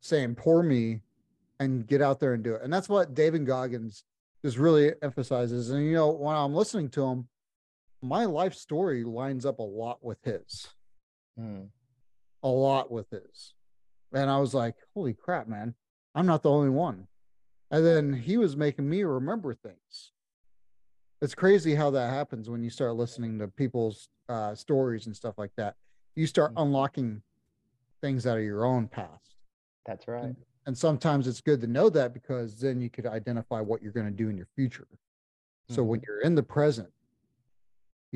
saying 0.00 0.34
poor 0.34 0.62
me 0.62 1.00
and 1.58 1.86
get 1.86 2.02
out 2.02 2.20
there 2.20 2.34
and 2.34 2.42
do 2.42 2.54
it. 2.54 2.62
And 2.62 2.72
that's 2.72 2.88
what 2.88 3.14
David 3.14 3.46
Goggins 3.46 4.04
just 4.44 4.58
really 4.58 4.92
emphasizes. 5.02 5.70
And 5.70 5.86
you 5.86 5.94
know, 5.94 6.10
when 6.10 6.36
I'm 6.36 6.54
listening 6.54 6.90
to 6.90 7.04
him, 7.04 7.28
my 8.02 8.24
life 8.24 8.54
story 8.54 9.04
lines 9.04 9.46
up 9.46 9.58
a 9.58 9.62
lot 9.62 9.98
with 10.02 10.18
his. 10.22 10.68
Mm. 11.38 11.68
A 12.42 12.48
lot 12.48 12.90
with 12.90 13.10
his. 13.10 13.54
And 14.12 14.30
I 14.30 14.38
was 14.38 14.54
like, 14.54 14.74
holy 14.94 15.14
crap, 15.14 15.48
man. 15.48 15.74
I'm 16.14 16.26
not 16.26 16.42
the 16.42 16.50
only 16.50 16.70
one. 16.70 17.08
And 17.70 17.84
then 17.84 18.12
he 18.12 18.36
was 18.36 18.56
making 18.56 18.88
me 18.88 19.02
remember 19.02 19.54
things 19.54 20.12
it's 21.22 21.34
crazy 21.34 21.74
how 21.74 21.90
that 21.90 22.10
happens 22.10 22.50
when 22.50 22.62
you 22.62 22.70
start 22.70 22.94
listening 22.94 23.38
to 23.38 23.48
people's 23.48 24.08
uh, 24.28 24.54
stories 24.54 25.06
and 25.06 25.16
stuff 25.16 25.34
like 25.38 25.52
that. 25.56 25.74
You 26.14 26.26
start 26.26 26.52
mm-hmm. 26.52 26.62
unlocking 26.62 27.22
things 28.00 28.26
out 28.26 28.38
of 28.38 28.44
your 28.44 28.64
own 28.64 28.88
past. 28.88 29.36
That's 29.86 30.06
right. 30.08 30.24
And, 30.24 30.36
and 30.66 30.76
sometimes 30.76 31.26
it's 31.26 31.40
good 31.40 31.60
to 31.62 31.66
know 31.66 31.88
that 31.90 32.12
because 32.12 32.60
then 32.60 32.80
you 32.80 32.90
could 32.90 33.06
identify 33.06 33.60
what 33.60 33.82
you're 33.82 33.92
going 33.92 34.06
to 34.06 34.12
do 34.12 34.28
in 34.28 34.36
your 34.36 34.48
future. 34.54 34.86
So 35.68 35.80
mm-hmm. 35.80 35.90
when 35.90 36.02
you're 36.06 36.20
in 36.20 36.34
the 36.34 36.42
present, 36.42 36.88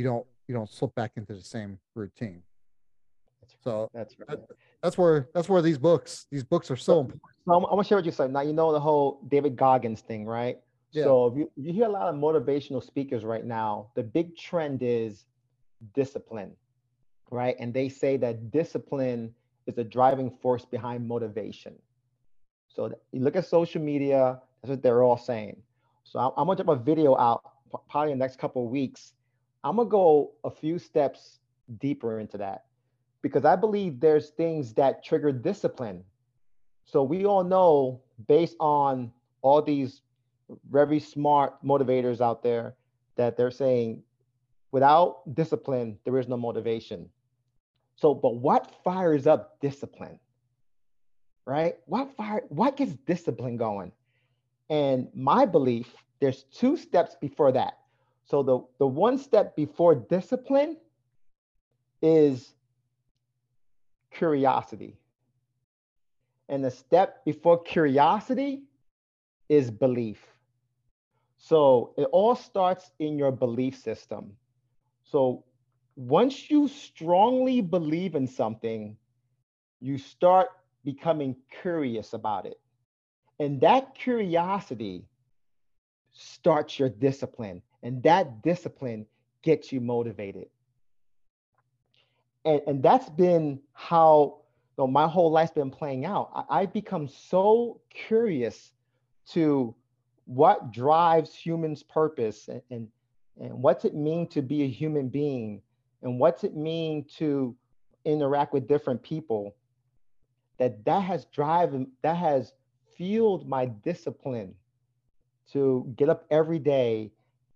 you 0.00 0.04
don't 0.04 0.26
you 0.48 0.54
don't 0.54 0.70
slip 0.70 0.94
back 0.94 1.12
into 1.16 1.34
the 1.34 1.42
same 1.42 1.78
routine. 1.94 2.42
So 3.62 3.90
That's 3.92 4.14
right. 4.26 4.38
that's 4.82 4.96
where 4.96 5.28
that's 5.34 5.48
where 5.48 5.60
these 5.60 5.76
books 5.76 6.26
these 6.30 6.42
books 6.42 6.70
are 6.70 6.76
so 6.76 7.00
important. 7.00 7.22
So 7.44 7.52
I'm, 7.52 7.64
I'm 7.64 7.70
gonna 7.70 7.84
share 7.84 7.98
with 7.98 8.06
you 8.06 8.12
something. 8.12 8.32
Now 8.32 8.40
you 8.40 8.54
know 8.54 8.72
the 8.72 8.80
whole 8.80 9.20
David 9.28 9.56
Goggins 9.56 10.00
thing, 10.00 10.24
right? 10.24 10.58
Yeah. 10.92 11.04
So 11.04 11.26
if 11.26 11.36
you, 11.36 11.50
you 11.56 11.72
hear 11.72 11.84
a 11.84 11.90
lot 11.90 12.08
of 12.08 12.14
motivational 12.14 12.82
speakers 12.82 13.24
right 13.24 13.44
now, 13.44 13.88
the 13.94 14.02
big 14.02 14.36
trend 14.36 14.82
is 14.82 15.26
discipline, 15.94 16.52
right? 17.30 17.54
And 17.60 17.74
they 17.74 17.88
say 17.88 18.16
that 18.16 18.50
discipline 18.50 19.34
is 19.66 19.74
the 19.74 19.84
driving 19.84 20.30
force 20.42 20.64
behind 20.64 21.06
motivation. 21.06 21.74
So 22.68 22.90
you 23.12 23.20
look 23.20 23.36
at 23.36 23.46
social 23.46 23.82
media, 23.82 24.40
that's 24.62 24.70
what 24.70 24.82
they're 24.82 25.02
all 25.02 25.18
saying. 25.18 25.60
So 26.04 26.18
I'm, 26.18 26.32
I'm 26.38 26.46
gonna 26.46 26.64
drop 26.64 26.80
a 26.80 26.82
video 26.82 27.16
out 27.18 27.42
probably 27.90 28.12
in 28.12 28.18
the 28.18 28.24
next 28.24 28.38
couple 28.38 28.64
of 28.64 28.70
weeks. 28.70 29.12
I'm 29.62 29.76
gonna 29.76 29.88
go 29.88 30.32
a 30.44 30.50
few 30.50 30.78
steps 30.78 31.40
deeper 31.78 32.18
into 32.18 32.38
that 32.38 32.64
because 33.22 33.44
I 33.44 33.56
believe 33.56 34.00
there's 34.00 34.30
things 34.30 34.74
that 34.74 35.04
trigger 35.04 35.32
discipline. 35.32 36.04
So 36.84 37.02
we 37.02 37.24
all 37.24 37.44
know 37.44 38.00
based 38.26 38.56
on 38.58 39.12
all 39.42 39.62
these 39.62 40.02
very 40.70 40.98
smart 40.98 41.62
motivators 41.64 42.20
out 42.20 42.42
there 42.42 42.74
that 43.16 43.36
they're 43.36 43.50
saying 43.50 44.02
without 44.72 45.22
discipline, 45.34 45.98
there 46.04 46.18
is 46.18 46.28
no 46.28 46.36
motivation. 46.36 47.08
So, 47.96 48.14
but 48.14 48.36
what 48.36 48.74
fires 48.82 49.26
up 49.26 49.60
discipline? 49.60 50.18
Right? 51.46 51.76
What 51.86 52.14
fire 52.16 52.42
what 52.48 52.76
gets 52.76 52.92
discipline 53.06 53.56
going? 53.56 53.92
And 54.70 55.08
my 55.14 55.46
belief, 55.46 55.94
there's 56.20 56.44
two 56.44 56.76
steps 56.76 57.16
before 57.20 57.52
that. 57.52 57.79
So 58.30 58.44
the, 58.44 58.60
the 58.78 58.86
one 58.86 59.18
step 59.18 59.56
before 59.56 59.96
discipline 59.96 60.76
is 62.00 62.54
curiosity. 64.12 64.96
And 66.48 66.64
the 66.64 66.70
step 66.70 67.24
before 67.24 67.60
curiosity 67.60 68.62
is 69.48 69.68
belief. 69.72 70.24
So 71.38 71.92
it 71.98 72.04
all 72.12 72.36
starts 72.36 72.92
in 73.00 73.18
your 73.18 73.32
belief 73.32 73.76
system. 73.76 74.36
So 75.02 75.42
once 75.96 76.48
you 76.50 76.68
strongly 76.68 77.60
believe 77.60 78.14
in 78.14 78.28
something, 78.28 78.96
you 79.80 79.98
start 79.98 80.50
becoming 80.84 81.34
curious 81.62 82.12
about 82.12 82.46
it. 82.46 82.60
And 83.40 83.60
that 83.62 83.96
curiosity 83.96 85.04
starts 86.12 86.78
your 86.78 86.90
discipline, 86.90 87.62
and 87.82 88.02
that 88.02 88.42
discipline 88.42 89.06
gets 89.42 89.72
you 89.72 89.80
motivated. 89.80 90.46
And, 92.44 92.60
and 92.66 92.82
that's 92.82 93.08
been 93.08 93.60
how 93.72 94.40
you 94.76 94.84
know, 94.84 94.86
my 94.86 95.06
whole 95.06 95.30
life's 95.30 95.52
been 95.52 95.70
playing 95.70 96.04
out. 96.04 96.30
I, 96.34 96.60
I've 96.60 96.72
become 96.72 97.08
so 97.08 97.80
curious 97.90 98.72
to 99.30 99.74
what 100.24 100.72
drives 100.72 101.34
humans' 101.34 101.82
purpose 101.82 102.48
and, 102.48 102.62
and, 102.70 102.88
and 103.40 103.62
what's 103.62 103.84
it 103.84 103.94
mean 103.94 104.28
to 104.28 104.42
be 104.42 104.62
a 104.62 104.68
human 104.68 105.08
being 105.08 105.60
and 106.02 106.18
what's 106.18 106.44
it 106.44 106.56
mean 106.56 107.04
to 107.16 107.54
interact 108.04 108.52
with 108.52 108.66
different 108.66 109.02
people 109.02 109.54
that 110.58 110.84
that 110.84 111.00
has 111.00 111.26
driven 111.26 111.90
that 112.02 112.16
has 112.16 112.52
fueled 112.96 113.48
my 113.48 113.66
discipline 113.66 114.54
to 115.52 115.92
get 115.96 116.08
up 116.08 116.24
every 116.30 116.58
day 116.58 117.10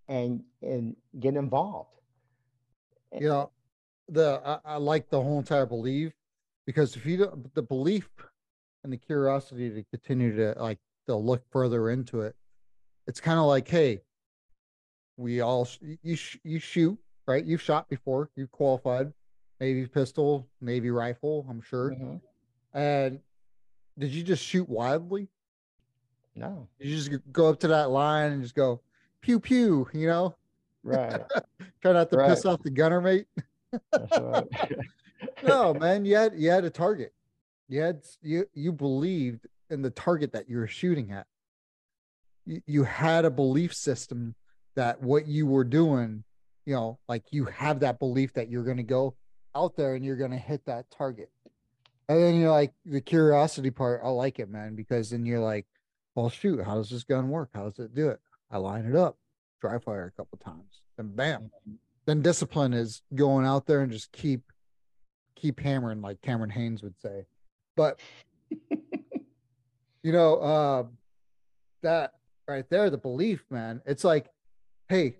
and 0.07 0.43
and 0.61 0.95
get 1.19 1.35
involved 1.35 1.89
You 3.13 3.29
know, 3.29 3.51
the 4.09 4.41
I, 4.45 4.59
I 4.65 4.77
like 4.77 5.09
the 5.09 5.21
whole 5.21 5.39
entire 5.39 5.65
belief 5.65 6.13
because 6.65 6.95
if 6.95 7.05
you 7.05 7.17
don't 7.17 7.53
the 7.55 7.63
belief 7.63 8.09
and 8.83 8.91
the 8.93 8.97
curiosity 8.97 9.69
to 9.69 9.83
continue 9.83 10.35
to 10.35 10.55
like 10.59 10.79
to 11.07 11.15
look 11.15 11.43
further 11.51 11.89
into 11.89 12.21
it, 12.21 12.35
it's 13.07 13.19
kind 13.21 13.39
of 13.39 13.45
like, 13.45 13.67
hey, 13.67 14.01
we 15.17 15.41
all 15.41 15.67
you 15.81 16.17
you 16.43 16.59
shoot 16.59 16.97
right? 17.27 17.43
You've 17.43 17.61
shot 17.61 17.89
before. 17.89 18.29
you've 18.35 18.51
qualified, 18.51 19.11
Navy 19.59 19.87
pistol, 19.87 20.47
Navy 20.61 20.91
rifle. 20.91 21.45
I'm 21.49 21.61
sure. 21.61 21.91
Mhm. 21.91 22.21
And 22.73 23.19
did 23.97 24.11
you 24.11 24.23
just 24.23 24.43
shoot 24.43 24.67
wildly? 24.69 25.29
no 26.35 26.67
Did 26.77 26.89
you 26.89 26.97
just 26.97 27.31
go 27.31 27.49
up 27.49 27.59
to 27.61 27.67
that 27.69 27.89
line 27.89 28.33
and 28.33 28.43
just 28.43 28.55
go 28.55 28.81
pew 29.25 29.39
pew? 29.39 29.87
You 29.91 30.07
know, 30.07 30.35
right 30.83 31.21
try 31.81 31.93
not 31.93 32.11
to 32.11 32.17
piss 32.27 32.45
off 32.45 32.61
the 32.61 32.69
gunner 32.69 33.01
mate. 33.01 33.25
right 33.91 34.47
no, 35.43 35.73
man, 35.73 36.05
you 36.05 36.15
had 36.15 36.33
you 36.35 36.51
had 36.51 36.63
a 36.63 36.69
target. 36.69 37.11
You 37.67 37.81
had 37.81 38.03
you 38.21 38.45
you 38.53 38.71
believed 38.71 39.47
in 39.71 39.81
the 39.81 39.89
target 39.89 40.31
that 40.33 40.47
you 40.47 40.57
were 40.57 40.67
shooting 40.67 41.11
at. 41.11 41.25
You, 42.45 42.61
you 42.67 42.83
had 42.83 43.25
a 43.25 43.31
belief 43.31 43.73
system 43.73 44.35
that 44.75 45.01
what 45.01 45.27
you 45.27 45.47
were 45.47 45.63
doing, 45.63 46.23
you 46.65 46.75
know, 46.75 46.99
like 47.09 47.23
you 47.31 47.45
have 47.45 47.79
that 47.79 47.97
belief 47.97 48.33
that 48.33 48.49
you're 48.49 48.63
going 48.63 48.77
to 48.77 48.83
go 48.83 49.15
out 49.55 49.75
there 49.75 49.95
and 49.95 50.05
you're 50.05 50.17
going 50.17 50.31
to 50.31 50.37
hit 50.37 50.63
that 50.65 50.85
target. 50.91 51.31
And 52.07 52.21
then 52.21 52.35
you're 52.35 52.51
like 52.51 52.73
the 52.85 53.01
curiosity 53.01 53.71
part. 53.71 54.01
I 54.03 54.09
like 54.09 54.37
it, 54.37 54.49
man, 54.49 54.75
because 54.75 55.09
then 55.09 55.25
you're 55.25 55.39
like, 55.39 55.65
well, 56.13 56.29
shoot, 56.29 56.63
how 56.63 56.75
does 56.75 56.91
this 56.91 57.03
gun 57.03 57.29
work? 57.29 57.49
How 57.55 57.63
does 57.69 57.79
it 57.79 57.95
do 57.95 58.09
it? 58.09 58.19
I 58.55 58.57
line 58.57 58.85
it 58.85 58.95
up, 58.95 59.17
dry 59.59 59.79
fire 59.79 60.05
a 60.05 60.11
couple 60.11 60.37
times, 60.37 60.81
then 60.95 61.09
bam. 61.13 61.51
Then 62.05 62.21
discipline 62.21 62.73
is 62.73 63.01
going 63.13 63.45
out 63.45 63.65
there 63.65 63.81
and 63.81 63.91
just 63.91 64.13
keep 64.13 64.43
keep 65.35 65.59
hammering, 65.59 66.01
like 66.01 66.21
Cameron 66.21 66.49
Hanes 66.51 66.81
would 66.81 66.97
say. 67.01 67.25
But 67.75 67.99
you 70.03 70.13
know, 70.13 70.37
uh, 70.37 70.83
that 71.83 72.13
right 72.47 72.63
there, 72.69 72.89
the 72.89 72.97
belief, 72.97 73.43
man. 73.49 73.81
It's 73.85 74.05
like, 74.05 74.27
hey, 74.87 75.17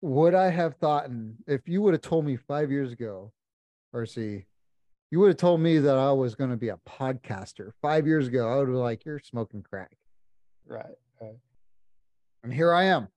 would 0.00 0.34
I 0.34 0.48
have 0.48 0.76
thought, 0.76 1.10
and 1.10 1.34
if 1.46 1.68
you 1.68 1.82
would 1.82 1.92
have 1.92 2.00
told 2.00 2.24
me 2.24 2.36
five 2.36 2.70
years 2.70 2.92
ago, 2.92 3.30
see, 4.06 4.46
you 5.10 5.18
would 5.18 5.28
have 5.28 5.36
told 5.36 5.60
me 5.60 5.76
that 5.80 5.98
I 5.98 6.12
was 6.12 6.34
going 6.34 6.48
to 6.48 6.56
be 6.56 6.70
a 6.70 6.78
podcaster 6.88 7.72
five 7.82 8.06
years 8.06 8.28
ago, 8.28 8.48
I 8.48 8.56
would 8.56 8.68
have 8.68 8.68
been 8.68 8.76
like, 8.76 9.04
you're 9.04 9.18
smoking 9.18 9.62
crack. 9.62 9.98
right 10.66 10.96
And 12.42 12.52
here 12.52 12.72
I 12.72 12.84
am, 12.84 13.08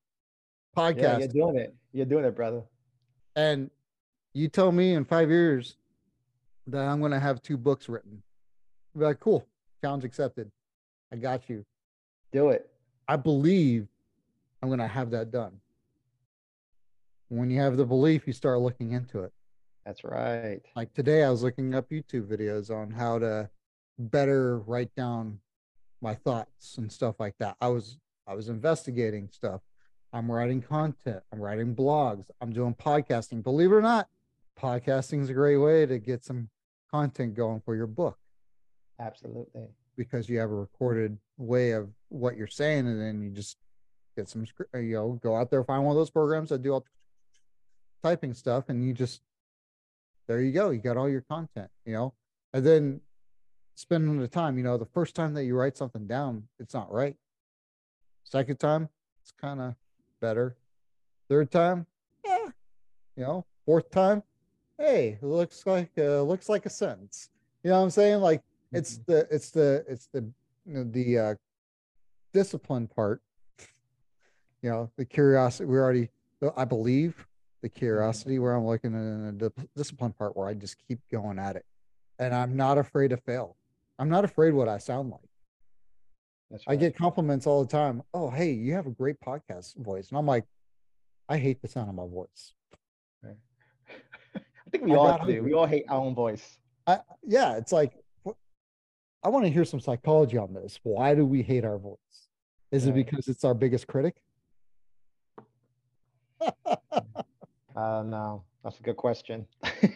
yeah 0.75 0.91
podcast. 0.93 1.19
you're 1.19 1.27
doing 1.27 1.55
it 1.57 1.75
you're 1.91 2.05
doing 2.05 2.25
it 2.25 2.35
brother 2.35 2.63
and 3.35 3.69
you 4.33 4.47
tell 4.47 4.71
me 4.71 4.93
in 4.93 5.05
five 5.05 5.29
years 5.29 5.77
that 6.67 6.87
I'm 6.87 6.99
going 6.99 7.11
to 7.11 7.19
have 7.19 7.41
two 7.41 7.57
books 7.57 7.87
written. 7.87 8.23
I'll 8.95 8.99
be 8.99 9.05
like, 9.05 9.19
cool, 9.19 9.45
challenge 9.81 10.03
accepted. 10.03 10.51
I 11.11 11.17
got 11.17 11.49
you. 11.49 11.65
do 12.31 12.49
it 12.49 12.69
I 13.07 13.15
believe 13.15 13.87
I'm 14.61 14.69
going 14.69 14.79
to 14.79 14.87
have 14.87 15.11
that 15.11 15.29
done. 15.29 15.59
When 17.29 17.49
you 17.49 17.59
have 17.59 17.77
the 17.77 17.85
belief, 17.85 18.25
you 18.25 18.33
start 18.33 18.59
looking 18.59 18.93
into 18.93 19.19
it. 19.19 19.33
that's 19.85 20.03
right 20.03 20.61
Like 20.75 20.93
today, 20.93 21.23
I 21.23 21.29
was 21.29 21.43
looking 21.43 21.75
up 21.75 21.89
YouTube 21.89 22.27
videos 22.27 22.73
on 22.75 22.91
how 22.91 23.19
to 23.19 23.49
better 23.99 24.59
write 24.59 24.93
down 24.95 25.39
my 26.01 26.15
thoughts 26.15 26.77
and 26.77 26.91
stuff 26.91 27.15
like 27.19 27.35
that. 27.39 27.55
I 27.61 27.67
was 27.67 27.97
I 28.27 28.35
was 28.35 28.49
investigating 28.49 29.29
stuff. 29.31 29.61
I'm 30.11 30.31
writing 30.31 30.61
content. 30.61 31.23
I'm 31.31 31.39
writing 31.39 31.75
blogs. 31.75 32.25
I'm 32.39 32.53
doing 32.53 32.75
podcasting. 32.75 33.43
Believe 33.43 33.71
it 33.71 33.75
or 33.75 33.81
not, 33.81 34.07
podcasting 34.59 35.21
is 35.21 35.29
a 35.29 35.33
great 35.33 35.57
way 35.57 35.85
to 35.85 35.97
get 35.97 36.23
some 36.23 36.49
content 36.91 37.35
going 37.35 37.61
for 37.65 37.75
your 37.75 37.87
book 37.87 38.17
absolutely 38.99 39.67
because 39.95 40.29
you 40.29 40.39
have 40.39 40.49
a 40.49 40.55
recorded 40.55 41.17
way 41.37 41.71
of 41.71 41.89
what 42.09 42.35
you're 42.35 42.47
saying, 42.47 42.87
and 42.87 42.99
then 43.01 43.21
you 43.21 43.29
just 43.29 43.57
get 44.15 44.29
some 44.29 44.45
script. 44.45 44.73
Uh, 44.73 44.79
you 44.79 44.95
know, 44.95 45.19
go 45.21 45.35
out 45.35 45.51
there, 45.51 45.63
find 45.63 45.83
one 45.83 45.91
of 45.95 45.97
those 45.97 46.09
programs 46.09 46.49
that 46.49 46.63
do 46.63 46.73
all 46.73 46.85
typing 48.01 48.33
stuff, 48.33 48.65
and 48.69 48.85
you 48.85 48.93
just 48.93 49.21
there 50.27 50.41
you 50.41 50.51
go. 50.51 50.69
You 50.69 50.79
got 50.79 50.97
all 50.97 51.09
your 51.09 51.21
content. 51.21 51.69
You 51.85 51.93
know, 51.93 52.13
and 52.53 52.65
then 52.65 53.01
spending 53.75 54.19
the 54.19 54.27
time. 54.27 54.57
You 54.57 54.63
know, 54.63 54.77
the 54.77 54.85
first 54.85 55.15
time 55.15 55.33
that 55.35 55.45
you 55.45 55.55
write 55.55 55.77
something 55.77 56.07
down, 56.07 56.43
it's 56.59 56.73
not 56.73 56.91
right. 56.91 57.15
Second 58.23 58.57
time, 58.57 58.89
it's 59.21 59.31
kind 59.31 59.61
of 59.61 59.75
better. 60.21 60.55
Third 61.29 61.51
time, 61.51 61.85
yeah. 62.25 62.47
You 63.15 63.23
know, 63.23 63.45
fourth 63.65 63.89
time, 63.91 64.23
hey, 64.77 65.19
it 65.21 65.25
looks 65.25 65.65
like 65.65 65.91
uh, 65.97 66.21
looks 66.23 66.49
like 66.49 66.65
a 66.65 66.69
sentence. 66.69 67.29
You 67.63 67.69
know 67.69 67.77
what 67.77 67.83
I'm 67.85 67.89
saying? 67.91 68.21
Like 68.21 68.41
it's 68.71 68.97
Mhm. 68.99 69.05
the 69.05 69.27
it's 69.31 69.51
the 69.51 69.85
it's 69.87 70.07
the 70.07 70.21
you 70.65 70.73
know, 70.73 70.83
the 70.83 71.19
uh 71.19 71.35
discipline 72.33 72.87
part 72.87 73.21
you 74.63 74.69
know 74.69 74.89
the 74.97 75.05
curiosity 75.05 75.65
we 75.65 75.77
already 75.77 76.09
i 76.57 76.65
believe 76.65 77.27
the 77.61 77.69
curiosity 77.69 78.39
where 78.39 78.53
i'm 78.55 78.65
looking 78.65 78.95
at 78.95 79.37
the 79.37 79.51
discipline 79.75 80.11
part 80.13 80.35
where 80.35 80.47
i 80.47 80.53
just 80.55 80.77
keep 80.87 80.99
going 81.11 81.37
at 81.37 81.55
it 81.55 81.63
and 82.17 82.33
i'm 82.33 82.55
not 82.55 82.79
afraid 82.79 83.09
to 83.09 83.17
fail 83.17 83.55
i'm 83.99 84.09
not 84.09 84.25
afraid 84.25 84.51
what 84.53 84.67
i 84.67 84.79
sound 84.79 85.11
like 85.11 85.29
that's 86.53 86.63
i 86.67 86.75
get 86.75 86.95
compliments 86.95 87.45
all 87.45 87.65
the 87.65 87.69
time 87.69 88.01
oh 88.13 88.29
hey 88.29 88.51
you 88.51 88.73
have 88.73 88.87
a 88.87 88.91
great 88.91 89.19
podcast 89.19 89.75
voice 89.77 90.07
and 90.09 90.17
i'm 90.17 90.25
like 90.25 90.45
i 91.27 91.37
hate 91.37 91.61
the 91.61 91.67
sound 91.67 91.89
of 91.89 91.95
my 91.95 92.07
voice 92.07 92.53
I 94.35 94.69
think 94.71 94.85
we 94.85 94.93
I 94.93 94.95
all 94.95 95.25
do. 95.25 95.43
We 95.43 95.53
all 95.53 95.67
hate 95.67 95.85
our 95.87 95.99
own 95.99 96.15
voice. 96.15 96.57
I, 96.87 96.99
yeah, 97.21 97.57
it's 97.57 97.71
like 97.71 97.93
I 99.23 99.29
want 99.29 99.45
to 99.45 99.51
hear 99.51 99.63
some 99.63 99.79
psychology 99.79 100.37
on 100.37 100.53
this. 100.53 100.79
Why 100.83 101.15
do 101.15 101.25
we 101.25 101.41
hate 101.41 101.63
our 101.63 101.77
voice? 101.77 101.97
Is 102.71 102.87
it 102.87 102.95
because 102.95 103.27
it's 103.27 103.43
our 103.43 103.53
biggest 103.53 103.87
critic? 103.87 104.15
Uh, 107.75 108.03
no, 108.05 108.43
that's 108.63 108.79
a 108.79 108.83
good 108.83 108.97
question. 108.97 109.47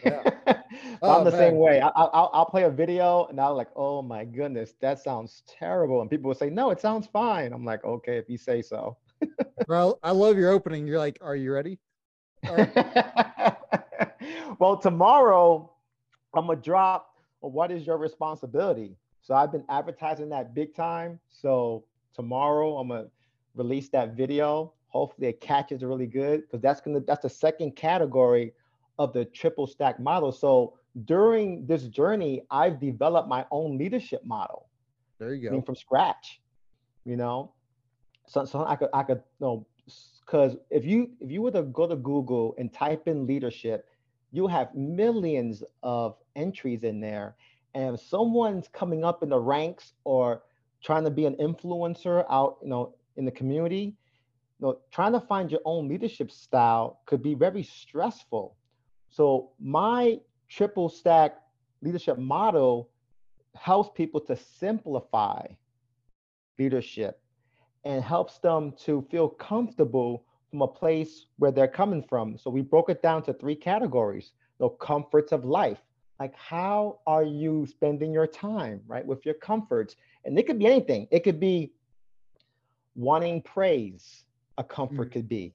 Yeah. 0.04 0.24
Oh, 1.02 1.18
I'm 1.18 1.24
the 1.24 1.30
same 1.30 1.56
way. 1.58 1.80
I, 1.80 1.88
I, 1.88 2.04
I'll, 2.04 2.30
I'll 2.32 2.46
play 2.46 2.64
a 2.64 2.70
video 2.70 3.26
and 3.26 3.40
I'll 3.40 3.54
like, 3.54 3.68
oh 3.76 4.02
my 4.02 4.24
goodness, 4.24 4.74
that 4.80 4.98
sounds 4.98 5.44
terrible. 5.46 6.00
And 6.00 6.10
people 6.10 6.28
will 6.28 6.34
say, 6.34 6.50
no, 6.50 6.70
it 6.70 6.80
sounds 6.80 7.06
fine. 7.06 7.52
I'm 7.52 7.64
like, 7.64 7.84
okay, 7.84 8.16
if 8.18 8.28
you 8.28 8.36
say 8.38 8.62
so. 8.62 8.96
Well, 9.66 9.98
I 10.02 10.12
love 10.12 10.38
your 10.38 10.50
opening. 10.50 10.86
You're 10.86 10.98
like, 10.98 11.18
are 11.20 11.36
you 11.36 11.52
ready? 11.52 11.78
Right. 12.48 12.74
well, 14.58 14.78
tomorrow 14.78 15.70
I'm 16.32 16.46
gonna 16.46 16.58
drop 16.58 17.16
what 17.40 17.70
is 17.70 17.86
your 17.86 17.98
responsibility. 17.98 18.96
So 19.20 19.34
I've 19.34 19.52
been 19.52 19.64
advertising 19.68 20.30
that 20.30 20.54
big 20.54 20.74
time. 20.74 21.20
So 21.28 21.84
tomorrow 22.14 22.78
I'm 22.78 22.88
gonna 22.88 23.08
release 23.54 23.90
that 23.90 24.14
video. 24.14 24.72
Hopefully 24.88 25.28
it 25.28 25.40
catches 25.40 25.84
really 25.84 26.06
good 26.06 26.42
because 26.42 26.62
that's 26.62 26.80
gonna 26.80 27.00
that's 27.00 27.22
the 27.22 27.28
second 27.28 27.76
category 27.76 28.54
of 28.98 29.12
the 29.12 29.24
triple 29.26 29.66
stack 29.66 30.00
model. 30.00 30.32
So 30.32 30.77
during 31.04 31.66
this 31.66 31.84
journey, 31.84 32.42
I've 32.50 32.80
developed 32.80 33.28
my 33.28 33.46
own 33.50 33.78
leadership 33.78 34.24
model. 34.24 34.68
There 35.18 35.34
you 35.34 35.48
I 35.48 35.52
mean, 35.52 35.60
go. 35.60 35.66
from 35.66 35.76
scratch, 35.76 36.40
you 37.04 37.16
know. 37.16 37.52
So, 38.26 38.44
so 38.44 38.64
I 38.64 38.76
could, 38.76 38.88
I 38.92 39.02
could, 39.02 39.22
no, 39.40 39.66
because 40.24 40.56
if 40.70 40.84
you 40.84 41.10
if 41.20 41.30
you 41.30 41.42
were 41.42 41.50
to 41.52 41.62
go 41.62 41.86
to 41.86 41.96
Google 41.96 42.54
and 42.58 42.72
type 42.72 43.08
in 43.08 43.26
leadership, 43.26 43.86
you 44.32 44.46
have 44.46 44.74
millions 44.74 45.62
of 45.82 46.16
entries 46.36 46.82
in 46.82 47.00
there, 47.00 47.36
and 47.74 47.94
if 47.94 48.00
someone's 48.00 48.68
coming 48.68 49.04
up 49.04 49.22
in 49.22 49.30
the 49.30 49.38
ranks 49.40 49.92
or 50.04 50.42
trying 50.82 51.04
to 51.04 51.10
be 51.10 51.26
an 51.26 51.34
influencer 51.36 52.24
out, 52.30 52.58
you 52.62 52.68
know, 52.68 52.94
in 53.16 53.24
the 53.24 53.30
community, 53.30 53.96
you 54.60 54.66
know, 54.66 54.78
trying 54.92 55.12
to 55.12 55.20
find 55.20 55.50
your 55.50 55.60
own 55.64 55.88
leadership 55.88 56.30
style 56.30 57.00
could 57.06 57.22
be 57.22 57.34
very 57.34 57.62
stressful. 57.62 58.56
So 59.10 59.50
my 59.58 60.20
triple 60.48 60.88
stack 60.88 61.36
leadership 61.82 62.18
model 62.18 62.90
helps 63.54 63.90
people 63.94 64.20
to 64.20 64.36
simplify 64.36 65.46
leadership 66.58 67.20
and 67.84 68.02
helps 68.02 68.38
them 68.38 68.72
to 68.84 69.06
feel 69.10 69.28
comfortable 69.28 70.24
from 70.50 70.62
a 70.62 70.68
place 70.68 71.26
where 71.36 71.50
they're 71.50 71.68
coming 71.68 72.02
from. 72.02 72.38
So 72.38 72.50
we 72.50 72.62
broke 72.62 72.90
it 72.90 73.02
down 73.02 73.22
to 73.24 73.32
three 73.32 73.54
categories. 73.54 74.32
The 74.58 74.68
comforts 74.70 75.32
of 75.32 75.44
life. 75.44 75.78
Like 76.18 76.34
how 76.34 76.98
are 77.06 77.22
you 77.22 77.66
spending 77.66 78.12
your 78.12 78.26
time, 78.26 78.80
right? 78.86 79.06
With 79.06 79.24
your 79.24 79.34
comforts. 79.34 79.94
And 80.24 80.36
it 80.38 80.46
could 80.46 80.58
be 80.58 80.66
anything. 80.66 81.06
It 81.10 81.20
could 81.20 81.38
be 81.38 81.72
wanting 82.96 83.40
praise, 83.42 84.24
a 84.56 84.64
comfort 84.64 85.10
mm. 85.10 85.12
could 85.12 85.28
be. 85.28 85.54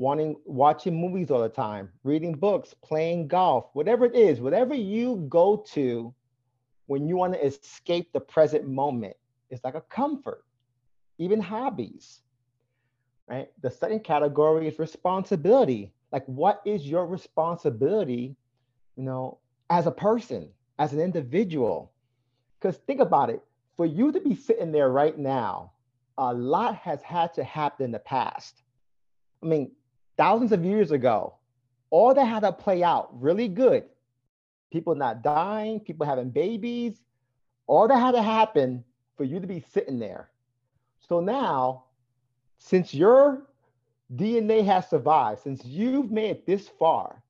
Wanting 0.00 0.36
watching 0.46 0.98
movies 0.98 1.30
all 1.30 1.42
the 1.42 1.50
time, 1.50 1.90
reading 2.04 2.32
books, 2.32 2.74
playing 2.82 3.28
golf, 3.28 3.66
whatever 3.74 4.06
it 4.06 4.14
is, 4.14 4.40
whatever 4.40 4.74
you 4.74 5.26
go 5.28 5.58
to 5.74 6.14
when 6.86 7.06
you 7.06 7.16
want 7.16 7.34
to 7.34 7.44
escape 7.44 8.10
the 8.10 8.20
present 8.20 8.66
moment. 8.66 9.14
It's 9.50 9.62
like 9.62 9.74
a 9.74 9.82
comfort, 9.82 10.42
even 11.18 11.38
hobbies, 11.38 12.22
right? 13.28 13.50
The 13.60 13.70
second 13.70 14.02
category 14.02 14.68
is 14.68 14.78
responsibility. 14.78 15.92
Like, 16.12 16.24
what 16.24 16.62
is 16.64 16.86
your 16.86 17.04
responsibility, 17.04 18.36
you 18.96 19.02
know, 19.02 19.36
as 19.68 19.86
a 19.86 19.92
person, 19.92 20.48
as 20.78 20.94
an 20.94 21.00
individual? 21.00 21.92
Because 22.58 22.78
think 22.78 23.00
about 23.00 23.28
it 23.28 23.42
for 23.76 23.84
you 23.84 24.12
to 24.12 24.20
be 24.20 24.34
sitting 24.34 24.72
there 24.72 24.88
right 24.88 25.18
now, 25.18 25.72
a 26.16 26.32
lot 26.32 26.76
has 26.76 27.02
had 27.02 27.34
to 27.34 27.44
happen 27.44 27.84
in 27.84 27.92
the 27.92 27.98
past. 27.98 28.62
I 29.42 29.46
mean, 29.46 29.72
thousands 30.20 30.52
of 30.52 30.62
years 30.62 30.90
ago, 30.90 31.32
all 31.88 32.12
that 32.12 32.26
had 32.26 32.40
to 32.40 32.52
play 32.52 32.82
out 32.82 33.08
really 33.18 33.48
good. 33.48 33.84
People 34.70 34.94
not 34.94 35.22
dying, 35.22 35.80
people 35.80 36.04
having 36.04 36.28
babies, 36.28 37.00
all 37.66 37.88
that 37.88 37.98
had 37.98 38.12
to 38.12 38.22
happen 38.22 38.84
for 39.16 39.24
you 39.24 39.40
to 39.40 39.46
be 39.46 39.64
sitting 39.72 39.98
there. 39.98 40.28
So 41.08 41.20
now, 41.20 41.84
since 42.58 42.92
your 42.92 43.46
DNA 44.14 44.62
has 44.66 44.90
survived, 44.90 45.40
since 45.40 45.64
you've 45.64 46.10
made 46.10 46.30
it 46.32 46.46
this 46.46 46.68
far, 46.68 47.22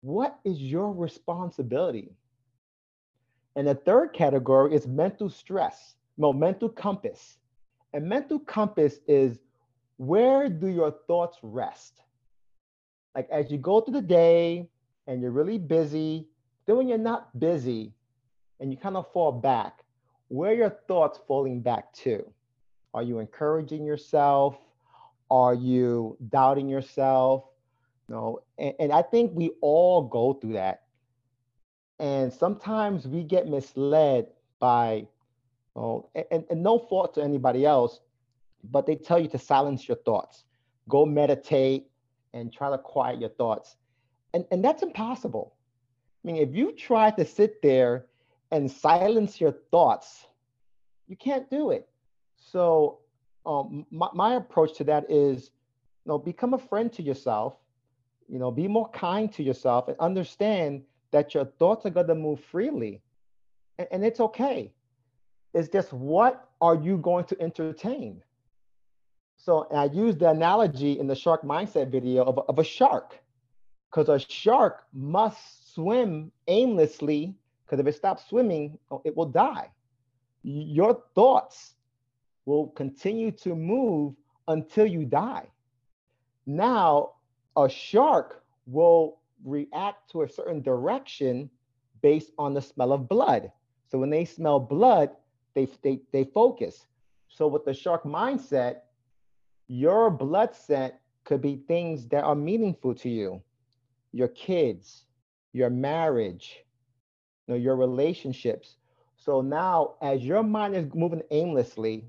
what 0.00 0.38
is 0.42 0.62
your 0.62 0.94
responsibility? 0.94 2.16
And 3.54 3.68
the 3.68 3.74
third 3.74 4.14
category 4.14 4.74
is 4.74 4.86
mental 4.86 5.28
stress, 5.28 5.94
no, 6.16 6.32
mental 6.32 6.70
compass. 6.70 7.36
And 7.92 8.08
mental 8.08 8.38
compass 8.38 8.98
is 9.06 9.38
where 9.98 10.48
do 10.48 10.68
your 10.68 10.94
thoughts 11.06 11.36
rest? 11.42 12.00
Like 13.14 13.28
as 13.30 13.50
you 13.50 13.58
go 13.58 13.80
through 13.80 13.94
the 13.94 14.02
day 14.02 14.68
and 15.06 15.20
you're 15.20 15.30
really 15.30 15.58
busy, 15.58 16.26
then 16.66 16.76
when 16.76 16.88
you're 16.88 16.98
not 16.98 17.38
busy 17.38 17.92
and 18.60 18.70
you 18.70 18.76
kind 18.76 18.96
of 18.96 19.10
fall 19.12 19.32
back, 19.32 19.84
where 20.28 20.52
are 20.52 20.54
your 20.54 20.78
thoughts 20.86 21.18
falling 21.26 21.60
back 21.60 21.92
to? 21.94 22.24
Are 22.94 23.02
you 23.02 23.18
encouraging 23.18 23.84
yourself? 23.84 24.56
Are 25.30 25.54
you 25.54 26.16
doubting 26.28 26.68
yourself? 26.68 27.44
No, 28.08 28.40
and, 28.58 28.74
and 28.80 28.92
I 28.92 29.02
think 29.02 29.32
we 29.34 29.52
all 29.60 30.02
go 30.02 30.34
through 30.34 30.54
that. 30.54 30.82
And 31.98 32.32
sometimes 32.32 33.06
we 33.06 33.22
get 33.22 33.46
misled 33.46 34.26
by, 34.58 35.06
oh, 35.76 36.08
and, 36.14 36.44
and 36.50 36.62
no 36.62 36.78
fault 36.78 37.14
to 37.14 37.22
anybody 37.22 37.64
else, 37.64 38.00
but 38.64 38.86
they 38.86 38.96
tell 38.96 39.18
you 39.18 39.28
to 39.28 39.38
silence 39.38 39.86
your 39.86 39.98
thoughts, 39.98 40.44
go 40.88 41.04
meditate 41.06 41.89
and 42.32 42.52
try 42.52 42.70
to 42.70 42.78
quiet 42.78 43.20
your 43.20 43.30
thoughts. 43.30 43.76
And, 44.34 44.44
and 44.50 44.64
that's 44.64 44.82
impossible. 44.82 45.54
I 46.24 46.28
mean, 46.28 46.36
if 46.36 46.54
you 46.54 46.72
try 46.72 47.10
to 47.10 47.24
sit 47.24 47.62
there 47.62 48.06
and 48.50 48.70
silence 48.70 49.40
your 49.40 49.52
thoughts, 49.70 50.26
you 51.08 51.16
can't 51.16 51.48
do 51.50 51.70
it. 51.70 51.88
So 52.36 53.00
um, 53.46 53.86
my, 53.90 54.08
my 54.12 54.34
approach 54.34 54.76
to 54.78 54.84
that 54.84 55.10
is, 55.10 55.50
you 56.04 56.10
know, 56.10 56.18
become 56.18 56.54
a 56.54 56.58
friend 56.58 56.92
to 56.94 57.02
yourself, 57.02 57.54
you 58.28 58.38
know, 58.38 58.50
be 58.50 58.68
more 58.68 58.88
kind 58.90 59.32
to 59.34 59.42
yourself 59.42 59.88
and 59.88 59.98
understand 59.98 60.82
that 61.10 61.34
your 61.34 61.44
thoughts 61.44 61.86
are 61.86 61.90
going 61.90 62.06
to 62.06 62.14
move 62.14 62.40
freely. 62.40 63.02
And, 63.78 63.88
and 63.90 64.04
it's 64.04 64.20
okay. 64.20 64.72
It's 65.52 65.68
just 65.68 65.92
what 65.92 66.48
are 66.60 66.76
you 66.76 66.98
going 66.98 67.24
to 67.26 67.40
entertain? 67.40 68.22
So 69.42 69.66
I 69.74 69.86
use 69.86 70.16
the 70.16 70.28
analogy 70.28 70.98
in 70.98 71.06
the 71.06 71.14
shark 71.14 71.42
mindset 71.42 71.90
video 71.90 72.24
of, 72.24 72.36
a- 72.36 72.42
of 72.42 72.58
a 72.58 72.64
shark, 72.64 73.18
because 73.90 74.10
a 74.10 74.18
shark 74.18 74.84
must 74.92 75.74
swim 75.74 76.30
aimlessly, 76.46 77.34
because 77.64 77.80
if 77.80 77.86
it 77.86 77.94
stops 77.94 78.28
swimming, 78.28 78.78
oh, 78.90 79.00
it 79.04 79.16
will 79.16 79.26
die. 79.26 79.70
Your 80.42 81.02
thoughts 81.14 81.74
will 82.44 82.68
continue 82.68 83.30
to 83.30 83.54
move 83.54 84.14
until 84.46 84.84
you 84.86 85.06
die. 85.06 85.46
Now, 86.44 87.12
a 87.56 87.68
shark 87.68 88.42
will 88.66 89.20
react 89.44 90.10
to 90.10 90.22
a 90.22 90.28
certain 90.28 90.60
direction 90.60 91.48
based 92.02 92.32
on 92.38 92.52
the 92.52 92.60
smell 92.60 92.92
of 92.92 93.08
blood. 93.08 93.50
So 93.88 93.98
when 93.98 94.10
they 94.10 94.26
smell 94.26 94.60
blood, 94.60 95.10
they, 95.54 95.66
they, 95.82 96.00
they 96.12 96.24
focus. 96.24 96.86
So 97.28 97.46
with 97.46 97.64
the 97.64 97.72
shark 97.72 98.04
mindset, 98.04 98.80
your 99.70 100.10
blood 100.10 100.54
scent 100.54 100.94
could 101.24 101.40
be 101.40 101.62
things 101.68 102.08
that 102.08 102.24
are 102.24 102.34
meaningful 102.34 102.94
to 102.96 103.08
you. 103.08 103.40
Your 104.12 104.28
kids 104.28 105.04
your 105.52 105.70
marriage 105.70 106.64
you 107.46 107.54
know, 107.54 107.60
your 107.60 107.76
relationships. 107.76 108.76
So 109.16 109.40
now 109.40 109.94
as 110.00 110.22
your 110.22 110.42
mind 110.42 110.76
is 110.76 110.86
moving 110.94 111.22
aimlessly 111.30 112.04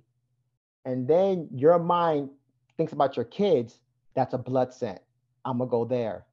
and 0.85 1.07
then 1.07 1.47
your 1.53 1.79
mind 1.79 2.29
thinks 2.77 2.93
about 2.93 3.15
your 3.15 3.25
kids 3.25 3.79
that's 4.15 4.33
a 4.33 4.37
blood 4.37 4.73
scent 4.73 4.99
i'm 5.45 5.59
gonna 5.59 5.69
go 5.69 5.85
there. 5.85 6.25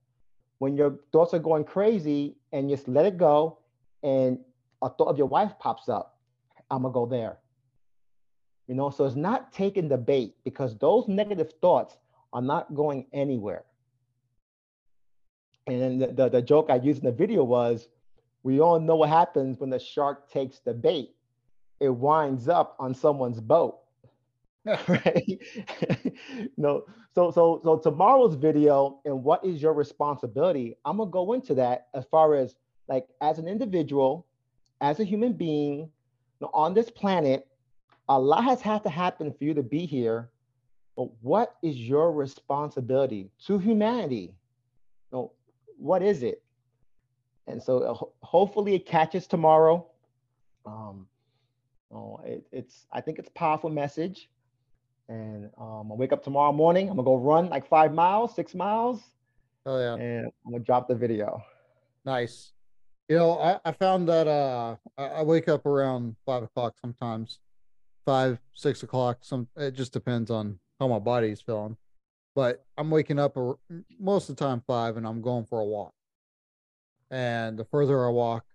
When 0.58 0.76
your 0.76 0.98
thoughts 1.12 1.34
are 1.34 1.38
going 1.38 1.64
crazy 1.64 2.36
and 2.52 2.68
just 2.68 2.88
let 2.88 3.06
it 3.06 3.16
go 3.16 3.58
and 4.02 4.38
a 4.82 4.88
thought 4.88 5.08
of 5.08 5.18
your 5.18 5.26
wife 5.26 5.52
pops 5.58 5.88
up 5.88 6.18
i'm 6.70 6.82
gonna 6.82 6.94
go 6.94 7.06
there 7.06 7.38
you 8.68 8.74
know, 8.74 8.90
so 8.90 9.06
it's 9.06 9.16
not 9.16 9.52
taking 9.52 9.88
the 9.88 9.96
bait 9.96 10.36
because 10.44 10.76
those 10.76 11.08
negative 11.08 11.52
thoughts 11.60 11.96
are 12.34 12.42
not 12.42 12.74
going 12.74 13.06
anywhere. 13.14 13.64
And 15.66 15.80
then 15.80 15.98
the, 15.98 16.06
the, 16.08 16.28
the 16.28 16.42
joke 16.42 16.68
I 16.70 16.76
used 16.76 17.02
in 17.02 17.06
the 17.06 17.16
video 17.16 17.44
was 17.44 17.88
we 18.42 18.60
all 18.60 18.78
know 18.78 18.96
what 18.96 19.08
happens 19.08 19.58
when 19.58 19.70
the 19.70 19.78
shark 19.78 20.30
takes 20.30 20.60
the 20.60 20.74
bait. 20.74 21.14
It 21.80 21.88
winds 21.88 22.48
up 22.48 22.76
on 22.78 22.94
someone's 22.94 23.40
boat. 23.40 23.78
right? 24.88 25.38
no. 26.58 26.84
So 27.14 27.30
so 27.30 27.60
so 27.64 27.78
tomorrow's 27.78 28.34
video 28.34 29.00
and 29.06 29.24
what 29.24 29.44
is 29.44 29.62
your 29.62 29.72
responsibility? 29.72 30.76
I'm 30.84 30.98
gonna 30.98 31.10
go 31.10 31.32
into 31.32 31.54
that 31.54 31.88
as 31.94 32.04
far 32.10 32.34
as 32.34 32.54
like 32.86 33.06
as 33.22 33.38
an 33.38 33.48
individual, 33.48 34.26
as 34.82 35.00
a 35.00 35.04
human 35.04 35.32
being 35.32 35.90
on 36.52 36.74
this 36.74 36.90
planet, 36.90 37.47
a 38.08 38.18
lot 38.18 38.44
has 38.44 38.60
had 38.60 38.82
to 38.84 38.90
happen 38.90 39.32
for 39.32 39.44
you 39.44 39.54
to 39.54 39.62
be 39.62 39.86
here. 39.86 40.30
But 40.96 41.08
what 41.22 41.54
is 41.62 41.76
your 41.76 42.12
responsibility 42.12 43.30
to 43.46 43.58
humanity? 43.58 44.34
You 45.12 45.18
know, 45.18 45.32
what 45.76 46.02
is 46.02 46.22
it? 46.22 46.42
And 47.46 47.62
so 47.62 47.78
uh, 47.78 48.26
hopefully 48.26 48.74
it 48.74 48.84
catches 48.84 49.26
tomorrow. 49.26 49.86
Um, 50.66 51.06
oh, 51.92 52.20
it, 52.24 52.46
it's 52.52 52.86
I 52.92 53.00
think 53.00 53.18
it's 53.18 53.28
a 53.28 53.32
powerful 53.32 53.70
message. 53.70 54.28
And 55.08 55.46
um, 55.56 55.90
I'll 55.90 55.96
wake 55.96 56.12
up 56.12 56.22
tomorrow 56.22 56.52
morning. 56.52 56.90
I'm 56.90 56.96
gonna 56.96 57.04
go 57.04 57.16
run 57.16 57.48
like 57.48 57.66
five 57.66 57.94
miles, 57.94 58.34
six 58.34 58.54
miles. 58.54 59.00
Oh 59.64 59.78
yeah. 59.78 59.94
And 59.94 60.26
I'm 60.44 60.52
gonna 60.52 60.64
drop 60.64 60.88
the 60.88 60.94
video. 60.94 61.42
Nice. 62.04 62.52
You 63.08 63.16
know, 63.16 63.38
I, 63.38 63.58
I 63.64 63.72
found 63.72 64.08
that 64.08 64.28
uh 64.28 64.76
I, 64.98 65.04
I 65.04 65.22
wake 65.22 65.48
up 65.48 65.64
around 65.64 66.16
five 66.26 66.42
o'clock 66.42 66.74
sometimes, 66.80 67.38
five, 68.08 68.38
six 68.54 68.82
o'clock. 68.82 69.18
Some 69.20 69.48
it 69.54 69.72
just 69.72 69.92
depends 69.92 70.30
on 70.30 70.58
how 70.80 70.88
my 70.88 70.98
body's 70.98 71.42
feeling. 71.42 71.76
But 72.34 72.64
I'm 72.78 72.88
waking 72.88 73.18
up 73.18 73.36
most 74.00 74.30
of 74.30 74.36
the 74.36 74.42
time 74.42 74.62
five 74.66 74.96
and 74.96 75.06
I'm 75.06 75.20
going 75.20 75.44
for 75.44 75.60
a 75.60 75.64
walk. 75.66 75.92
And 77.10 77.58
the 77.58 77.66
further 77.66 78.06
I 78.06 78.08
walk, 78.08 78.46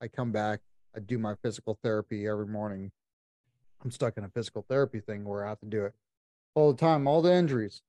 I 0.00 0.06
come 0.06 0.30
back, 0.30 0.60
I 0.94 1.00
do 1.00 1.18
my 1.18 1.34
physical 1.42 1.76
therapy 1.82 2.28
every 2.28 2.46
morning. 2.46 2.92
I'm 3.82 3.90
stuck 3.90 4.16
in 4.16 4.22
a 4.22 4.28
physical 4.28 4.64
therapy 4.68 5.00
thing 5.00 5.24
where 5.24 5.44
I 5.44 5.48
have 5.48 5.60
to 5.60 5.66
do 5.66 5.86
it 5.86 5.94
all 6.54 6.70
the 6.70 6.78
time, 6.78 7.08
all 7.08 7.20
the 7.20 7.32
injuries. 7.32 7.82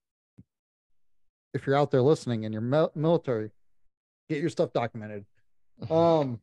If 1.54 1.68
you're 1.68 1.76
out 1.76 1.92
there 1.92 2.02
listening 2.02 2.44
and 2.44 2.52
you're 2.52 2.90
military, 2.96 3.50
get 4.28 4.40
your 4.40 4.50
stuff 4.50 4.72
documented. 4.72 5.24
Um, 5.90 6.38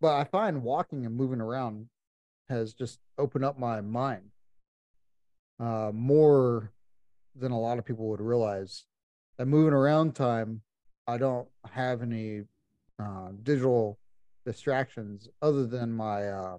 but 0.00 0.16
I 0.16 0.24
find 0.24 0.64
walking 0.64 1.06
and 1.06 1.14
moving 1.14 1.40
around 1.40 1.88
has 2.48 2.72
just 2.72 2.98
opened 3.18 3.44
up 3.44 3.58
my 3.58 3.80
mind 3.80 4.30
uh, 5.60 5.90
more 5.92 6.72
than 7.34 7.52
a 7.52 7.60
lot 7.60 7.78
of 7.78 7.84
people 7.84 8.08
would 8.08 8.20
realize. 8.20 8.84
That 9.38 9.46
moving 9.46 9.72
around 9.74 10.14
time, 10.14 10.62
I 11.08 11.18
don't 11.18 11.48
have 11.72 12.02
any 12.02 12.44
uh, 13.02 13.30
digital 13.42 13.98
distractions 14.46 15.28
other 15.42 15.66
than 15.66 15.90
my 15.90 16.28
uh, 16.28 16.58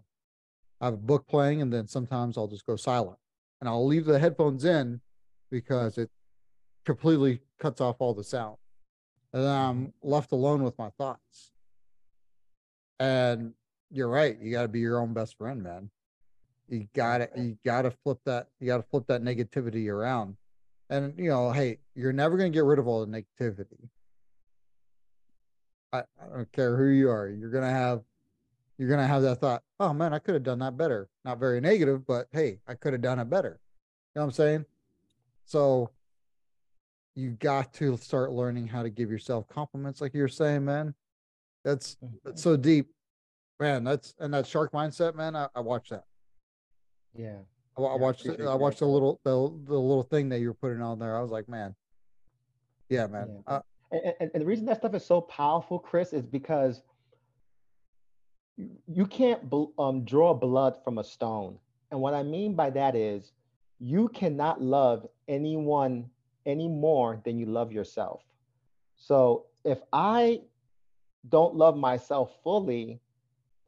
I 0.81 0.85
have 0.85 0.95
a 0.95 0.97
book 0.97 1.27
playing 1.27 1.61
and 1.61 1.71
then 1.71 1.87
sometimes 1.87 2.37
I'll 2.37 2.47
just 2.47 2.65
go 2.65 2.75
silent 2.75 3.17
and 3.59 3.69
I'll 3.69 3.85
leave 3.85 4.05
the 4.05 4.19
headphones 4.19 4.65
in 4.65 5.01
because 5.49 5.97
it 5.97 6.09
completely 6.85 7.39
cuts 7.59 7.79
off 7.79 7.97
all 7.99 8.13
the 8.13 8.23
sound 8.23 8.57
and 9.33 9.47
I'm 9.47 9.93
left 10.01 10.31
alone 10.31 10.63
with 10.63 10.77
my 10.77 10.89
thoughts 10.97 11.51
and 12.99 13.53
you're 13.91 14.09
right 14.09 14.37
you 14.41 14.51
got 14.51 14.63
to 14.63 14.67
be 14.67 14.79
your 14.79 14.99
own 14.99 15.13
best 15.13 15.37
friend 15.37 15.61
man 15.63 15.89
you 16.67 16.87
got 16.93 17.19
to 17.19 17.29
you 17.35 17.57
got 17.63 17.83
to 17.83 17.91
flip 17.91 18.19
that 18.25 18.47
you 18.59 18.67
got 18.67 18.77
to 18.77 18.83
flip 18.83 19.05
that 19.07 19.23
negativity 19.23 19.89
around 19.91 20.35
and 20.89 21.13
you 21.17 21.29
know 21.29 21.51
hey 21.51 21.77
you're 21.95 22.13
never 22.13 22.37
going 22.37 22.51
to 22.51 22.55
get 22.55 22.63
rid 22.63 22.79
of 22.79 22.87
all 22.87 23.05
the 23.05 23.11
negativity 23.11 23.89
I, 25.95 26.03
I 26.21 26.35
don't 26.35 26.51
care 26.51 26.75
who 26.75 26.87
you 26.87 27.09
are. 27.09 27.27
You're 27.27 27.49
gonna 27.49 27.69
have 27.69 28.01
you're 28.77 28.89
gonna 28.89 29.07
have 29.07 29.21
that 29.23 29.39
thought, 29.39 29.63
oh 29.79 29.93
man, 29.93 30.13
I 30.13 30.19
could 30.19 30.33
have 30.33 30.43
done 30.43 30.59
that 30.59 30.77
better. 30.77 31.09
Not 31.23 31.39
very 31.39 31.61
negative, 31.61 32.05
but 32.05 32.27
hey, 32.31 32.59
I 32.67 32.73
could 32.73 32.93
have 32.93 33.01
done 33.01 33.19
it 33.19 33.29
better. 33.29 33.59
You 34.13 34.19
know 34.19 34.25
what 34.25 34.27
I'm 34.27 34.31
saying? 34.33 34.65
So 35.45 35.91
you 37.15 37.31
got 37.31 37.73
to 37.75 37.97
start 37.97 38.31
learning 38.31 38.67
how 38.67 38.83
to 38.83 38.89
give 38.89 39.09
yourself 39.09 39.47
compliments, 39.47 40.01
like 40.01 40.13
you're 40.13 40.27
saying, 40.27 40.65
man. 40.65 40.93
That's 41.63 41.95
mm-hmm. 41.95 42.15
that's 42.23 42.41
so 42.41 42.57
deep, 42.57 42.89
man. 43.59 43.83
That's 43.83 44.13
and 44.19 44.33
that 44.33 44.47
shark 44.47 44.71
mindset, 44.71 45.15
man. 45.15 45.35
I, 45.35 45.47
I 45.55 45.59
watched 45.61 45.91
that. 45.91 46.05
Yeah, 47.13 47.37
I, 47.77 47.81
I 47.81 47.95
watched. 47.95 48.27
I, 48.27 48.43
I 48.43 48.55
watched 48.55 48.79
the 48.79 48.85
little 48.85 49.19
the 49.23 49.31
the 49.31 49.79
little 49.79 50.03
thing 50.03 50.29
that 50.29 50.39
you 50.39 50.47
were 50.47 50.53
putting 50.53 50.81
on 50.81 50.99
there. 50.99 51.17
I 51.17 51.21
was 51.21 51.31
like, 51.31 51.47
man, 51.47 51.75
yeah, 52.89 53.07
man. 53.07 53.43
Yeah. 53.47 53.53
Uh, 53.55 53.61
and, 54.19 54.31
and 54.33 54.41
the 54.41 54.45
reason 54.45 54.65
that 54.65 54.77
stuff 54.77 54.93
is 54.93 55.05
so 55.05 55.21
powerful, 55.21 55.79
Chris, 55.79 56.11
is 56.13 56.25
because 56.25 56.81
you 58.87 59.05
can't 59.05 59.41
um, 59.77 60.03
draw 60.05 60.33
blood 60.33 60.77
from 60.83 60.97
a 60.97 61.03
stone. 61.03 61.57
And 61.91 62.01
what 62.01 62.13
I 62.13 62.23
mean 62.23 62.55
by 62.55 62.69
that 62.71 62.95
is 62.95 63.31
you 63.79 64.07
cannot 64.09 64.61
love 64.61 65.05
anyone 65.27 66.09
any 66.45 66.67
more 66.67 67.21
than 67.25 67.37
you 67.37 67.45
love 67.45 67.71
yourself. 67.71 68.21
So 68.95 69.45
if 69.63 69.79
I 69.91 70.41
don't 71.29 71.55
love 71.55 71.75
myself 71.75 72.31
fully, 72.43 72.99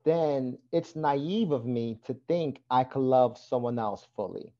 then 0.07 0.57
it's 0.71 0.95
naive 0.95 1.51
of 1.51 1.65
me 1.65 1.99
to 2.05 2.15
think 2.29 2.61
I 2.71 2.85
could 2.85 3.01
love 3.01 3.37
someone 3.37 3.77
else 3.77 4.07
fully. 4.15 4.53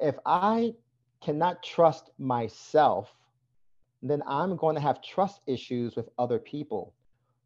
If 0.00 0.16
I 0.26 0.74
cannot 1.22 1.62
trust 1.62 2.10
myself, 2.18 3.08
then 4.02 4.20
I'm 4.26 4.56
going 4.56 4.74
to 4.74 4.80
have 4.80 5.00
trust 5.00 5.42
issues 5.46 5.94
with 5.94 6.08
other 6.18 6.40
people. 6.40 6.92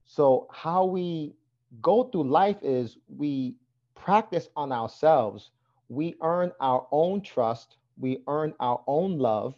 So, 0.07 0.49
how 0.51 0.87
we 0.87 1.35
go 1.83 2.05
through 2.05 2.31
life 2.31 2.57
is 2.63 2.97
we 3.15 3.57
practice 3.95 4.49
on 4.57 4.73
ourselves, 4.73 5.51
we 5.91 6.15
earn 6.23 6.51
our 6.61 6.87
own 6.91 7.21
trust, 7.21 7.77
we 7.99 8.23
earn 8.27 8.55
our 8.59 8.81
own 8.87 9.19
love. 9.19 9.55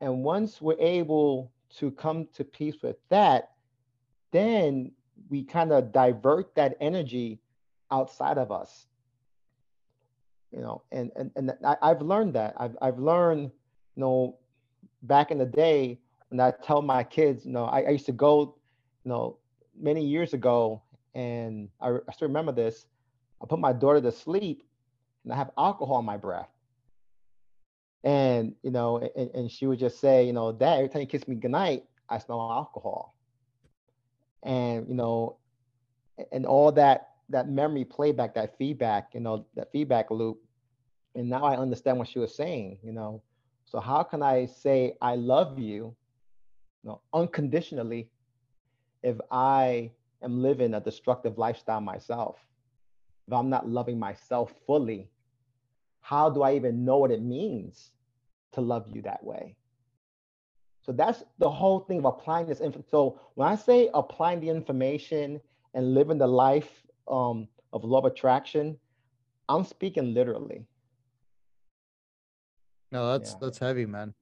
And 0.00 0.22
once 0.22 0.62
we're 0.62 0.78
able 0.78 1.50
to 1.78 1.90
come 1.90 2.28
to 2.34 2.44
peace 2.44 2.76
with 2.84 2.96
that, 3.08 3.50
then 4.30 4.92
we 5.28 5.44
kind 5.44 5.72
of 5.72 5.92
divert 5.92 6.54
that 6.54 6.76
energy 6.80 7.40
outside 7.90 8.38
of 8.38 8.50
us. 8.50 8.86
You 10.52 10.60
know, 10.60 10.82
and 10.92 11.10
and, 11.16 11.30
and 11.36 11.52
I, 11.64 11.76
I've 11.82 12.02
learned 12.02 12.34
that. 12.34 12.54
I've 12.56 12.76
I've 12.80 12.98
learned, 12.98 13.50
you 13.96 14.00
know, 14.00 14.38
back 15.02 15.30
in 15.30 15.38
the 15.38 15.46
day 15.46 16.00
when 16.30 16.40
I 16.40 16.50
tell 16.50 16.82
my 16.82 17.02
kids, 17.04 17.44
you 17.44 17.52
know, 17.52 17.64
I, 17.64 17.82
I 17.82 17.90
used 17.90 18.06
to 18.06 18.12
go, 18.12 18.56
you 19.04 19.08
know, 19.10 19.38
many 19.78 20.04
years 20.04 20.34
ago, 20.34 20.82
and 21.14 21.68
I, 21.80 21.96
I 22.08 22.12
still 22.12 22.28
remember 22.28 22.52
this. 22.52 22.86
I 23.42 23.46
put 23.46 23.58
my 23.58 23.72
daughter 23.72 24.00
to 24.00 24.12
sleep, 24.12 24.64
and 25.24 25.32
I 25.32 25.36
have 25.36 25.50
alcohol 25.58 25.98
in 26.00 26.04
my 26.04 26.16
breath. 26.16 26.48
And 28.04 28.54
you 28.62 28.70
know, 28.70 28.98
and, 29.16 29.30
and 29.34 29.50
she 29.50 29.66
would 29.66 29.78
just 29.78 30.00
say, 30.00 30.26
you 30.26 30.32
know, 30.32 30.52
Dad, 30.52 30.76
every 30.76 30.88
time 30.88 31.00
you 31.02 31.06
kiss 31.06 31.28
me 31.28 31.34
goodnight, 31.34 31.84
I 32.08 32.18
smell 32.18 32.40
alcohol. 32.40 33.17
And 34.42 34.88
you 34.88 34.94
know, 34.94 35.36
and 36.32 36.46
all 36.46 36.72
that 36.72 37.10
that 37.30 37.48
memory 37.48 37.84
playback, 37.84 38.34
that 38.34 38.56
feedback, 38.56 39.10
you 39.14 39.20
know, 39.20 39.46
that 39.54 39.70
feedback 39.70 40.10
loop. 40.10 40.38
And 41.14 41.28
now 41.28 41.44
I 41.44 41.56
understand 41.56 41.98
what 41.98 42.08
she 42.08 42.18
was 42.18 42.34
saying, 42.34 42.78
you 42.82 42.92
know. 42.92 43.22
So 43.66 43.80
how 43.80 44.02
can 44.02 44.22
I 44.22 44.46
say 44.46 44.94
I 45.02 45.16
love 45.16 45.58
you, 45.58 45.94
you 46.82 46.84
know, 46.84 47.00
unconditionally 47.12 48.08
if 49.02 49.16
I 49.30 49.90
am 50.22 50.42
living 50.42 50.74
a 50.74 50.80
destructive 50.80 51.36
lifestyle 51.36 51.80
myself? 51.80 52.36
If 53.26 53.34
I'm 53.34 53.50
not 53.50 53.68
loving 53.68 53.98
myself 53.98 54.54
fully, 54.66 55.10
how 56.00 56.30
do 56.30 56.42
I 56.42 56.54
even 56.54 56.84
know 56.84 56.96
what 56.96 57.10
it 57.10 57.22
means 57.22 57.92
to 58.52 58.62
love 58.62 58.86
you 58.88 59.02
that 59.02 59.22
way? 59.22 59.56
So 60.82 60.92
that's 60.92 61.22
the 61.38 61.50
whole 61.50 61.80
thing 61.80 61.98
of 61.98 62.04
applying 62.06 62.46
this. 62.46 62.60
Inf- 62.60 62.88
so 62.90 63.20
when 63.34 63.48
I 63.48 63.56
say 63.56 63.90
applying 63.92 64.40
the 64.40 64.48
information 64.48 65.40
and 65.74 65.94
living 65.94 66.18
the 66.18 66.26
life 66.26 66.86
um, 67.06 67.48
of 67.72 67.84
love 67.84 68.04
attraction, 68.04 68.78
I'm 69.48 69.64
speaking 69.64 70.14
literally. 70.14 70.64
No, 72.90 73.12
that's 73.12 73.32
yeah. 73.32 73.38
that's 73.40 73.58
heavy, 73.58 73.86
man. 73.86 74.14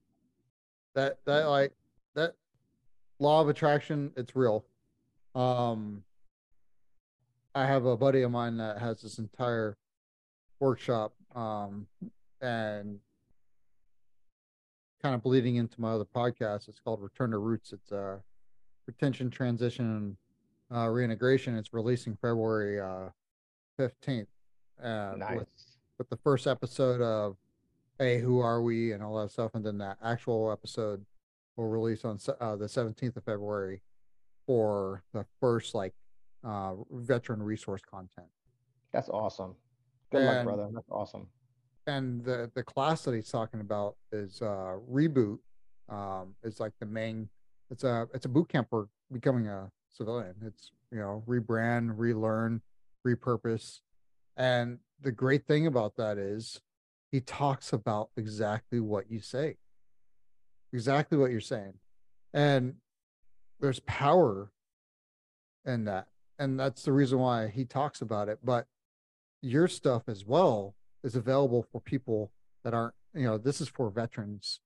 That 0.94 1.18
that 1.24 1.44
like 1.44 1.72
that 2.14 2.34
law 3.18 3.40
of 3.40 3.48
attraction, 3.48 4.12
it's 4.16 4.34
real. 4.34 4.64
Um 5.34 6.02
I 7.54 7.64
have 7.66 7.86
a 7.86 7.96
buddy 7.96 8.22
of 8.22 8.30
mine 8.30 8.56
that 8.58 8.78
has 8.78 9.02
this 9.02 9.18
entire 9.18 9.76
workshop 10.60 11.14
um 11.34 11.86
and 12.40 12.98
kind 15.06 15.14
of 15.14 15.22
bleeding 15.22 15.54
into 15.54 15.80
my 15.80 15.92
other 15.92 16.04
podcast. 16.04 16.68
It's 16.68 16.80
called 16.80 17.00
Return 17.00 17.30
to 17.30 17.38
Roots. 17.38 17.72
It's 17.72 17.92
a 17.92 18.18
retention, 18.88 19.30
transition, 19.30 20.16
and 20.70 20.76
uh, 20.76 20.88
reintegration. 20.88 21.56
It's 21.56 21.72
releasing 21.72 22.16
February 22.16 22.80
uh, 22.80 23.10
15th. 23.78 24.26
Uh, 24.82 25.12
nice. 25.16 25.38
With, 25.38 25.48
with 25.98 26.10
the 26.10 26.16
first 26.16 26.48
episode 26.48 27.00
of 27.00 27.36
hey, 28.00 28.18
who 28.18 28.40
are 28.40 28.60
we, 28.60 28.92
and 28.92 29.02
all 29.02 29.16
that 29.20 29.30
stuff, 29.30 29.52
and 29.54 29.64
then 29.64 29.78
that 29.78 29.96
actual 30.02 30.50
episode 30.50 31.06
will 31.56 31.68
release 31.68 32.04
on 32.04 32.18
uh, 32.40 32.56
the 32.56 32.66
17th 32.66 33.16
of 33.16 33.22
February 33.22 33.82
for 34.44 35.04
the 35.14 35.24
first 35.40 35.72
like 35.72 35.94
uh, 36.42 36.74
veteran 36.90 37.40
resource 37.40 37.82
content. 37.88 38.26
That's 38.92 39.08
awesome. 39.08 39.54
Good 40.10 40.22
and, 40.22 40.48
luck, 40.48 40.56
brother. 40.56 40.70
That's 40.74 40.90
awesome. 40.90 41.28
And 41.86 42.24
the 42.24 42.50
the 42.54 42.62
class 42.62 43.02
that 43.02 43.14
he's 43.14 43.30
talking 43.30 43.60
about 43.60 43.96
is 44.12 44.42
uh 44.42 44.76
reboot. 44.90 45.38
Um 45.88 46.34
it's 46.42 46.60
like 46.60 46.72
the 46.80 46.86
main 46.86 47.28
it's 47.70 47.84
a 47.84 48.08
it's 48.14 48.26
a 48.26 48.28
boot 48.28 48.48
camp 48.48 48.68
for 48.70 48.88
becoming 49.12 49.48
a 49.48 49.70
civilian. 49.90 50.34
It's 50.44 50.70
you 50.90 50.98
know 50.98 51.22
rebrand 51.26 51.92
relearn 51.96 52.62
repurpose. 53.06 53.80
And 54.36 54.78
the 55.00 55.12
great 55.12 55.46
thing 55.46 55.66
about 55.66 55.96
that 55.96 56.18
is 56.18 56.60
he 57.10 57.20
talks 57.20 57.72
about 57.72 58.10
exactly 58.16 58.80
what 58.80 59.10
you 59.10 59.20
say. 59.20 59.56
Exactly 60.72 61.16
what 61.16 61.30
you're 61.30 61.40
saying. 61.40 61.74
And 62.34 62.74
there's 63.60 63.80
power 63.80 64.50
in 65.64 65.84
that. 65.84 66.08
And 66.38 66.60
that's 66.60 66.82
the 66.82 66.92
reason 66.92 67.18
why 67.18 67.48
he 67.48 67.64
talks 67.64 68.02
about 68.02 68.28
it. 68.28 68.40
But 68.44 68.66
your 69.40 69.68
stuff 69.68 70.02
as 70.08 70.26
well 70.26 70.75
is 71.06 71.14
available 71.14 71.64
for 71.70 71.80
people 71.80 72.32
that 72.64 72.74
aren't 72.74 72.94
you 73.14 73.24
know 73.24 73.38
this 73.38 73.60
is 73.60 73.68
for 73.68 73.88
veterans 73.90 74.60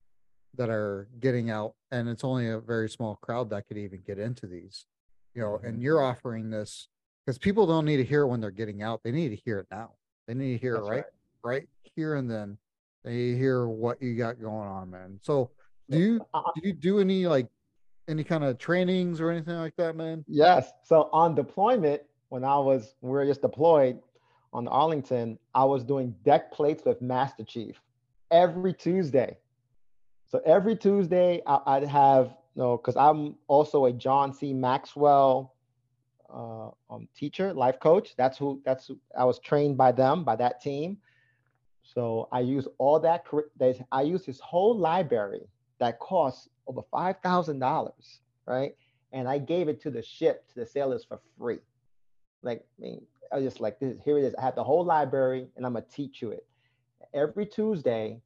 that 0.55 0.69
are 0.69 1.07
getting 1.21 1.49
out 1.49 1.75
and 1.91 2.09
it's 2.09 2.23
only 2.23 2.49
a 2.49 2.59
very 2.59 2.89
small 2.89 3.15
crowd 3.21 3.49
that 3.49 3.65
could 3.67 3.77
even 3.77 4.01
get 4.05 4.17
into 4.17 4.47
these 4.47 4.85
you 5.35 5.41
know 5.41 5.59
and 5.63 5.81
you're 5.81 6.03
offering 6.03 6.49
this 6.49 6.89
because 7.25 7.37
people 7.37 7.67
don't 7.67 7.85
need 7.85 7.97
to 7.97 8.03
hear 8.03 8.21
it 8.21 8.27
when 8.27 8.41
they're 8.41 8.49
getting 8.49 8.81
out. 8.81 8.99
They 9.03 9.11
need 9.11 9.29
to 9.29 9.35
hear 9.35 9.59
it 9.59 9.67
now. 9.69 9.91
They 10.27 10.33
need 10.33 10.53
to 10.53 10.57
hear 10.57 10.73
That's 10.73 10.87
it 10.87 10.89
right, 10.89 11.03
right 11.43 11.69
here 11.95 12.15
and 12.15 12.29
then. 12.29 12.57
They 13.03 13.33
hear 13.33 13.67
what 13.67 14.01
you 14.01 14.15
got 14.15 14.41
going 14.41 14.67
on 14.67 14.89
man. 14.89 15.19
So 15.21 15.51
do 15.89 15.99
you 15.99 16.25
Uh, 16.33 16.41
do 16.55 16.67
you 16.67 16.73
do 16.73 16.99
any 16.99 17.27
like 17.27 17.47
any 18.07 18.23
kind 18.23 18.43
of 18.43 18.57
trainings 18.57 19.21
or 19.21 19.29
anything 19.29 19.55
like 19.55 19.75
that 19.77 19.95
man? 19.95 20.25
Yes. 20.27 20.71
So 20.83 21.09
on 21.13 21.35
deployment, 21.35 22.01
when 22.29 22.43
I 22.43 22.57
was 22.57 22.95
we 23.01 23.11
were 23.11 23.25
just 23.25 23.41
deployed 23.41 23.99
on 24.53 24.67
Arlington, 24.67 25.37
I 25.53 25.63
was 25.63 25.83
doing 25.83 26.15
deck 26.23 26.51
plates 26.51 26.83
with 26.85 27.01
Master 27.01 27.43
Chief 27.43 27.81
every 28.29 28.73
Tuesday. 28.73 29.37
So 30.27 30.41
every 30.45 30.75
Tuesday, 30.75 31.41
I, 31.45 31.59
I'd 31.65 31.83
have 31.83 32.35
you 32.55 32.61
know 32.61 32.77
because 32.77 32.95
I'm 32.95 33.35
also 33.47 33.85
a 33.85 33.93
John 33.93 34.33
C. 34.33 34.53
Maxwell 34.53 35.55
uh, 36.33 36.69
um, 36.89 37.07
teacher, 37.15 37.53
life 37.53 37.79
coach. 37.79 38.15
That's 38.17 38.37
who. 38.37 38.61
That's 38.65 38.87
who, 38.87 38.99
I 39.17 39.25
was 39.25 39.39
trained 39.39 39.77
by 39.77 39.91
them, 39.91 40.23
by 40.23 40.35
that 40.37 40.61
team. 40.61 40.97
So 41.83 42.29
I 42.31 42.39
use 42.39 42.67
all 42.77 42.99
that. 43.01 43.25
I 43.91 44.01
use 44.01 44.25
his 44.25 44.39
whole 44.39 44.77
library 44.77 45.47
that 45.79 45.99
costs 45.99 46.47
over 46.67 46.81
five 46.91 47.17
thousand 47.21 47.59
dollars, 47.59 48.21
right? 48.45 48.75
and 49.13 49.27
I 49.27 49.37
gave 49.37 49.67
it 49.67 49.81
to 49.81 49.91
the 49.91 50.01
ship 50.01 50.47
to 50.49 50.55
the 50.55 50.65
sailors 50.65 51.03
for 51.03 51.19
free. 51.37 51.59
Like, 52.43 52.65
I 52.79 52.81
mean, 52.81 53.01
I 53.31 53.37
was 53.37 53.45
just 53.45 53.59
like, 53.59 53.79
this 53.79 53.97
here 54.03 54.17
it 54.17 54.23
is. 54.23 54.35
I 54.35 54.41
have 54.41 54.55
the 54.55 54.63
whole 54.63 54.83
library, 54.83 55.47
and 55.55 55.65
I'm 55.65 55.73
gonna 55.73 55.85
teach 55.85 56.21
you 56.21 56.31
it 56.31 56.45
every 57.13 57.45
Tuesday. 57.45 58.21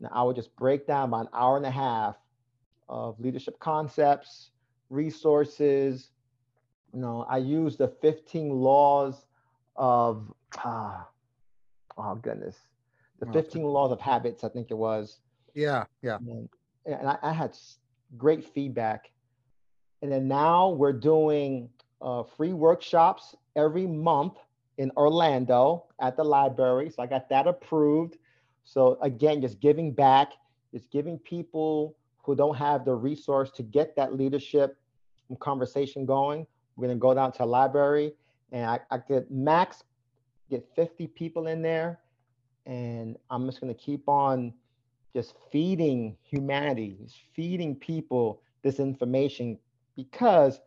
Now 0.00 0.10
I 0.12 0.22
would 0.22 0.36
just 0.36 0.54
break 0.56 0.86
down 0.86 1.08
about 1.08 1.26
an 1.26 1.28
hour 1.34 1.56
and 1.56 1.66
a 1.66 1.70
half 1.70 2.16
of 2.88 3.20
leadership 3.20 3.58
concepts, 3.60 4.50
resources. 4.88 6.10
You 6.92 7.00
know, 7.00 7.26
I 7.28 7.38
use 7.38 7.76
the 7.76 7.88
15 7.88 8.50
laws 8.50 9.26
of 9.76 10.32
ah, 10.58 11.08
oh 11.96 12.14
goodness, 12.16 12.56
the 13.20 13.26
Oh, 13.28 13.32
15 13.32 13.62
laws 13.62 13.92
of 13.92 14.00
habits. 14.00 14.44
I 14.44 14.48
think 14.48 14.70
it 14.70 14.76
was 14.76 15.20
yeah 15.54 15.84
yeah 16.00 16.16
and, 16.18 16.48
and 16.86 17.08
I, 17.08 17.18
I 17.22 17.32
had 17.32 17.56
great 18.16 18.44
feedback. 18.44 19.10
And 20.02 20.10
then 20.10 20.28
now 20.28 20.70
we're 20.70 20.92
doing 20.92 21.68
uh, 22.00 22.22
free 22.22 22.52
workshops 22.52 23.36
every 23.56 23.86
month 23.86 24.34
in 24.78 24.90
Orlando 24.96 25.84
at 26.00 26.16
the 26.16 26.24
library. 26.24 26.90
So 26.90 27.02
I 27.02 27.06
got 27.06 27.28
that 27.28 27.46
approved. 27.46 28.16
So 28.64 28.98
again, 29.02 29.40
just 29.40 29.60
giving 29.60 29.92
back, 29.92 30.32
just 30.72 30.90
giving 30.90 31.18
people 31.18 31.96
who 32.22 32.34
don't 32.34 32.56
have 32.56 32.84
the 32.84 32.94
resource 32.94 33.50
to 33.52 33.62
get 33.62 33.96
that 33.96 34.14
leadership 34.14 34.78
conversation 35.38 36.06
going. 36.06 36.46
We're 36.76 36.88
gonna 36.88 36.98
go 36.98 37.14
down 37.14 37.32
to 37.32 37.38
the 37.38 37.46
library 37.46 38.14
and 38.52 38.66
I, 38.66 38.80
I 38.90 38.98
could 38.98 39.30
max 39.30 39.84
get 40.48 40.66
50 40.74 41.06
people 41.08 41.46
in 41.46 41.62
there. 41.62 42.00
And 42.66 43.16
I'm 43.30 43.46
just 43.46 43.60
gonna 43.60 43.74
keep 43.74 44.08
on 44.08 44.52
just 45.14 45.34
feeding 45.50 46.16
humanity, 46.22 46.96
just 47.02 47.18
feeding 47.34 47.74
people 47.74 48.42
this 48.62 48.78
information 48.78 49.58
because 49.96 50.60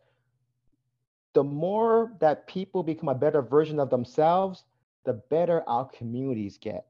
the 1.34 1.44
more 1.44 2.12
that 2.20 2.46
people 2.46 2.82
become 2.82 3.08
a 3.08 3.14
better 3.14 3.42
version 3.42 3.78
of 3.78 3.90
themselves, 3.90 4.64
the 5.04 5.12
better 5.12 5.68
our 5.68 5.84
communities 5.86 6.58
get, 6.58 6.86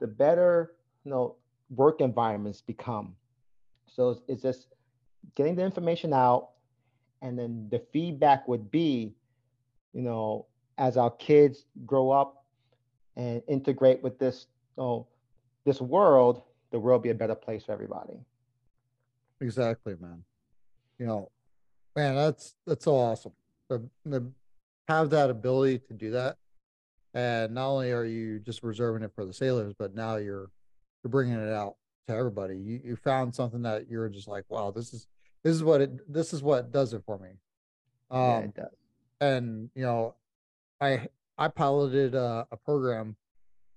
the 0.00 0.06
better 0.06 0.74
you 1.04 1.10
know 1.10 1.36
work 1.70 2.00
environments 2.00 2.60
become. 2.60 3.16
So 3.88 4.10
it's, 4.10 4.20
it's 4.28 4.42
just 4.42 4.66
getting 5.34 5.54
the 5.54 5.64
information 5.64 6.12
out, 6.12 6.50
and 7.22 7.38
then 7.38 7.68
the 7.70 7.78
feedback 7.92 8.46
would 8.46 8.70
be, 8.70 9.14
you 9.92 10.02
know, 10.02 10.46
as 10.78 10.96
our 10.96 11.10
kids 11.10 11.64
grow 11.86 12.10
up 12.10 12.44
and 13.16 13.42
integrate 13.48 14.02
with 14.02 14.18
this, 14.18 14.46
you 14.76 14.82
know, 14.82 15.06
this 15.64 15.80
world, 15.80 16.42
the 16.70 16.78
world 16.78 17.02
be 17.02 17.10
a 17.10 17.14
better 17.14 17.34
place 17.34 17.64
for 17.64 17.72
everybody. 17.72 18.20
Exactly, 19.40 19.94
man. 20.00 20.22
You 20.98 21.06
know, 21.06 21.30
man, 21.94 22.14
that's 22.14 22.54
that's 22.66 22.84
so 22.84 22.96
awesome. 22.96 23.32
The, 23.68 23.88
the 24.04 24.30
have 24.88 25.10
that 25.10 25.30
ability 25.30 25.80
to 25.88 25.94
do 25.94 26.12
that, 26.12 26.36
and 27.14 27.54
not 27.54 27.68
only 27.68 27.92
are 27.92 28.04
you 28.04 28.38
just 28.38 28.62
reserving 28.62 29.02
it 29.02 29.12
for 29.14 29.24
the 29.24 29.32
sailors, 29.32 29.74
but 29.78 29.94
now 29.94 30.16
you're 30.16 30.50
you're 31.02 31.10
bringing 31.10 31.34
it 31.34 31.52
out 31.52 31.76
to 32.08 32.14
everybody. 32.14 32.56
You 32.56 32.80
you 32.84 32.96
found 32.96 33.34
something 33.34 33.62
that 33.62 33.90
you're 33.90 34.08
just 34.08 34.28
like, 34.28 34.44
wow, 34.48 34.70
this 34.70 34.92
is 34.92 35.06
this 35.42 35.54
is 35.54 35.64
what 35.64 35.80
it 35.80 36.12
this 36.12 36.32
is 36.32 36.42
what 36.42 36.70
does 36.72 36.92
it 36.92 37.02
for 37.04 37.18
me. 37.18 37.30
Um, 38.10 38.20
yeah, 38.20 38.38
it 38.38 38.54
does. 38.54 38.76
and 39.20 39.70
you 39.74 39.82
know, 39.82 40.14
I 40.80 41.08
I 41.36 41.48
piloted 41.48 42.14
a, 42.14 42.46
a 42.52 42.56
program 42.56 43.16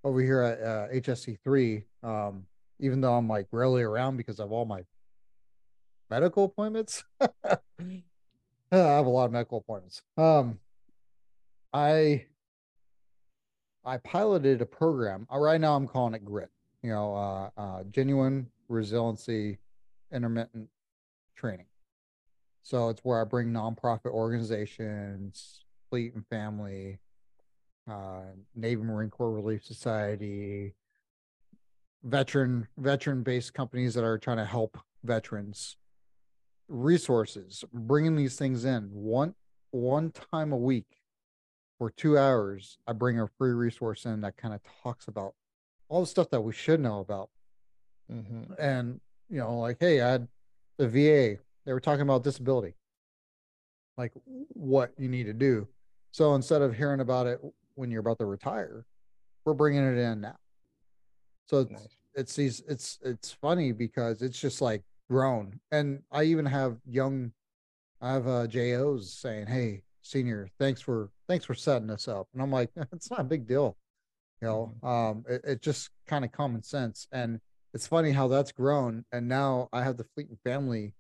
over 0.03 0.21
here 0.21 0.41
at 0.41 0.61
uh, 0.61 0.87
HSC 0.93 1.39
three. 1.43 1.85
Um, 2.03 2.45
even 2.79 3.01
though 3.01 3.15
I'm 3.15 3.27
like 3.27 3.47
rarely 3.51 3.83
around 3.83 4.17
because 4.17 4.39
of 4.39 4.51
all 4.51 4.65
my 4.65 4.83
medical 6.09 6.45
appointments. 6.45 7.03
I 8.72 8.78
have 8.78 9.05
a 9.05 9.09
lot 9.09 9.26
of 9.26 9.32
medical 9.32 9.59
appointments. 9.59 10.01
Um, 10.17 10.59
I 11.74 12.26
I 13.86 13.97
piloted 13.97 14.61
a 14.61 14.65
program. 14.65 15.28
Uh, 15.34 15.38
Right 15.39 15.59
now, 15.59 15.76
I'm 15.76 15.88
calling 15.88 16.13
it 16.13 16.26
Grit. 16.26 16.49
You 16.84 16.91
know, 16.91 17.15
uh, 17.15 17.49
uh, 17.59 17.84
genuine 17.91 18.47
resiliency, 18.67 19.57
intermittent 20.13 20.70
training. 21.36 21.65
So 22.61 22.89
it's 22.89 23.01
where 23.03 23.20
I 23.20 23.24
bring 23.24 23.47
nonprofit 23.47 24.11
organizations, 24.11 25.63
Fleet 25.89 26.13
and 26.13 26.26
Family, 26.28 26.99
uh, 27.89 28.22
Navy 28.55 28.84
Marine 28.84 29.09
Corps 29.09 29.32
Relief 29.32 29.65
Society, 29.65 30.76
veteran 32.03 32.67
veteran 32.78 33.24
based 33.24 33.53
companies 33.53 33.93
that 33.95 34.03
are 34.03 34.17
trying 34.17 34.38
to 34.38 34.45
help 34.45 34.78
veterans 35.03 35.78
resources 36.70 37.63
bringing 37.74 38.15
these 38.15 38.36
things 38.38 38.63
in. 38.65 38.89
One 38.93 39.36
one 39.72 40.11
time 40.32 40.51
a 40.51 40.57
week 40.57 40.86
for 41.78 41.89
two 41.91 42.17
hours 42.17 42.78
i 42.88 42.91
bring 42.93 43.20
a 43.20 43.28
free 43.38 43.51
resource 43.51 44.05
in 44.05 44.20
that 44.22 44.36
kind 44.36 44.53
of 44.53 44.59
talks 44.84 45.07
about 45.07 45.34
all 45.88 46.01
the 46.01 46.07
stuff 46.07 46.30
that 46.32 46.41
we 46.41 46.51
should 46.51 46.80
know 46.80 46.99
about. 46.99 47.30
Mhm. 48.11 48.55
and 48.57 48.99
you 49.30 49.38
know 49.38 49.59
like 49.59 49.78
hey 49.80 50.01
i 50.01 50.09
had 50.09 50.28
the 50.78 50.88
va 50.88 51.39
they 51.65 51.74
were 51.74 51.80
talking 51.80 52.01
about 52.01 52.24
disability. 52.24 52.74
Like 53.97 54.13
what 54.53 54.93
you 54.97 55.07
need 55.09 55.26
to 55.26 55.34
do. 55.34 55.67
So 56.11 56.34
instead 56.34 56.61
of 56.61 56.74
hearing 56.76 57.01
about 57.01 57.28
it 57.28 57.39
when 57.76 57.91
you're 57.91 57.99
about 57.99 58.17
to 58.20 58.26
retire 58.26 58.86
we're 59.45 59.53
bringing 59.53 59.84
it 59.84 59.97
in 59.97 60.22
now. 60.22 60.38
So 61.47 61.59
it's 61.59 61.72
Nice. 61.72 61.88
it's 62.15 62.36
these 62.36 62.59
it's 62.67 62.97
it's 63.03 63.32
funny 63.32 63.72
because 63.72 64.22
it's 64.22 64.39
just 64.39 64.61
like 64.61 64.84
grown. 65.10 65.60
And 65.72 66.01
i 66.12 66.24
even 66.24 66.45
have 66.45 66.78
young 66.86 67.32
i 68.01 68.14
have 68.14 68.28
uh 68.28 68.47
jos 68.47 69.12
saying 69.14 69.47
hey 69.47 69.84
senior 70.01 70.49
thanks 70.57 70.80
for 70.82 71.10
thanks 71.28 71.45
for 71.45 71.53
setting 71.55 71.88
this 71.88 72.07
up. 72.07 72.28
And 72.34 72.41
i'm 72.41 72.51
like 72.51 72.70
it's 72.93 73.10
not 73.10 73.22
a 73.22 73.26
big 73.26 73.47
deal. 73.47 73.78
You 74.41 74.47
know 74.47 74.74
um 74.88 75.24
it, 75.28 75.41
it 75.43 75.62
just 75.62 75.89
kind 76.07 76.24
of 76.24 76.32
common 76.32 76.64
sense. 76.64 77.07
And 77.12 77.39
it's 77.74 77.88
funny 77.88 78.12
how 78.12 78.28
that's 78.28 78.51
grown. 78.51 79.05
And 79.12 79.28
now 79.28 79.70
i 79.74 79.84
have 79.84 79.97
the 79.97 80.05
fleet 80.16 80.30
and 80.30 80.39
family 80.43 80.93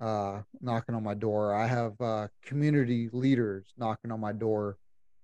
uh 0.00 0.42
knocking 0.60 0.94
on 0.94 1.02
my 1.02 1.14
door. 1.14 1.54
I 1.54 1.66
have 1.66 2.00
uh 2.00 2.28
community 2.42 3.08
leaders 3.12 3.72
knocking 3.78 4.10
on 4.10 4.20
my 4.20 4.32
door. 4.32 4.76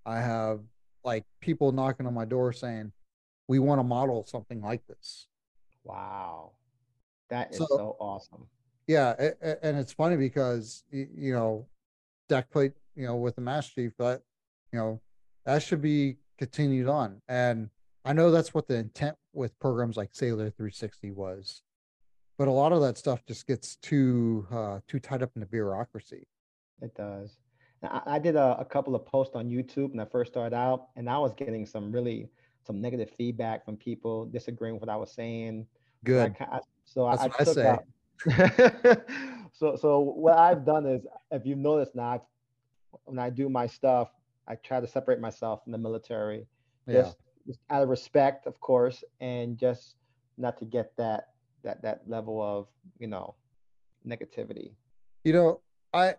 I 0.07 0.21
have 0.21 0.61
like 1.05 1.25
people 1.41 1.73
knocking 1.73 2.07
on 2.07 2.15
my 2.15 2.25
door 2.25 2.53
saying 2.53 2.93
we 3.49 3.59
want 3.59 3.81
to 3.81 3.85
model 3.85 4.25
something 4.27 4.61
like 4.61 4.87
this. 4.87 5.27
Wow. 5.85 6.53
That 7.31 7.51
is 7.53 7.59
So- 7.59 7.67
so, 7.71 7.97
awesome. 8.01 8.47
yeah 8.87 9.15
and 9.63 9.77
it's 9.79 9.93
funny 9.93 10.17
because 10.17 10.85
you 10.91 11.33
know 11.33 11.67
deck 12.29 12.51
plate 12.51 12.73
you 12.97 13.07
know 13.07 13.17
with 13.17 13.37
the 13.37 13.41
master 13.41 13.75
chief 13.75 13.93
but 13.99 14.23
you 14.73 14.79
know 14.79 15.01
that 15.45 15.63
should 15.63 15.81
be 15.81 16.17
continued 16.39 16.89
on 16.89 17.21
and 17.29 17.71
I 18.05 18.13
know 18.13 18.31
that's 18.31 18.55
what 18.55 18.67
the 18.67 18.77
intent 18.77 19.17
with 19.33 19.59
programs 19.59 19.97
like 19.97 20.11
Sailor 20.13 20.51
360 20.51 21.11
was, 21.11 21.63
but 22.39 22.49
a 22.49 22.51
lot 22.51 22.73
of 22.73 22.81
that 22.81 22.97
stuff 22.97 23.25
just 23.27 23.47
gets 23.47 23.77
too 23.77 24.47
uh, 24.51 24.81
too 24.89 24.99
tied 24.99 25.23
up 25.23 25.31
in 25.35 25.41
the 25.41 25.47
bureaucracy. 25.47 26.27
It 26.81 26.95
does. 26.95 27.39
I, 27.83 28.01
I 28.07 28.19
did 28.19 28.37
a, 28.37 28.57
a 28.59 28.65
couple 28.65 28.95
of 28.95 29.05
posts 29.05 29.37
on 29.37 29.51
YouTube 29.51 29.91
when 29.91 30.01
I 30.01 30.07
first 30.07 30.33
started 30.33 30.57
out, 30.57 30.89
and 30.97 31.11
I 31.11 31.19
was 31.19 31.35
getting 31.35 31.67
some 31.67 31.93
really 31.93 32.31
some 32.67 32.81
negative 32.81 33.11
feedback 33.11 33.65
from 33.65 33.77
people 33.77 34.25
disagreeing 34.27 34.75
with 34.75 34.83
what 34.83 34.89
I 34.91 34.97
was 34.97 35.13
saying. 35.13 35.67
Good. 36.05 36.35
I, 36.41 36.45
I, 36.57 36.61
so 36.93 37.09
That's 37.09 37.23
I, 37.23 37.27
what 37.29 37.41
I 37.41 37.45
took 37.45 37.55
say. 37.55 37.69
out. 37.69 37.85
so 39.53 39.77
so 39.77 40.01
what 40.01 40.37
I've 40.37 40.65
done 40.65 40.87
is, 40.87 41.03
if 41.31 41.47
you've 41.47 41.59
noticed 41.59 41.95
now, 41.95 42.09
I've- 42.15 42.25
when 43.05 43.19
I 43.21 43.31
do 43.31 43.49
my 43.49 43.67
stuff, 43.69 44.09
I 44.49 44.57
try 44.57 44.81
to 44.81 44.87
separate 44.87 45.21
myself 45.21 45.63
from 45.63 45.71
the 45.73 45.79
military, 45.79 46.47
Yeah. 46.87 47.03
just, 47.03 47.17
just 47.47 47.61
out 47.71 47.83
of 47.85 47.89
respect, 47.89 48.47
of 48.47 48.59
course, 48.61 49.05
and 49.21 49.57
just 49.57 49.95
not 50.37 50.59
to 50.59 50.65
get 50.65 50.97
that 50.97 51.29
that 51.63 51.81
that 51.83 52.03
level 52.09 52.43
of 52.43 52.67
you 52.99 53.07
know 53.07 53.37
negativity. 54.07 54.73
You 55.25 55.33
know, 55.35 55.61
I, 55.93 56.15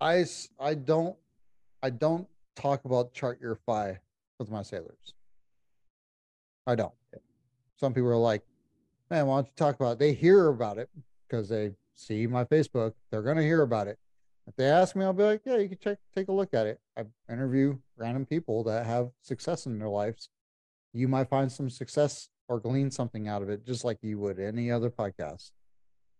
I, 0.00 0.24
I 0.58 0.74
don't, 0.74 1.16
I 1.82 1.90
don't 1.90 2.26
talk 2.54 2.84
about 2.86 3.12
chart 3.12 3.40
your 3.40 3.56
fi 3.56 3.98
with 4.38 4.50
my 4.50 4.62
sailors. 4.62 5.14
I 6.66 6.76
don't. 6.76 6.94
Some 7.78 7.92
people 7.92 8.08
are 8.10 8.16
like, 8.16 8.42
man, 9.10 9.26
why 9.26 9.36
don't 9.36 9.46
you 9.46 9.52
talk 9.56 9.74
about 9.76 9.92
it? 9.92 9.98
They 9.98 10.12
hear 10.12 10.48
about 10.48 10.78
it 10.78 10.88
because 11.28 11.48
they 11.48 11.72
see 11.94 12.26
my 12.26 12.44
Facebook. 12.44 12.92
They're 13.10 13.22
going 13.22 13.36
to 13.36 13.42
hear 13.42 13.62
about 13.62 13.88
it. 13.88 13.98
If 14.46 14.54
they 14.56 14.66
ask 14.66 14.94
me, 14.94 15.04
I'll 15.04 15.12
be 15.12 15.24
like, 15.24 15.42
yeah, 15.44 15.56
you 15.56 15.68
can 15.68 15.78
check, 15.78 15.98
take 16.14 16.28
a 16.28 16.32
look 16.32 16.54
at 16.54 16.66
it. 16.66 16.80
I 16.96 17.04
interview 17.32 17.78
random 17.96 18.26
people 18.26 18.62
that 18.64 18.86
have 18.86 19.10
success 19.22 19.66
in 19.66 19.78
their 19.78 19.88
lives. 19.88 20.28
You 20.92 21.08
might 21.08 21.28
find 21.28 21.50
some 21.50 21.68
success 21.68 22.28
or 22.48 22.60
glean 22.60 22.90
something 22.90 23.26
out 23.26 23.42
of 23.42 23.48
it, 23.50 23.66
just 23.66 23.84
like 23.84 23.98
you 24.02 24.18
would 24.20 24.38
any 24.38 24.70
other 24.70 24.88
podcast 24.88 25.50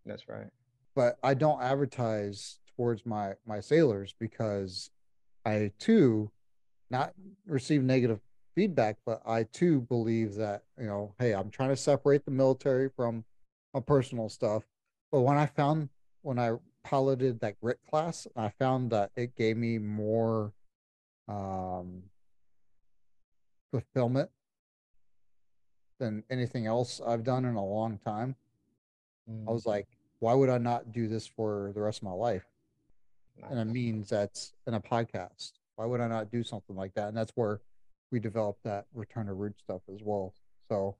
That's 0.04 0.28
right. 0.28 0.48
but 0.94 1.18
I 1.22 1.34
don't 1.34 1.62
advertise 1.62 2.58
towards 2.76 3.06
my 3.06 3.34
my 3.46 3.60
sailors 3.60 4.14
because 4.18 4.90
I 5.44 5.70
too 5.78 6.32
not 6.90 7.14
receive 7.46 7.82
negative 7.84 8.18
feedback, 8.56 8.96
but 9.06 9.22
I 9.24 9.44
too 9.44 9.82
believe 9.82 10.34
that 10.34 10.64
you 10.80 10.86
know, 10.86 11.14
hey, 11.20 11.32
I'm 11.32 11.50
trying 11.50 11.68
to 11.68 11.76
separate 11.76 12.24
the 12.24 12.32
military 12.32 12.88
from 12.88 13.24
my 13.72 13.80
personal 13.80 14.28
stuff. 14.28 14.64
But 15.12 15.20
when 15.20 15.36
I 15.36 15.46
found 15.46 15.90
when 16.22 16.40
I 16.40 16.56
piloted 16.82 17.38
that 17.40 17.60
grit 17.60 17.78
class, 17.88 18.26
I 18.34 18.48
found 18.48 18.90
that 18.90 19.12
it 19.14 19.36
gave 19.36 19.56
me 19.56 19.78
more 19.78 20.52
um 21.28 22.02
fulfillment 23.70 24.30
than 26.00 26.24
anything 26.30 26.66
else 26.66 27.00
I've 27.06 27.24
done 27.24 27.44
in 27.44 27.54
a 27.54 27.64
long 27.64 27.98
time. 27.98 28.34
I 29.48 29.50
was 29.50 29.66
like, 29.66 29.88
why 30.20 30.34
would 30.34 30.48
I 30.48 30.58
not 30.58 30.92
do 30.92 31.08
this 31.08 31.26
for 31.26 31.72
the 31.74 31.80
rest 31.80 31.98
of 31.98 32.04
my 32.04 32.12
life? 32.12 32.44
And 33.50 33.58
it 33.58 33.64
means 33.64 34.08
that's 34.08 34.54
in 34.66 34.74
a 34.74 34.80
podcast. 34.80 35.52
Why 35.74 35.84
would 35.84 36.00
I 36.00 36.06
not 36.06 36.30
do 36.30 36.42
something 36.42 36.76
like 36.76 36.94
that? 36.94 37.08
And 37.08 37.16
that's 37.16 37.32
where 37.34 37.60
we 38.10 38.20
developed 38.20 38.62
that 38.64 38.86
return 38.94 39.26
to 39.26 39.34
root 39.34 39.54
stuff 39.58 39.82
as 39.92 40.00
well. 40.02 40.34
So, 40.68 40.96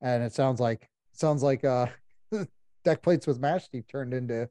and 0.00 0.22
it 0.22 0.32
sounds 0.32 0.60
like 0.60 0.88
sounds 1.12 1.42
like 1.42 1.64
uh 1.64 1.86
deck 2.84 3.02
plates 3.02 3.26
with 3.26 3.38
match 3.38 3.64
Steve 3.64 3.86
turned 3.88 4.14
into 4.14 4.48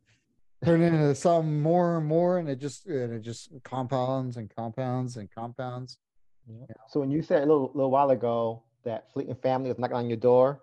turned 0.63 0.83
into 0.83 1.15
something 1.15 1.61
more 1.61 1.97
and 1.97 2.05
more, 2.07 2.37
and 2.37 2.49
it 2.49 2.59
just 2.59 2.85
and 2.85 3.13
it 3.13 3.21
just 3.21 3.51
compounds 3.63 4.37
and 4.37 4.53
compounds 4.55 5.17
and 5.17 5.29
compounds. 5.31 5.97
Yeah. 6.47 6.75
So 6.89 6.99
when 6.99 7.11
you 7.11 7.21
said 7.21 7.43
a 7.43 7.45
little, 7.45 7.71
little 7.73 7.91
while 7.91 8.09
ago 8.09 8.63
that 8.83 9.11
Fleet 9.13 9.27
and 9.27 9.39
Family 9.41 9.69
was 9.69 9.77
knocking 9.77 9.95
on 9.95 10.07
your 10.07 10.17
door, 10.17 10.61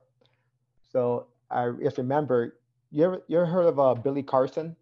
so 0.92 1.28
I 1.50 1.70
just 1.82 1.98
remember 1.98 2.58
you 2.90 3.04
ever 3.04 3.22
you 3.28 3.38
ever 3.38 3.46
heard 3.46 3.66
of 3.66 3.78
uh, 3.78 3.94
Billy 3.94 4.22
Carson, 4.22 4.76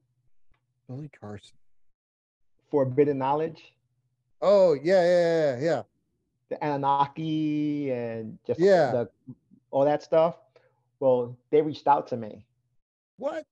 Billy 0.88 1.10
Carson. 1.20 1.56
Forbidden 2.70 3.18
Knowledge, 3.18 3.72
Oh 4.42 4.74
yeah, 4.74 5.02
yeah, 5.02 5.56
yeah, 5.56 5.64
yeah. 5.64 5.82
The 6.48 6.62
Anunnaki, 6.64 7.90
and 7.90 8.38
just 8.46 8.60
Yeah. 8.60 8.92
the, 8.92 9.34
all 9.70 9.84
that 9.84 10.02
stuff? 10.02 10.36
Well, 11.00 11.36
they 11.50 11.60
reached 11.62 11.86
out 11.86 12.06
to 12.08 12.16
me. 12.16 12.44
What? 13.18 13.44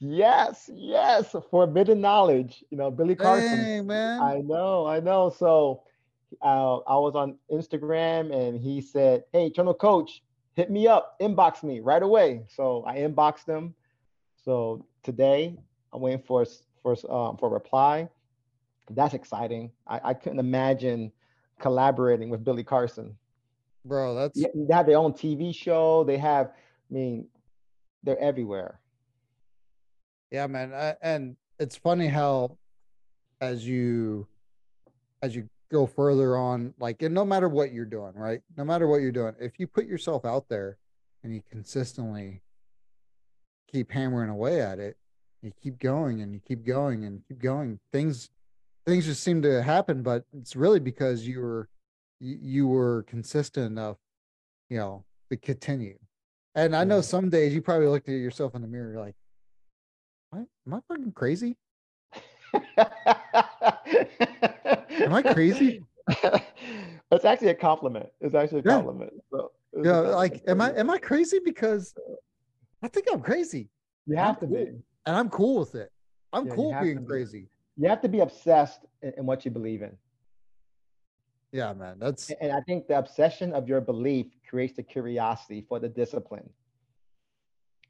Yes, 0.00 0.70
yes, 0.72 1.34
Forbidden 1.50 2.00
Knowledge. 2.00 2.64
You 2.70 2.78
know, 2.78 2.90
Billy 2.90 3.16
Carson. 3.16 3.64
Dang, 3.64 3.86
man. 3.86 4.20
I 4.22 4.38
know, 4.38 4.86
I 4.86 5.00
know. 5.00 5.28
So 5.30 5.82
uh, 6.40 6.76
I 6.78 6.94
was 6.94 7.14
on 7.16 7.36
Instagram 7.52 8.32
and 8.32 8.60
he 8.60 8.80
said, 8.80 9.24
Hey, 9.32 9.46
Eternal 9.46 9.74
Coach, 9.74 10.22
hit 10.54 10.70
me 10.70 10.86
up, 10.86 11.18
inbox 11.20 11.62
me 11.64 11.80
right 11.80 12.02
away. 12.02 12.44
So 12.48 12.84
I 12.86 12.98
inboxed 12.98 13.46
him. 13.48 13.74
So 14.44 14.86
today 15.02 15.58
I'm 15.92 16.00
waiting 16.00 16.22
for 16.22 16.46
for 16.82 16.92
um, 17.10 17.36
for 17.36 17.48
a 17.48 17.52
reply. 17.52 18.08
That's 18.90 19.14
exciting. 19.14 19.70
I, 19.86 20.00
I 20.04 20.14
couldn't 20.14 20.38
imagine 20.38 21.12
collaborating 21.58 22.30
with 22.30 22.44
Billy 22.44 22.64
Carson. 22.64 23.16
Bro, 23.84 24.14
that's 24.14 24.40
They 24.40 24.74
have 24.74 24.86
their 24.86 24.98
own 24.98 25.12
TV 25.12 25.54
show. 25.54 26.04
They 26.04 26.18
have, 26.18 26.48
I 26.48 26.94
mean, 26.94 27.26
they're 28.02 28.18
everywhere. 28.18 28.80
Yeah, 30.30 30.46
man. 30.46 30.74
I, 30.74 30.94
and 31.00 31.36
it's 31.58 31.76
funny 31.76 32.08
how 32.08 32.58
as 33.40 33.66
you 33.66 34.26
as 35.22 35.34
you 35.34 35.48
go 35.70 35.86
further 35.86 36.36
on, 36.36 36.74
like 36.78 37.02
and 37.02 37.14
no 37.14 37.24
matter 37.24 37.48
what 37.48 37.72
you're 37.72 37.84
doing, 37.84 38.12
right? 38.14 38.40
No 38.56 38.64
matter 38.64 38.86
what 38.86 39.00
you're 39.00 39.12
doing, 39.12 39.34
if 39.40 39.58
you 39.58 39.66
put 39.66 39.86
yourself 39.86 40.24
out 40.24 40.48
there 40.48 40.78
and 41.22 41.34
you 41.34 41.42
consistently 41.50 42.42
keep 43.70 43.90
hammering 43.90 44.30
away 44.30 44.60
at 44.60 44.78
it, 44.78 44.96
you 45.42 45.52
keep 45.62 45.78
going 45.78 46.20
and 46.20 46.32
you 46.34 46.40
keep 46.46 46.64
going 46.64 47.04
and 47.04 47.22
keep 47.26 47.40
going, 47.40 47.78
things 47.92 48.30
things 48.88 49.04
just 49.04 49.22
seem 49.22 49.42
to 49.42 49.62
happen, 49.62 50.02
but 50.02 50.24
it's 50.36 50.56
really 50.56 50.80
because 50.80 51.26
you 51.26 51.40
were 51.40 51.68
you, 52.20 52.38
you 52.40 52.66
were 52.66 53.04
consistent 53.04 53.66
enough, 53.66 53.98
you 54.70 54.78
know, 54.78 55.04
to 55.30 55.36
continue. 55.36 55.98
And 56.54 56.74
I 56.74 56.84
know 56.84 57.00
some 57.02 57.28
days 57.28 57.54
you 57.54 57.60
probably 57.62 57.86
looked 57.86 58.08
at 58.08 58.12
yourself 58.12 58.54
in 58.54 58.62
the 58.62 58.68
mirror 58.68 58.92
you're 58.92 59.00
like, 59.00 59.14
am 60.32 60.40
I, 60.40 60.70
am 60.70 60.74
I 60.74 60.80
fucking 60.88 61.12
crazy? 61.12 61.56
Am 65.04 65.14
I 65.14 65.22
crazy? 65.22 65.82
it's 67.12 67.24
actually 67.24 67.48
a 67.48 67.54
compliment. 67.54 68.08
It's 68.20 68.34
actually 68.34 68.60
a 68.60 68.62
Yeah. 68.62 68.72
compliment. 68.72 69.12
So 69.30 69.50
it's 69.74 69.84
a 69.84 69.88
Yeah, 69.88 70.00
compliment. 70.00 70.16
like, 70.16 70.42
am 70.48 70.60
I 70.62 70.72
am 70.72 70.90
I 70.90 70.98
crazy? 70.98 71.38
Because 71.44 71.94
I 72.82 72.88
think 72.88 73.06
I'm 73.12 73.20
crazy, 73.20 73.68
You 74.06 74.16
have 74.16 74.40
to 74.40 74.46
be. 74.46 74.56
and 75.06 75.16
I'm 75.16 75.28
cool 75.28 75.60
with 75.60 75.74
it. 75.74 75.90
I'm 76.32 76.46
Yeah, 76.46 76.54
cool 76.54 76.74
being 76.80 77.00
be. 77.00 77.06
crazy. 77.06 77.48
You 77.78 77.88
have 77.88 78.02
to 78.02 78.08
be 78.08 78.20
obsessed 78.20 78.80
in, 79.02 79.12
in 79.18 79.26
what 79.26 79.44
you 79.44 79.50
believe 79.50 79.82
in. 79.82 79.96
Yeah, 81.52 81.72
man. 81.72 81.98
That's 81.98 82.30
And 82.40 82.52
I 82.52 82.60
think 82.62 82.88
the 82.88 82.98
obsession 82.98 83.54
of 83.54 83.68
your 83.68 83.80
belief 83.80 84.26
creates 84.46 84.76
the 84.76 84.82
curiosity 84.82 85.64
for 85.66 85.78
the 85.78 85.88
discipline. 85.88 86.50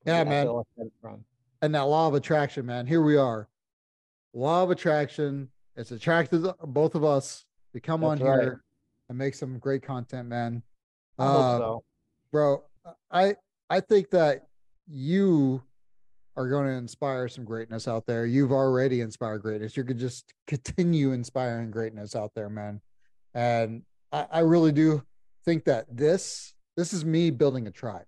Yeah, 0.05 0.22
man. 0.24 0.47
where 0.47 0.55
all 0.55 0.61
it 0.61 0.66
stems 0.74 0.93
from. 1.01 1.24
and 1.62 1.74
that 1.74 1.82
law 1.82 2.07
of 2.07 2.14
attraction, 2.14 2.66
man. 2.66 2.86
Here 2.86 3.03
we 3.03 3.16
are. 3.16 3.49
Law 4.32 4.62
of 4.62 4.70
attraction. 4.70 5.49
It's 5.74 5.91
attracted 5.91 6.47
both 6.66 6.95
of 6.95 7.03
us 7.03 7.47
to 7.72 7.80
come 7.80 8.05
on 8.05 8.18
right. 8.18 8.41
here 8.41 8.64
and 9.09 9.18
make 9.18 9.34
some 9.34 9.59
great 9.59 9.82
content, 9.82 10.28
man. 10.28 10.62
I 11.18 11.24
Uh, 11.24 11.59
so. 11.59 11.84
bro 12.30 12.62
i 13.11 13.34
i 13.70 13.80
think 13.80 14.11
that 14.11 14.47
you 14.86 15.62
are 16.39 16.49
going 16.49 16.66
to 16.66 16.72
inspire 16.72 17.26
some 17.26 17.45
greatness 17.45 17.89
out 17.89 18.07
there. 18.07 18.24
You've 18.24 18.53
already 18.53 19.01
inspired 19.01 19.43
greatness. 19.43 19.76
You 19.76 19.82
could 19.82 19.99
just 19.99 20.32
continue 20.47 21.11
inspiring 21.11 21.72
greatness 21.72 22.14
out 22.14 22.30
there 22.36 22.49
man. 22.49 22.80
And 23.34 23.82
I, 24.12 24.26
I 24.30 24.39
really 24.41 24.70
do 24.70 25.03
think 25.45 25.64
that 25.64 25.86
this 25.91 26.55
this 26.76 26.93
is 26.93 27.05
me 27.05 27.30
building 27.30 27.66
a 27.66 27.72
tribe. 27.72 28.07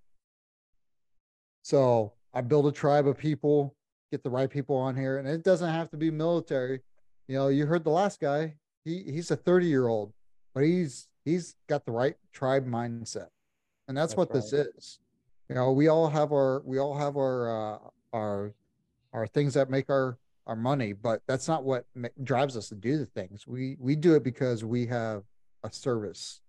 So 1.62 2.12
i 2.32 2.40
build 2.40 2.68
a 2.68 2.72
tribe 2.72 3.08
of 3.08 3.18
people 3.18 3.74
get 4.12 4.22
the 4.22 4.30
right 4.30 4.48
people 4.48 4.76
on 4.76 4.94
here 4.94 5.18
and 5.18 5.26
it 5.26 5.42
doesn't 5.42 5.68
have 5.68 5.90
to 5.90 5.96
be 5.96 6.10
military. 6.12 6.80
You 7.26 7.36
know 7.36 7.48
you 7.48 7.66
heard 7.66 7.82
the 7.82 7.90
last 7.90 8.20
guy. 8.20 8.54
He 8.84 9.02
he's 9.02 9.32
a 9.32 9.36
30 9.36 9.66
year 9.66 9.88
old 9.88 10.12
but 10.54 10.62
he's 10.62 11.08
he's 11.24 11.56
got 11.68 11.84
the 11.84 11.92
right 11.92 12.14
tribe 12.32 12.64
mindset. 12.64 13.28
And 13.88 13.96
that's, 13.96 14.12
That's 14.12 14.16
what 14.16 14.32
this 14.32 14.52
is. 14.52 15.00
You 15.48 15.56
know 15.56 15.72
we 15.72 15.88
all 15.88 16.08
have 16.08 16.30
our 16.30 16.62
we 16.64 16.78
all 16.78 16.96
have 16.96 17.16
our 17.16 17.74
uh 17.74 17.78
our 18.12 18.54
our 19.12 19.26
things 19.26 19.54
that 19.54 19.70
make 19.70 19.90
our 19.90 20.18
our 20.46 20.56
money 20.56 20.92
but 20.92 21.22
that's 21.28 21.46
not 21.48 21.64
what 21.64 21.84
ma- 21.94 22.08
drives 22.24 22.56
us 22.56 22.68
to 22.68 22.74
do 22.74 22.98
the 22.98 23.06
things. 23.06 23.46
We 23.46 23.76
we 23.78 23.96
do 23.96 24.14
it 24.14 24.22
because 24.24 24.64
we 24.64 24.86
have 24.86 25.22
a 25.62 25.72
service. 25.72 26.40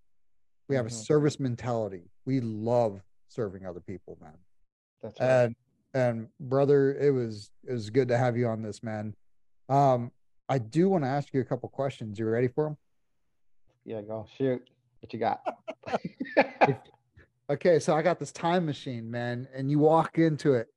We 0.67 0.75
have 0.75 0.85
a 0.85 0.89
Mhm. 0.89 0.93
service 1.05 1.39
mentality. 1.39 2.09
We 2.25 2.39
love 2.39 3.01
serving 3.27 3.65
other 3.65 3.81
people 3.81 4.17
man. 4.21 4.37
That's 5.01 5.19
right. 5.19 5.27
and 5.29 5.55
and 5.93 6.27
brother 6.39 6.93
it 6.95 7.11
was 7.11 7.51
it 7.67 7.73
was 7.73 7.89
good 7.89 8.07
to 8.07 8.17
have 8.17 8.37
you 8.37 8.47
on 8.47 8.61
this 8.61 8.81
man. 8.83 9.15
Um 9.69 10.11
i 10.49 10.57
do 10.57 10.89
want 10.89 11.03
to 11.03 11.07
ask 11.09 11.33
you 11.33 11.41
a 11.41 11.45
couple 11.45 11.69
questions. 11.69 12.17
You 12.19 12.27
ready 12.27 12.47
for 12.47 12.65
them 12.65 12.77
yeah, 13.83 14.01
go. 14.01 14.27
Shoot. 14.37 14.69
What 14.99 15.11
you 15.11 15.17
got? 15.19 15.41
okay, 17.49 17.79
so 17.79 17.95
I 17.95 18.03
got 18.03 18.19
this 18.19 18.31
time 18.31 18.65
machine, 18.67 19.09
man, 19.09 19.47
and 19.55 19.71
you 19.71 19.79
walk 19.79 20.19
into 20.19 20.53
it, 20.53 20.67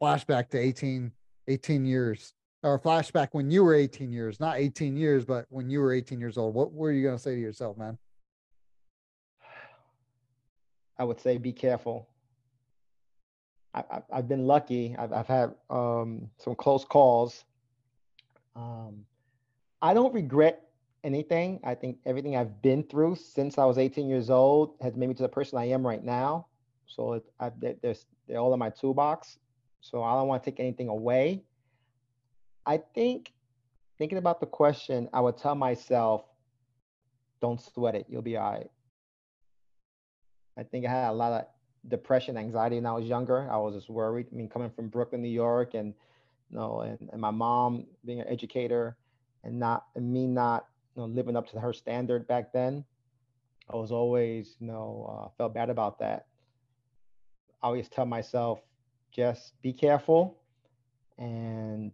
flashback 0.00 0.48
to 0.50 0.58
18, 0.58 1.12
18 1.46 1.84
years, 1.84 2.34
or 2.62 2.78
flashback 2.78 3.28
when 3.32 3.50
you 3.50 3.64
were 3.64 3.74
18 3.74 4.10
years, 4.10 4.40
not 4.40 4.58
18 4.58 4.96
years, 4.96 5.24
but 5.24 5.46
when 5.48 5.68
you 5.70 5.80
were 5.80 5.92
18 5.92 6.20
years 6.20 6.36
old. 6.38 6.54
What 6.54 6.72
were 6.72 6.92
you 6.92 7.04
gonna 7.04 7.18
say 7.18 7.34
to 7.34 7.40
yourself, 7.40 7.76
man? 7.76 7.98
I 10.98 11.04
would 11.04 11.20
say 11.20 11.38
be 11.38 11.52
careful. 11.52 12.08
I, 13.74 14.02
have 14.12 14.28
been 14.28 14.46
lucky. 14.46 14.96
I've, 14.98 15.12
I've 15.12 15.26
had 15.26 15.54
um, 15.70 16.28
some 16.38 16.54
close 16.56 16.84
calls. 16.84 17.44
Um, 18.56 19.04
I 19.80 19.94
don't 19.94 20.12
regret 20.12 20.68
anything. 21.04 21.60
I 21.62 21.74
think 21.74 21.98
everything 22.04 22.36
I've 22.36 22.60
been 22.62 22.82
through 22.82 23.16
since 23.16 23.58
I 23.58 23.64
was 23.64 23.78
18 23.78 24.08
years 24.08 24.30
old 24.30 24.74
has 24.80 24.96
made 24.96 25.08
me 25.08 25.14
to 25.14 25.22
the 25.22 25.28
person 25.28 25.58
I 25.58 25.66
am 25.66 25.86
right 25.86 26.02
now. 26.02 26.46
So 26.86 27.14
it, 27.14 27.24
I, 27.38 27.52
they're 27.60 28.38
all 28.38 28.52
in 28.52 28.58
my 28.58 28.70
toolbox. 28.70 29.38
So 29.80 30.02
I 30.02 30.14
don't 30.14 30.28
want 30.28 30.42
to 30.42 30.50
take 30.50 30.60
anything 30.60 30.88
away. 30.88 31.42
I 32.66 32.78
think 32.94 33.32
thinking 33.98 34.18
about 34.18 34.40
the 34.40 34.46
question, 34.46 35.08
I 35.12 35.20
would 35.20 35.38
tell 35.38 35.54
myself, 35.54 36.24
don't 37.40 37.60
sweat 37.60 37.94
it. 37.94 38.06
You'll 38.08 38.22
be 38.22 38.36
all 38.36 38.52
right. 38.52 38.70
I 40.56 40.64
think 40.64 40.86
I 40.86 40.90
had 40.90 41.10
a 41.10 41.12
lot 41.12 41.32
of 41.32 41.46
depression, 41.88 42.36
anxiety 42.36 42.76
when 42.76 42.86
I 42.86 42.92
was 42.92 43.06
younger. 43.06 43.50
I 43.50 43.56
was 43.56 43.74
just 43.74 43.88
worried. 43.88 44.26
I 44.32 44.34
mean, 44.34 44.48
coming 44.48 44.70
from 44.70 44.88
Brooklyn, 44.88 45.22
New 45.22 45.28
York, 45.28 45.74
and 45.74 45.94
you 46.50 46.58
know, 46.58 46.80
and, 46.80 47.08
and 47.12 47.20
my 47.20 47.30
mom 47.30 47.86
being 48.04 48.20
an 48.20 48.28
educator, 48.28 48.96
and 49.44 49.58
not 49.58 49.84
and 49.94 50.12
me 50.12 50.26
not 50.26 50.66
you 50.96 51.02
know 51.02 51.08
living 51.08 51.36
up 51.36 51.48
to 51.50 51.60
her 51.60 51.72
standard 51.72 52.26
back 52.26 52.52
then. 52.52 52.84
I 53.70 53.76
was 53.76 53.92
always, 53.92 54.56
you 54.60 54.66
know, 54.66 55.26
uh, 55.26 55.28
felt 55.36 55.54
bad 55.54 55.68
about 55.68 55.98
that. 55.98 56.26
I 57.62 57.66
always 57.66 57.88
tell 57.88 58.06
myself, 58.06 58.60
just 59.12 59.60
be 59.62 59.72
careful 59.72 60.38
and 61.18 61.92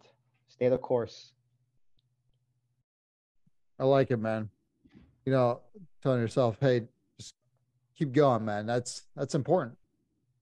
stay 0.48 0.68
the 0.68 0.78
course. 0.78 1.32
I 3.78 3.84
like 3.84 4.10
it, 4.10 4.18
man. 4.18 4.50
You 5.24 5.32
know, 5.32 5.60
telling 6.02 6.20
yourself, 6.20 6.56
hey, 6.60 6.82
just 7.18 7.34
keep 7.98 8.12
going, 8.12 8.44
man. 8.44 8.66
That's 8.66 9.02
that's 9.16 9.34
important 9.34 9.76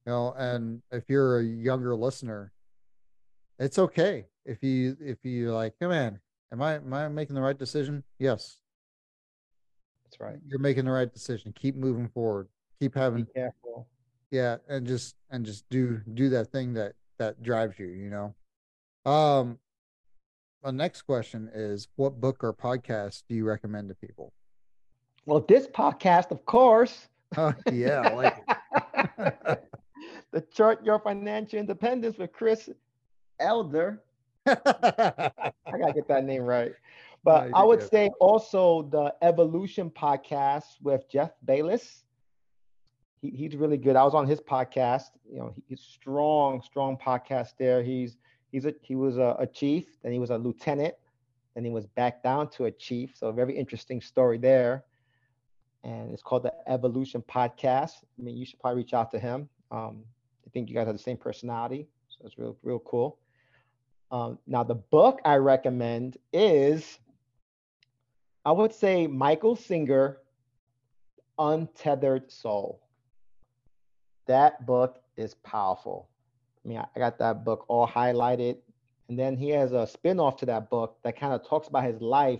you 0.05 0.11
know 0.11 0.33
and 0.37 0.81
if 0.91 1.03
you're 1.07 1.39
a 1.39 1.43
younger 1.43 1.95
listener 1.95 2.51
it's 3.59 3.77
okay. 3.77 4.25
If 4.45 4.63
you 4.63 4.97
if 4.99 5.23
you 5.23 5.53
like 5.53 5.75
come 5.79 5.91
on 5.91 6.19
am 6.51 6.61
i 6.61 6.73
am 6.75 6.93
i 6.93 7.07
making 7.07 7.35
the 7.35 7.41
right 7.41 7.57
decision? 7.57 8.03
Yes. 8.19 8.57
That's 10.03 10.19
right. 10.19 10.37
You're 10.47 10.59
making 10.59 10.85
the 10.85 10.91
right 10.91 11.11
decision. 11.11 11.53
Keep 11.55 11.75
moving 11.75 12.09
forward. 12.09 12.47
Keep 12.79 12.95
having 12.95 13.23
Be 13.23 13.33
careful 13.33 13.87
yeah 14.33 14.57
and 14.67 14.87
just 14.87 15.15
and 15.29 15.45
just 15.45 15.63
do 15.69 16.01
do 16.15 16.29
that 16.29 16.51
thing 16.51 16.73
that 16.73 16.93
that 17.19 17.41
drives 17.43 17.77
you 17.77 17.85
you 17.85 18.09
know 18.09 18.33
um 19.09 19.59
my 20.63 20.71
next 20.71 21.03
question 21.03 21.49
is 21.53 21.87
what 21.95 22.19
book 22.19 22.43
or 22.43 22.53
podcast 22.53 23.23
do 23.29 23.35
you 23.35 23.45
recommend 23.45 23.87
to 23.87 23.95
people 23.95 24.33
well 25.27 25.39
this 25.47 25.67
podcast 25.67 26.31
of 26.31 26.43
course 26.45 27.07
oh 27.37 27.53
yeah 27.71 28.09
like 28.09 28.43
it. 28.47 29.69
the 30.31 30.41
chart 30.41 30.83
your 30.83 30.99
financial 30.99 31.59
independence 31.59 32.17
with 32.17 32.33
Chris 32.33 32.69
Elder. 33.39 34.01
I 34.45 34.53
gotta 34.65 35.93
get 35.93 36.07
that 36.07 36.25
name 36.25 36.43
right. 36.43 36.73
But 37.23 37.51
no, 37.51 37.57
I 37.57 37.63
would 37.63 37.81
say 37.89 38.09
also 38.19 38.83
the 38.83 39.13
Evolution 39.21 39.89
podcast 39.89 40.81
with 40.81 41.09
Jeff 41.09 41.31
Bayless. 41.45 42.02
He, 43.23 43.29
he's 43.29 43.55
really 43.55 43.77
good. 43.77 43.95
I 43.95 44.03
was 44.03 44.13
on 44.13 44.27
his 44.27 44.41
podcast. 44.41 45.11
You 45.31 45.39
know, 45.39 45.53
he's 45.67 45.79
strong, 45.79 46.61
strong 46.61 46.97
podcast 46.97 47.53
there. 47.57 47.81
He's 47.81 48.17
he's 48.51 48.65
a 48.65 48.73
he 48.81 48.95
was 48.95 49.17
a, 49.17 49.37
a 49.39 49.47
chief, 49.47 49.85
then 50.03 50.11
he 50.11 50.19
was 50.19 50.29
a 50.29 50.37
lieutenant, 50.37 50.93
then 51.55 51.63
he 51.63 51.71
was 51.71 51.85
back 51.85 52.21
down 52.21 52.49
to 52.49 52.65
a 52.65 52.71
chief. 52.71 53.11
So 53.15 53.27
a 53.27 53.33
very 53.33 53.57
interesting 53.57 54.01
story 54.01 54.37
there. 54.37 54.83
And 55.85 56.11
it's 56.11 56.21
called 56.21 56.43
the 56.43 56.53
Evolution 56.67 57.21
Podcast. 57.21 58.03
I 58.19 58.23
mean, 58.23 58.35
you 58.35 58.45
should 58.45 58.59
probably 58.59 58.83
reach 58.83 58.93
out 58.93 59.09
to 59.11 59.19
him. 59.19 59.47
Um, 59.71 60.03
I 60.45 60.49
think 60.51 60.69
you 60.69 60.75
guys 60.75 60.85
have 60.87 60.95
the 60.95 61.01
same 61.01 61.17
personality, 61.17 61.87
so 62.09 62.25
it's 62.25 62.37
real, 62.37 62.57
real 62.61 62.79
cool. 62.79 63.19
Um, 64.11 64.37
now, 64.47 64.63
the 64.63 64.75
book 64.75 65.19
I 65.25 65.35
recommend 65.37 66.17
is, 66.31 66.99
I 68.45 68.51
would 68.51 68.73
say, 68.73 69.07
Michael 69.07 69.55
Singer, 69.55 70.19
Untethered 71.39 72.31
Soul. 72.31 72.82
That 74.27 74.65
book 74.65 75.01
is 75.17 75.35
powerful. 75.35 76.09
I 76.63 76.67
mean, 76.67 76.77
I 76.79 76.99
got 76.99 77.19
that 77.19 77.43
book 77.43 77.65
all 77.67 77.87
highlighted. 77.87 78.57
And 79.09 79.19
then 79.19 79.35
he 79.35 79.49
has 79.49 79.73
a 79.73 79.85
spin-off 79.85 80.37
to 80.37 80.45
that 80.47 80.69
book 80.69 80.97
that 81.03 81.19
kind 81.19 81.33
of 81.33 81.47
talks 81.47 81.67
about 81.67 81.83
his 81.83 82.01
life 82.01 82.39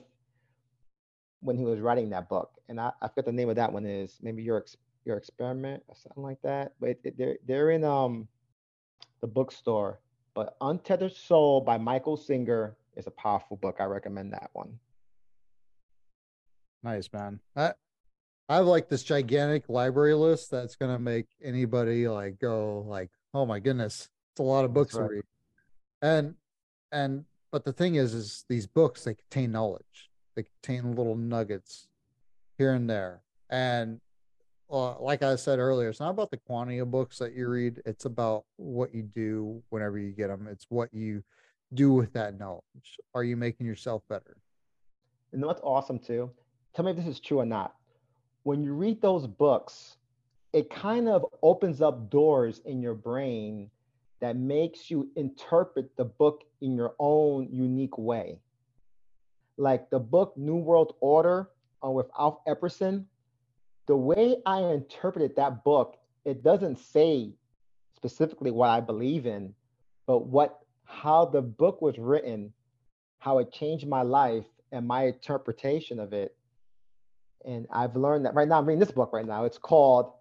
when 1.42 1.58
he 1.58 1.66
was 1.66 1.80
writing 1.80 2.10
that 2.12 2.30
book. 2.30 2.52
And 2.70 2.80
I, 2.80 2.92
I 3.02 3.08
forget 3.10 3.26
the 3.26 3.32
name 3.34 3.50
of 3.50 3.58
that 3.58 3.72
one 3.72 3.86
is 3.86 4.18
maybe 4.22 4.44
your 4.44 4.66
your 5.06 5.18
experiment 5.18 5.84
or 5.90 5.96
something 5.96 6.24
like 6.24 6.42
that. 6.44 6.74
But 6.80 6.90
it, 6.90 7.00
it, 7.04 7.18
they're 7.18 7.38
they're 7.46 7.72
in 7.72 7.84
um 7.84 8.28
the 9.22 9.28
bookstore. 9.28 10.00
But 10.34 10.56
Untethered 10.62 11.14
Soul 11.14 11.62
by 11.62 11.78
Michael 11.78 12.18
Singer 12.18 12.76
is 12.96 13.08
a 13.08 13.12
powerful 13.12 13.58
book. 13.58 13.78
I 13.80 13.84
recommend 13.84 14.34
that 14.34 14.50
one. 14.54 14.80
Nice 16.82 17.10
man. 17.14 17.40
I 17.56 17.74
I 18.50 18.58
have 18.58 18.66
like 18.66 18.89
this 18.89 19.04
gigantic 19.04 19.70
library 19.70 20.14
list 20.14 20.52
that's 20.52 20.76
gonna 20.76 21.00
make 21.00 21.28
anybody 21.41 22.08
like 22.08 22.39
go 22.39 22.86
like, 22.88 23.10
oh 23.34 23.46
my 23.46 23.60
goodness, 23.60 24.10
it's 24.32 24.39
a 24.39 24.44
lot 24.44 24.66
of 24.66 24.74
books 24.74 24.94
right. 24.96 25.08
to 25.08 25.14
read. 25.16 25.24
And 26.02 26.36
and 26.91 27.26
but 27.52 27.64
the 27.64 27.74
thing 27.74 27.96
is, 27.96 28.14
is 28.14 28.46
these 28.50 28.68
books 28.68 29.04
they 29.04 29.14
contain 29.14 29.52
knowledge. 29.52 30.10
They 30.36 30.44
contain 30.44 30.96
little 30.96 31.16
nuggets 31.16 31.88
here 32.58 32.74
and 32.74 32.89
there. 32.89 33.22
And 33.50 34.02
uh, 34.72 35.00
like 35.00 35.22
I 35.22 35.36
said 35.36 35.60
earlier, 35.60 35.89
it's 35.89 36.00
not 36.00 36.10
about 36.10 36.32
the 36.32 36.38
quantity 36.38 36.80
of 36.80 36.89
books 36.89 37.20
that 37.20 37.34
you 37.34 37.48
read. 37.48 37.82
It's 37.86 38.06
about 38.06 38.46
what 38.58 38.94
you 38.94 39.04
do 39.04 39.62
whenever 39.70 40.00
you 40.00 40.12
get 40.12 40.30
them. 40.30 40.48
It's 40.50 40.66
what 40.70 40.91
you 40.94 41.24
do 41.74 41.94
with 41.94 42.14
that 42.14 42.39
knowledge. 42.39 42.64
Are 43.14 43.24
you 43.24 43.38
making 43.38 43.68
yourself 43.68 44.02
better? 44.10 44.38
And 45.32 45.46
what's 45.46 45.62
awesome 45.62 46.00
too, 46.00 46.32
tell 46.76 46.86
me 46.86 46.91
if 46.91 46.98
this 46.98 47.08
is 47.08 47.20
true 47.20 47.39
or 47.39 47.46
not. 47.46 47.76
When 48.44 48.64
you 48.64 48.74
read 48.74 49.02
those 49.02 49.26
books, 49.26 49.98
it 50.52 50.70
kind 50.70 51.08
of 51.08 51.26
opens 51.41 51.82
up 51.82 52.10
doors 52.10 52.62
in 52.66 52.82
your 52.82 52.94
brain 52.94 53.70
that 54.20 54.38
makes 54.38 54.91
you 54.91 55.10
interpret 55.16 55.96
the 55.98 56.06
book 56.06 56.44
in 56.62 56.76
your 56.76 56.96
own 57.00 57.50
unique 57.52 57.98
way. 57.98 58.39
Like 59.58 59.89
the 59.89 60.00
book 60.00 60.38
New 60.38 60.56
World 60.56 60.96
Order 61.00 61.50
uh, 61.84 61.89
with 61.89 62.08
Alf 62.18 62.38
Epperson, 62.48 63.06
the 63.86 63.96
way 63.96 64.38
I 64.46 64.62
interpreted 64.62 65.36
that 65.36 65.64
book, 65.64 65.98
it 66.26 66.44
doesn't 66.44 66.80
say 66.80 67.34
specifically 67.96 68.52
what 68.52 68.70
I 68.70 68.80
believe 68.80 69.26
in, 69.26 69.54
but 70.06 70.26
what 70.28 70.60
how 70.86 71.26
the 71.26 71.41
book 71.41 71.82
was 71.82 71.98
written, 71.98 72.54
how 73.20 73.39
it 73.39 73.52
changed 73.52 73.88
my 73.88 74.02
life 74.02 74.46
and 74.72 74.88
my 74.88 75.06
interpretation 75.06 76.00
of 76.00 76.14
it. 76.14 76.36
And 77.46 77.68
I've 77.72 77.96
learned 77.96 78.26
that 78.26 78.34
right 78.34 78.48
now, 78.48 78.58
I'm 78.58 78.66
reading 78.66 78.80
this 78.80 78.91
book 78.91 79.12
right 79.14 79.26
now. 79.26 79.46
It's 79.46 79.58
called 79.58 80.14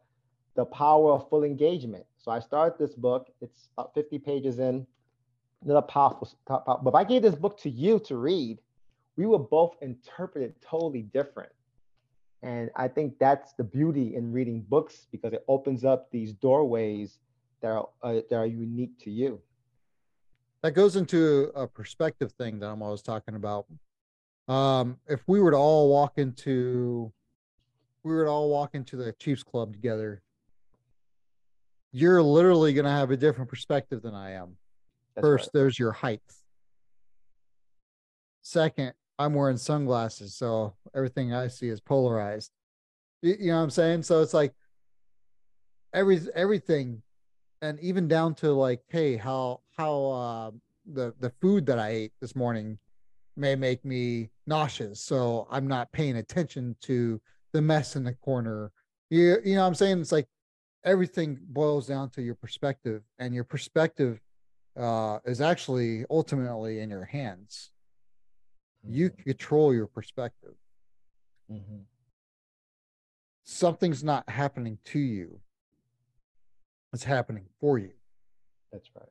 The 0.55 0.64
Power 0.64 1.12
of 1.12 1.29
Full 1.29 1.45
Engagement. 1.45 2.05
So 2.18 2.31
I 2.31 2.41
started 2.41 2.79
this 2.79 2.95
book, 2.95 3.29
it's 3.41 3.68
about 3.77 3.95
50 3.95 4.18
pages 4.18 4.59
in. 4.59 4.87
Another 5.64 5.83
powerful, 5.83 6.29
powerful, 6.47 6.81
but 6.83 6.91
if 6.91 6.95
I 6.95 7.05
gave 7.05 7.23
this 7.23 7.37
book 7.37 7.59
to 7.61 7.70
you 7.70 8.01
to 8.01 8.16
read, 8.16 8.59
we 9.16 9.27
would 9.27 9.49
both 9.51 9.77
interpret 9.81 10.43
it 10.43 10.57
totally 10.61 11.03
different. 11.03 11.53
And 12.43 12.70
I 12.75 12.89
think 12.89 13.18
that's 13.20 13.53
the 13.53 13.62
beauty 13.62 14.16
in 14.16 14.33
reading 14.33 14.64
books 14.68 15.07
because 15.12 15.33
it 15.33 15.45
opens 15.47 15.85
up 15.85 16.11
these 16.11 16.33
doorways 16.33 17.18
that 17.61 17.68
are, 17.68 17.89
uh, 18.03 18.14
that 18.29 18.35
are 18.37 18.47
unique 18.47 18.99
to 19.01 19.11
you. 19.11 19.41
That 20.62 20.73
goes 20.73 20.97
into 20.97 21.51
a 21.55 21.66
perspective 21.66 22.33
thing 22.33 22.59
that 22.61 22.68
I'm 22.68 22.83
always 22.83 23.03
talking 23.03 23.35
about. 23.35 23.66
Um, 24.49 24.99
if 25.09 25.20
we 25.26 25.40
were 25.40 25.53
to 25.53 25.57
all 25.57 25.88
walk 25.88 26.14
into, 26.16 27.12
we 28.03 28.12
were 28.12 28.24
to 28.24 28.30
all 28.30 28.51
walk 28.51 28.74
into 28.74 28.97
the 28.97 29.12
Chiefs 29.12 29.43
Club 29.43 29.72
together, 29.72 30.22
you're 31.93 32.22
literally 32.22 32.72
going 32.72 32.84
to 32.84 32.90
have 32.90 33.11
a 33.11 33.16
different 33.16 33.51
perspective 33.51 34.03
than 34.03 34.14
I 34.14 34.32
am. 34.32 34.57
That's 35.14 35.24
First, 35.24 35.47
right. 35.47 35.51
there's 35.61 35.78
your 35.78 35.93
height. 35.93 36.22
Second, 38.43 38.95
I'm 39.18 39.34
wearing 39.34 39.59
sunglasses, 39.59 40.34
so 40.34 40.74
everything 40.95 41.32
I 41.32 41.49
see 41.49 41.68
is 41.68 41.80
polarized. 41.80 42.51
You, 43.20 43.36
you 43.38 43.47
know 43.51 43.59
what 43.59 43.62
I'm 43.64 43.70
saying? 43.70 44.03
So 44.03 44.22
it's 44.22 44.34
like 44.34 44.53
every 45.95 46.20
everything, 46.34 47.03
and 47.61 47.78
even 47.80 48.09
down 48.09 48.34
to 48.36 48.53
like, 48.53 48.80
hey, 48.88 49.16
how 49.16 49.61
how 49.76 50.05
uh, 50.07 50.51
the 50.93 51.14
the 51.20 51.30
food 51.40 51.66
that 51.66 51.78
I 51.78 51.90
ate 51.90 52.12
this 52.20 52.34
morning 52.34 52.78
may 53.37 53.55
make 53.55 53.85
me 53.85 54.30
nauseous, 54.47 55.01
so 55.01 55.47
I'm 55.51 55.66
not 55.66 55.93
paying 55.93 56.16
attention 56.16 56.76
to 56.83 57.20
the 57.53 57.62
mess 57.62 57.97
in 57.97 58.05
the 58.05 58.14
corner. 58.14 58.72
You 59.11 59.39
you 59.45 59.55
know 59.55 59.62
what 59.62 59.68
I'm 59.68 59.74
saying? 59.74 60.01
It's 60.01 60.12
like 60.12 60.28
everything 60.85 61.39
boils 61.41 61.87
down 61.87 62.11
to 62.11 62.22
your 62.22 62.35
perspective, 62.35 63.03
and 63.18 63.35
your 63.35 63.45
perspective 63.45 64.20
uh, 64.76 65.18
is 65.26 65.41
actually 65.41 66.05
ultimately 66.09 66.80
in 66.80 66.89
your 66.89 67.05
hands. 67.05 67.70
You 68.83 69.11
Mhm. 69.11 69.24
control 69.24 69.74
your 69.74 69.87
perspective. 69.87 70.57
Mhm. 71.51 71.85
Something's 73.45 74.03
not 74.03 74.28
happening 74.30 74.78
to 74.85 74.99
you. 74.99 75.43
It's 76.93 77.05
happening 77.05 77.49
for 77.61 77.78
you. 77.78 77.93
That's 78.70 78.95
right. 78.95 79.09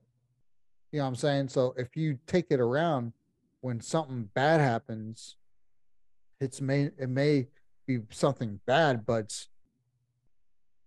You 0.91 0.99
know 0.99 1.05
what 1.05 1.09
I'm 1.09 1.15
saying? 1.15 1.49
So 1.49 1.73
if 1.77 1.95
you 1.95 2.19
take 2.25 2.47
it 2.49 2.59
around 2.59 3.13
when 3.61 3.79
something 3.79 4.29
bad 4.33 4.59
happens, 4.59 5.37
it's 6.39 6.59
may 6.59 6.91
it 6.97 7.09
may 7.09 7.47
be 7.87 7.99
something 8.09 8.59
bad, 8.65 9.05
but 9.05 9.47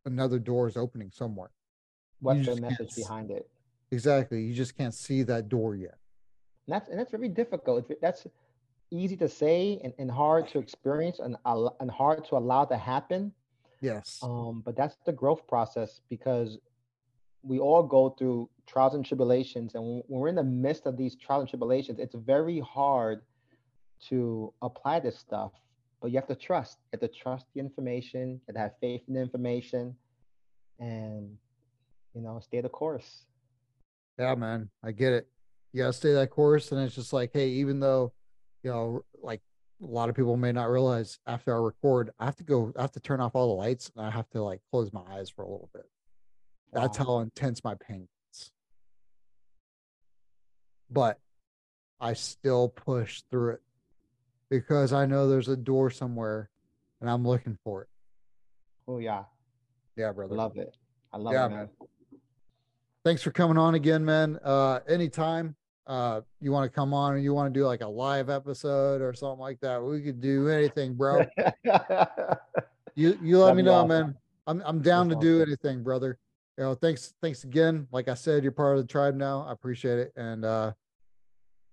another 0.05 0.39
door 0.39 0.69
is 0.69 0.77
opening 0.77 1.11
somewhere. 1.13 1.51
What's 2.21 2.47
the 2.47 2.61
message 2.61 2.95
behind 2.97 3.31
it? 3.31 3.49
Exactly. 3.91 4.43
You 4.43 4.55
just 4.55 4.77
can't 4.77 4.95
see 4.95 5.23
that 5.23 5.49
door 5.49 5.77
yet. 5.77 5.97
And 6.67 6.75
that's 6.75 6.89
and 6.89 6.99
that's 6.99 7.13
very 7.13 7.29
difficult. 7.29 7.91
That's 8.03 8.27
easy 8.91 9.17
to 9.17 9.29
say 9.29 9.81
and, 9.83 9.93
and 9.99 10.11
hard 10.11 10.49
to 10.49 10.59
experience 10.59 11.21
and 11.21 11.37
and 11.45 11.91
hard 11.91 12.25
to 12.27 12.37
allow 12.37 12.65
to 12.65 12.77
happen. 12.77 13.33
Yes. 13.81 14.19
Um, 14.23 14.63
but 14.65 14.77
that's 14.77 14.97
the 15.07 15.13
growth 15.13 15.47
process 15.47 16.01
because 16.09 16.59
we 17.43 17.59
all 17.59 17.83
go 17.83 18.11
through 18.11 18.49
trials 18.67 18.95
and 18.95 19.05
tribulations, 19.05 19.75
and 19.75 19.85
when 19.85 20.21
we're 20.21 20.29
in 20.29 20.35
the 20.35 20.43
midst 20.45 20.87
of 20.87 20.97
these 20.97 21.17
trials 21.17 21.43
and 21.43 21.49
tribulations, 21.51 21.99
it's 21.99 22.15
very 22.15 22.61
hard 22.61 23.23
to 24.09 24.53
apply 24.63 25.01
this 25.01 25.19
stuff. 25.19 25.53
But 26.01 26.11
you 26.11 26.19
have 26.19 26.27
to 26.29 26.35
trust. 26.35 26.79
You 26.93 26.99
have 27.01 27.11
to 27.11 27.17
trust 27.17 27.47
the 27.55 27.61
information. 27.61 28.33
You 28.33 28.41
have 28.49 28.55
to 28.55 28.61
have 28.61 28.73
faith 28.81 29.03
in 29.09 29.15
the 29.15 29.21
information, 29.21 29.95
and 30.79 31.37
you 32.15 32.21
know, 32.21 32.41
stay 32.41 32.61
the 32.61 32.69
course. 32.69 33.25
Yeah, 34.19 34.35
man. 34.35 34.71
I 34.83 34.93
get 34.93 35.13
it. 35.13 35.29
You 35.73 35.83
gotta 35.83 35.93
stay 35.93 36.13
that 36.13 36.31
course. 36.31 36.71
And 36.71 36.81
it's 36.81 36.95
just 36.95 37.13
like, 37.13 37.31
hey, 37.33 37.49
even 37.49 37.81
though, 37.81 38.13
you 38.63 38.71
know, 38.71 39.01
like 39.21 39.41
a 39.83 39.87
lot 39.87 40.09
of 40.09 40.15
people 40.15 40.37
may 40.37 40.53
not 40.53 40.71
realize 40.71 41.19
after 41.27 41.53
I 41.55 41.59
record, 41.59 42.11
I 42.21 42.27
have 42.27 42.37
to 42.37 42.45
go, 42.45 42.73
I 42.79 42.83
have 42.83 42.93
to 42.93 43.01
turn 43.01 43.21
off 43.21 43.35
all 43.35 43.49
the 43.49 43.61
lights 43.61 43.91
and 43.97 44.07
I 44.07 44.11
have 44.11 44.29
to 44.31 44.43
like 44.43 44.61
close 44.71 44.93
my 44.93 45.03
eyes 45.11 45.29
for 45.29 45.43
a 45.43 45.49
little 45.49 45.69
bit. 45.75 45.87
That's 46.73 46.99
Wow. 47.01 47.05
how 47.05 47.19
intense 47.21 47.65
my 47.65 47.75
pain. 47.75 48.07
But 50.95 51.19
I 52.01 52.13
still 52.15 52.69
push 52.69 53.23
through 53.31 53.55
it 53.55 53.63
because 54.51 54.93
I 54.93 55.07
know 55.07 55.29
there's 55.29 55.49
a 55.49 55.57
door 55.57 55.91
somewhere 55.91 56.51
and 57.01 57.11
I'm 57.11 57.27
looking 57.27 57.59
for 57.65 57.83
it. 57.83 57.89
Oh 58.89 58.99
yeah, 58.99 59.25
Yeah, 59.97 60.13
brother. 60.13 60.35
love 60.37 60.57
it. 60.57 60.77
I 61.13 61.17
love 61.19 61.33
Yeah, 61.33 61.47
it, 61.47 61.49
man. 61.51 61.59
man. 61.59 61.69
Thanks 63.05 63.23
for 63.23 63.31
coming 63.31 63.59
on 63.59 63.75
again, 63.75 64.05
man. 64.05 64.39
Uh 64.43 64.81
anytime 64.89 65.57
uh 65.87 66.21
you 66.41 66.51
want 66.53 66.71
to 66.71 66.75
come 66.75 66.95
on 66.95 67.15
and 67.15 67.23
you 67.23 67.35
want 67.35 67.53
to 67.53 67.59
do 67.61 67.67
like 67.67 67.83
a 67.83 67.87
live 67.89 68.31
episode 68.31 69.03
or 69.03 69.13
something 69.15 69.41
like 69.41 69.61
that, 69.61 69.83
we 69.83 70.01
could 70.03 70.21
do 70.21 70.49
anything, 70.49 70.95
bro. 70.95 71.25
You 72.97 73.19
you 73.21 73.39
let 73.39 73.47
That'd 73.47 73.57
me 73.57 73.63
know, 73.63 73.75
awesome. 73.75 73.89
man. 73.89 74.15
I'm 74.47 74.63
I'm 74.65 74.81
down 74.81 75.09
to 75.09 75.15
sounds 75.15 75.25
do 75.25 75.43
anything, 75.43 75.83
brother. 75.83 76.17
You 76.57 76.63
know, 76.65 76.75
thanks 76.77 77.13
thanks 77.21 77.43
again. 77.43 77.89
Like 77.91 78.07
I 78.09 78.15
said, 78.15 78.45
you're 78.45 78.53
part 78.53 78.77
of 78.79 78.85
the 78.85 78.89
tribe 78.89 79.17
now. 79.17 79.45
I 79.49 79.53
appreciate 79.53 79.99
it. 79.99 80.13
And 80.17 80.45
uh 80.45 80.73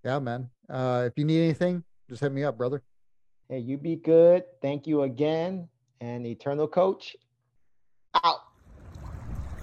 yeah, 0.03 0.19
man. 0.19 0.49
Uh 0.69 1.03
if 1.07 1.13
you 1.17 1.25
need 1.25 1.43
anything, 1.43 1.83
just 2.09 2.21
hit 2.21 2.31
me 2.31 2.43
up, 2.43 2.57
brother. 2.57 2.81
Hey, 3.49 3.59
you 3.59 3.77
be 3.77 3.97
good. 3.97 4.43
Thank 4.61 4.87
you 4.87 5.03
again. 5.03 5.67
And 5.99 6.25
Eternal 6.25 6.67
Coach 6.67 7.15
out. 8.23 8.39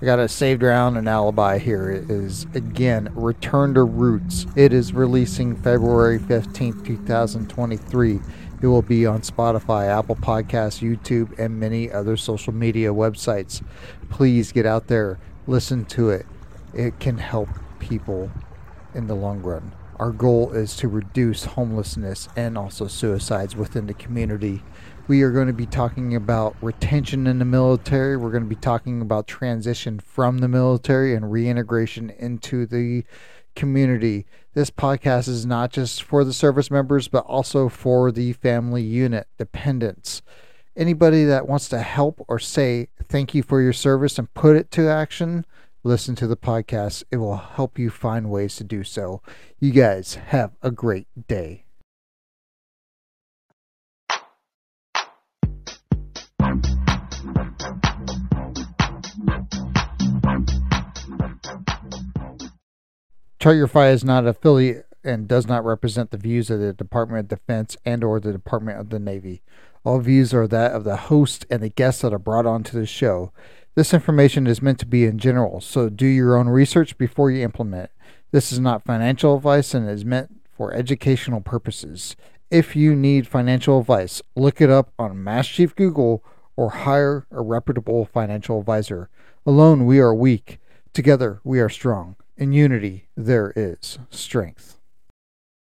I 0.00 0.04
got 0.04 0.20
a 0.20 0.28
saved 0.28 0.62
round 0.62 0.96
and 0.96 1.08
alibi 1.08 1.58
here. 1.58 1.90
It 1.90 2.08
is 2.08 2.46
again 2.54 3.08
Return 3.14 3.74
to 3.74 3.82
Roots. 3.82 4.46
It 4.54 4.72
is 4.72 4.92
releasing 4.92 5.56
February 5.56 6.20
15th, 6.20 6.86
2023. 6.86 8.20
It 8.60 8.66
will 8.66 8.82
be 8.82 9.06
on 9.06 9.22
Spotify, 9.22 9.88
Apple 9.88 10.16
Podcasts, 10.16 10.80
YouTube, 10.80 11.36
and 11.38 11.58
many 11.58 11.90
other 11.90 12.16
social 12.16 12.52
media 12.52 12.90
websites. 12.92 13.62
Please 14.08 14.52
get 14.52 14.66
out 14.66 14.86
there, 14.86 15.18
listen 15.46 15.84
to 15.86 16.10
it. 16.10 16.26
It 16.74 17.00
can 17.00 17.18
help 17.18 17.48
people 17.80 18.30
in 18.94 19.08
the 19.08 19.14
long 19.14 19.42
run. 19.42 19.72
Our 19.98 20.12
goal 20.12 20.52
is 20.52 20.76
to 20.76 20.86
reduce 20.86 21.44
homelessness 21.44 22.28
and 22.36 22.56
also 22.56 22.86
suicides 22.86 23.56
within 23.56 23.88
the 23.88 23.94
community. 23.94 24.62
We 25.08 25.22
are 25.22 25.32
going 25.32 25.48
to 25.48 25.52
be 25.52 25.66
talking 25.66 26.14
about 26.14 26.54
retention 26.62 27.26
in 27.26 27.40
the 27.40 27.44
military. 27.44 28.16
We're 28.16 28.30
going 28.30 28.44
to 28.44 28.48
be 28.48 28.54
talking 28.54 29.00
about 29.00 29.26
transition 29.26 29.98
from 29.98 30.38
the 30.38 30.46
military 30.46 31.16
and 31.16 31.32
reintegration 31.32 32.10
into 32.10 32.64
the 32.64 33.02
community. 33.56 34.24
This 34.54 34.70
podcast 34.70 35.26
is 35.26 35.44
not 35.44 35.72
just 35.72 36.04
for 36.04 36.22
the 36.22 36.32
service 36.32 36.70
members, 36.70 37.08
but 37.08 37.24
also 37.24 37.68
for 37.68 38.12
the 38.12 38.34
family 38.34 38.82
unit 38.82 39.26
dependents. 39.36 40.22
Anybody 40.76 41.24
that 41.24 41.48
wants 41.48 41.68
to 41.70 41.80
help 41.80 42.24
or 42.28 42.38
say 42.38 42.86
thank 43.08 43.34
you 43.34 43.42
for 43.42 43.60
your 43.60 43.72
service 43.72 44.16
and 44.16 44.32
put 44.32 44.54
it 44.54 44.70
to 44.72 44.88
action, 44.88 45.44
listen 45.88 46.14
to 46.14 46.26
the 46.26 46.36
podcast. 46.36 47.02
It 47.10 47.16
will 47.16 47.38
help 47.38 47.78
you 47.78 47.88
find 47.88 48.30
ways 48.30 48.56
to 48.56 48.64
do 48.64 48.84
so. 48.84 49.22
You 49.58 49.70
guys 49.70 50.16
have 50.16 50.52
a 50.60 50.70
great 50.70 51.06
day. 51.26 51.64
Fire 63.40 63.90
is 63.90 64.04
not 64.04 64.24
an 64.24 64.28
affiliate 64.28 64.84
and 65.02 65.26
does 65.26 65.46
not 65.46 65.64
represent 65.64 66.10
the 66.10 66.18
views 66.18 66.50
of 66.50 66.60
the 66.60 66.74
Department 66.74 67.20
of 67.20 67.28
Defense 67.28 67.78
and 67.86 68.04
or 68.04 68.20
the 68.20 68.32
Department 68.32 68.78
of 68.78 68.90
the 68.90 68.98
Navy. 68.98 69.40
All 69.84 70.00
views 70.00 70.34
are 70.34 70.46
that 70.48 70.72
of 70.72 70.84
the 70.84 70.96
host 70.96 71.46
and 71.48 71.62
the 71.62 71.70
guests 71.70 72.02
that 72.02 72.12
are 72.12 72.18
brought 72.18 72.44
onto 72.44 72.78
the 72.78 72.84
show. 72.84 73.32
This 73.78 73.94
information 73.94 74.48
is 74.48 74.60
meant 74.60 74.80
to 74.80 74.86
be 74.86 75.04
in 75.04 75.20
general, 75.20 75.60
so 75.60 75.88
do 75.88 76.04
your 76.04 76.36
own 76.36 76.48
research 76.48 76.98
before 76.98 77.30
you 77.30 77.44
implement 77.44 77.84
it. 77.84 77.92
This 78.32 78.50
is 78.50 78.58
not 78.58 78.82
financial 78.82 79.36
advice 79.36 79.72
and 79.72 79.88
is 79.88 80.04
meant 80.04 80.40
for 80.50 80.74
educational 80.74 81.40
purposes. 81.40 82.16
If 82.50 82.74
you 82.74 82.96
need 82.96 83.28
financial 83.28 83.78
advice, 83.78 84.20
look 84.34 84.60
it 84.60 84.68
up 84.68 84.92
on 84.98 85.22
Mass 85.22 85.46
Chief 85.46 85.76
Google 85.76 86.24
or 86.56 86.70
hire 86.70 87.28
a 87.30 87.40
reputable 87.40 88.04
financial 88.04 88.58
advisor. 88.58 89.10
Alone 89.46 89.86
we 89.86 90.00
are 90.00 90.12
weak, 90.12 90.58
together 90.92 91.40
we 91.44 91.60
are 91.60 91.68
strong. 91.68 92.16
In 92.36 92.52
unity 92.52 93.06
there 93.16 93.52
is 93.54 94.00
strength. 94.10 94.77